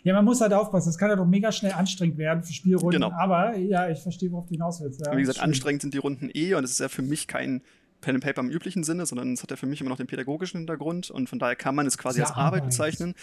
[0.04, 0.90] Ja, man muss halt aufpassen.
[0.90, 3.00] Das kann ja doch mega schnell anstrengend werden für Spielrunden.
[3.00, 3.10] Genau.
[3.12, 5.00] Aber ja, ich verstehe, worauf du hinaus willst.
[5.00, 7.62] Ja, Wie gesagt, anstrengend sind die Runden eh und es ist ja für mich kein
[8.02, 10.06] Pen and Paper im üblichen Sinne, sondern es hat ja für mich immer noch den
[10.06, 13.14] pädagogischen Hintergrund und von daher kann man es quasi ja, als Arbeit bezeichnen.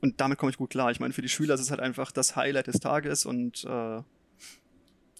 [0.00, 0.90] Und damit komme ich gut klar.
[0.90, 4.02] Ich meine, für die Schüler ist es halt einfach das Highlight des Tages und äh,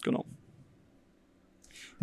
[0.03, 0.25] genau.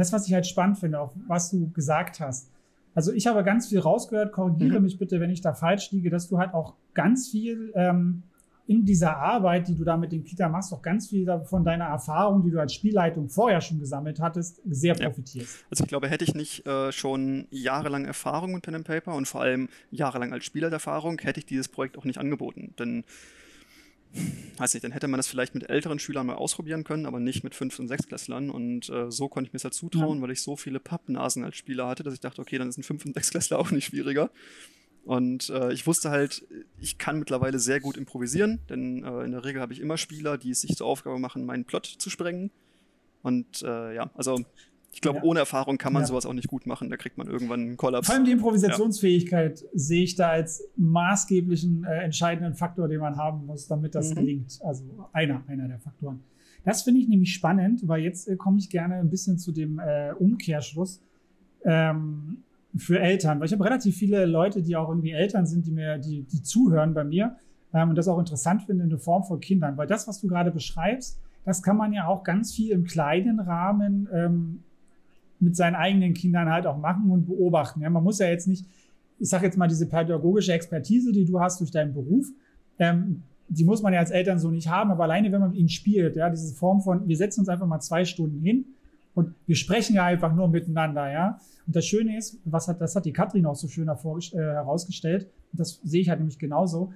[0.00, 2.50] Das, was ich halt spannend finde, auch was du gesagt hast.
[2.94, 4.84] Also ich habe ganz viel rausgehört, korrigiere mhm.
[4.84, 8.22] mich bitte, wenn ich da falsch liege, dass du halt auch ganz viel ähm,
[8.66, 11.86] in dieser Arbeit, die du da mit den Kita machst, auch ganz viel von deiner
[11.86, 15.60] Erfahrung, die du als Spielleitung vorher schon gesammelt hattest, sehr profitierst.
[15.60, 15.66] Ja.
[15.70, 19.26] Also ich glaube, hätte ich nicht äh, schon jahrelang Erfahrung mit Pen and Paper und
[19.26, 22.72] vor allem jahrelang als Spielerfahrung, hätte ich dieses Projekt auch nicht angeboten.
[22.78, 23.04] Denn
[24.56, 27.44] weiß nicht, dann hätte man das vielleicht mit älteren Schülern mal ausprobieren können, aber nicht
[27.44, 28.50] mit Fünf- und Sechsklässlern.
[28.50, 30.22] Und äh, so konnte ich mir es halt zutrauen, ja.
[30.22, 32.82] weil ich so viele Pappnasen als Spieler hatte, dass ich dachte, okay, dann ist ein
[32.82, 34.30] Fünf- und Sechsklässler auch nicht schwieriger.
[35.04, 36.46] Und äh, ich wusste halt,
[36.78, 40.36] ich kann mittlerweile sehr gut improvisieren, denn äh, in der Regel habe ich immer Spieler,
[40.36, 42.50] die es sich zur Aufgabe machen, meinen Plot zu sprengen.
[43.22, 44.44] Und äh, ja, also
[44.92, 45.24] ich glaube, ja.
[45.24, 46.08] ohne Erfahrung kann man ja.
[46.08, 46.90] sowas auch nicht gut machen.
[46.90, 48.06] Da kriegt man irgendwann einen Kollaps.
[48.06, 49.68] Vor allem die Improvisationsfähigkeit ja.
[49.72, 54.14] sehe ich da als maßgeblichen, äh, entscheidenden Faktor, den man haben muss, damit das mhm.
[54.16, 54.58] gelingt.
[54.62, 56.20] Also einer, einer der Faktoren.
[56.64, 59.78] Das finde ich nämlich spannend, weil jetzt äh, komme ich gerne ein bisschen zu dem
[59.78, 61.00] äh, Umkehrschluss.
[61.64, 62.42] Ähm,
[62.76, 65.98] für Eltern, weil ich habe relativ viele Leute, die auch irgendwie Eltern sind, die mir,
[65.98, 67.36] die, die zuhören bei mir
[67.72, 70.28] ähm, und das auch interessant finden in der Form von Kindern, weil das, was du
[70.28, 74.62] gerade beschreibst, das kann man ja auch ganz viel im kleinen Rahmen ähm,
[75.40, 77.80] mit seinen eigenen Kindern halt auch machen und beobachten.
[77.80, 78.66] Ja, man muss ja jetzt nicht,
[79.18, 82.26] ich sage jetzt mal, diese pädagogische Expertise, die du hast durch deinen Beruf,
[82.78, 85.58] ähm, die muss man ja als Eltern so nicht haben, aber alleine, wenn man mit
[85.58, 88.64] ihnen spielt, ja, diese Form von, wir setzen uns einfach mal zwei Stunden hin
[89.14, 91.40] und wir sprechen ja einfach nur miteinander, ja.
[91.66, 95.28] Und das Schöne ist, was hat, das hat die Katrin auch so schön äh, herausgestellt,
[95.52, 96.92] das sehe ich halt nämlich genauso.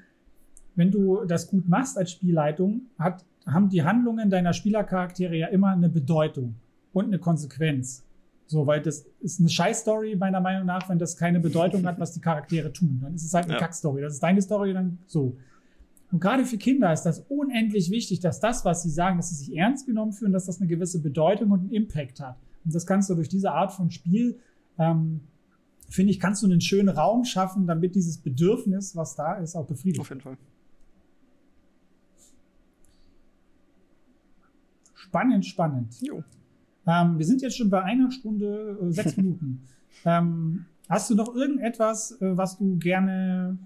[0.77, 5.69] Wenn du das gut machst als Spielleitung, hat, haben die Handlungen deiner Spielercharaktere ja immer
[5.69, 6.55] eine Bedeutung
[6.93, 8.05] und eine Konsequenz.
[8.47, 12.13] So, weil das ist eine Scheiß-Story, meiner Meinung nach, wenn das keine Bedeutung hat, was
[12.13, 13.01] die Charaktere tun.
[13.03, 13.61] Dann ist es halt eine ja.
[13.61, 14.03] Kack-Story.
[14.03, 15.37] Das ist deine Story, dann so.
[16.13, 19.37] Und gerade für Kinder ist das unendlich wichtig, dass das, was sie sagen, dass sie
[19.37, 22.37] sich ernst genommen fühlen, dass das eine gewisse Bedeutung und einen Impact hat.
[22.65, 24.39] Und das kannst du durch diese Art von Spiel,
[24.79, 25.21] ähm,
[25.89, 29.67] finde ich, kannst du einen schönen Raum schaffen, damit dieses Bedürfnis, was da ist, auch
[29.67, 30.37] befriedigt Auf jeden Fall.
[34.95, 35.95] Spannend, spannend.
[36.87, 39.63] Ähm, wir sind jetzt schon bei einer Stunde, äh, sechs Minuten.
[40.05, 43.59] Ähm, hast du noch irgendetwas, äh, was du gerne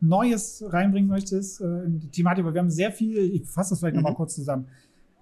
[0.00, 3.80] Neues reinbringen möchtest äh, in die Thematik, weil wir haben sehr viel, ich fasse das
[3.80, 4.02] vielleicht mhm.
[4.02, 4.66] nochmal kurz zusammen.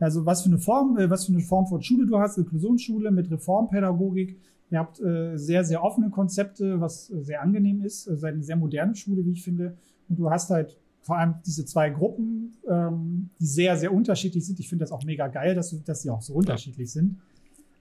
[0.01, 3.11] Also was für eine Form, äh, was für eine Form von Schule du hast, Inklusionsschule
[3.11, 4.37] mit Reformpädagogik.
[4.71, 8.07] Ihr habt äh, sehr, sehr offene Konzepte, was sehr angenehm ist.
[8.07, 9.77] Äh, seid eine sehr moderne Schule, wie ich finde.
[10.09, 14.59] Und du hast halt vor allem diese zwei Gruppen, ähm, die sehr, sehr unterschiedlich sind.
[14.61, 17.17] Ich finde das auch mega geil, dass, dass sie auch so unterschiedlich sind.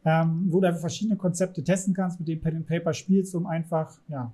[0.03, 3.45] Ähm, wo du einfach verschiedene Konzepte testen kannst, mit denen Pen and Paper spielst, um
[3.45, 4.31] einfach ja,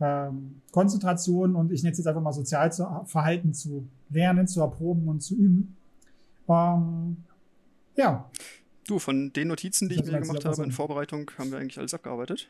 [0.00, 5.20] ähm, Konzentration und ich nenne es jetzt einfach mal Sozialverhalten zu lernen, zu erproben und
[5.22, 5.76] zu üben.
[6.48, 7.16] Ähm,
[7.96, 8.30] ja.
[8.86, 11.92] Du, von den Notizen, die ich mir gemacht habe in Vorbereitung, haben wir eigentlich alles
[11.92, 12.48] abgearbeitet.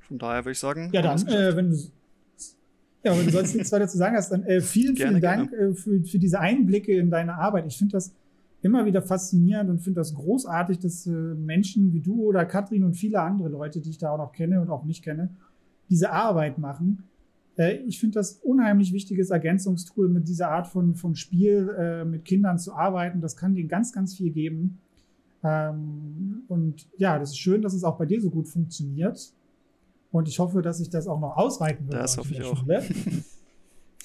[0.00, 0.90] Von daher würde ich sagen.
[0.92, 1.76] Ja, dann, äh, wenn du,
[3.02, 5.52] ja, wenn du sonst nichts weiter zu sagen hast, dann äh, vielen, gerne, vielen Dank
[5.52, 7.66] äh, für, für diese Einblicke in deine Arbeit.
[7.66, 8.12] Ich finde das
[8.62, 12.94] immer wieder faszinierend und finde das großartig, dass äh, Menschen wie du oder Katrin und
[12.94, 15.30] viele andere Leute, die ich da auch noch kenne und auch nicht kenne,
[15.88, 17.04] diese Arbeit machen.
[17.56, 22.24] Äh, ich finde das unheimlich wichtiges Ergänzungstool, mit dieser Art von, von Spiel äh, mit
[22.24, 23.20] Kindern zu arbeiten.
[23.20, 24.78] Das kann denen ganz, ganz viel geben.
[25.44, 29.32] Ähm, und ja, das ist schön, dass es auch bei dir so gut funktioniert.
[30.10, 32.02] Und ich hoffe, dass ich das auch noch ausweiten wird.
[32.02, 32.64] Das hoffe ich auch.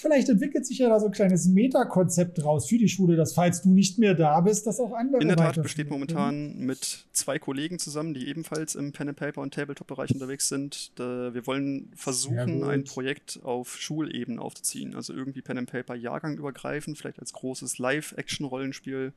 [0.03, 3.61] Vielleicht entwickelt sich ja da so ein kleines Metakonzept draus für die Schule, dass falls
[3.61, 5.21] du nicht mehr da bist, dass auch andere.
[5.21, 9.39] In der Tat besteht momentan mit zwei Kollegen zusammen, die ebenfalls im Pen and Paper
[9.39, 10.91] und Tabletop-Bereich unterwegs sind.
[10.97, 14.93] Wir wollen versuchen, ein Projekt auf Schulebene aufzuziehen.
[14.93, 19.13] Also irgendwie Pen and Paper Jahrgang übergreifen, vielleicht als großes Live-Action-Rollenspiel.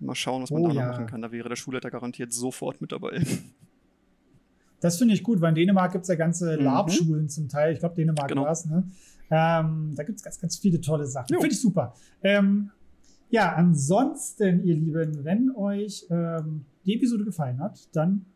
[0.00, 0.88] Mal schauen, was man oh, da noch ja.
[0.88, 1.22] machen kann.
[1.22, 3.24] Da wäre der Schulleiter garantiert sofort mit dabei.
[4.80, 6.64] Das finde ich gut, weil in Dänemark gibt es ja ganze mhm.
[6.64, 7.72] LARP-Schulen zum Teil.
[7.72, 8.42] Ich glaube, Dänemark genau.
[8.42, 8.82] war es, ne?
[9.34, 11.28] Ähm, da gibt es ganz, ganz viele tolle Sachen.
[11.28, 11.94] Finde ich super.
[12.22, 12.70] Ähm,
[13.30, 18.26] ja, ansonsten, ihr Lieben, wenn euch ähm, die Episode gefallen hat, dann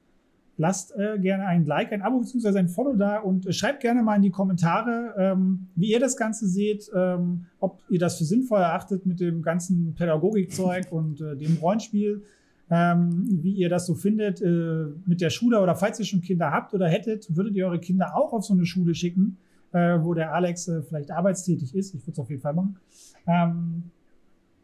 [0.56, 2.58] lasst äh, gerne ein Like, ein Abo bzw.
[2.58, 6.16] ein Follow da und äh, schreibt gerne mal in die Kommentare, ähm, wie ihr das
[6.16, 11.36] Ganze seht, ähm, ob ihr das für sinnvoll erachtet mit dem ganzen Pädagogikzeug und äh,
[11.36, 12.22] dem Rollenspiel.
[12.70, 16.50] ähm, wie ihr das so findet äh, mit der Schule oder falls ihr schon Kinder
[16.50, 19.36] habt oder hättet, würdet ihr eure Kinder auch auf so eine Schule schicken,
[19.76, 21.94] äh, wo der Alex äh, vielleicht arbeitstätig ist.
[21.94, 22.78] Ich würde es auf jeden Fall machen.
[23.26, 23.90] Ähm,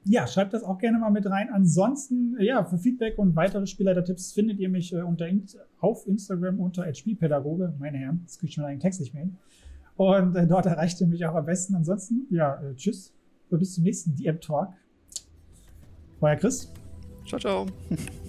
[0.04, 1.48] ja, schreibt das auch gerne mal mit rein.
[1.52, 5.26] Ansonsten, ja, für Feedback und weitere Spielleiter-Tipps findet ihr mich äh, unter,
[5.80, 7.74] auf Instagram unter HB-Pädagoge.
[7.78, 9.36] Meine Herren, das kriege ich schon einen Text nicht mehr hin.
[9.96, 11.74] Und äh, dort erreicht ihr mich auch am besten.
[11.74, 13.12] Ansonsten, ja, äh, tschüss.
[13.50, 14.70] Bis zum nächsten DM-Talk.
[16.22, 16.72] Euer Chris.
[17.26, 17.66] Ciao, ciao.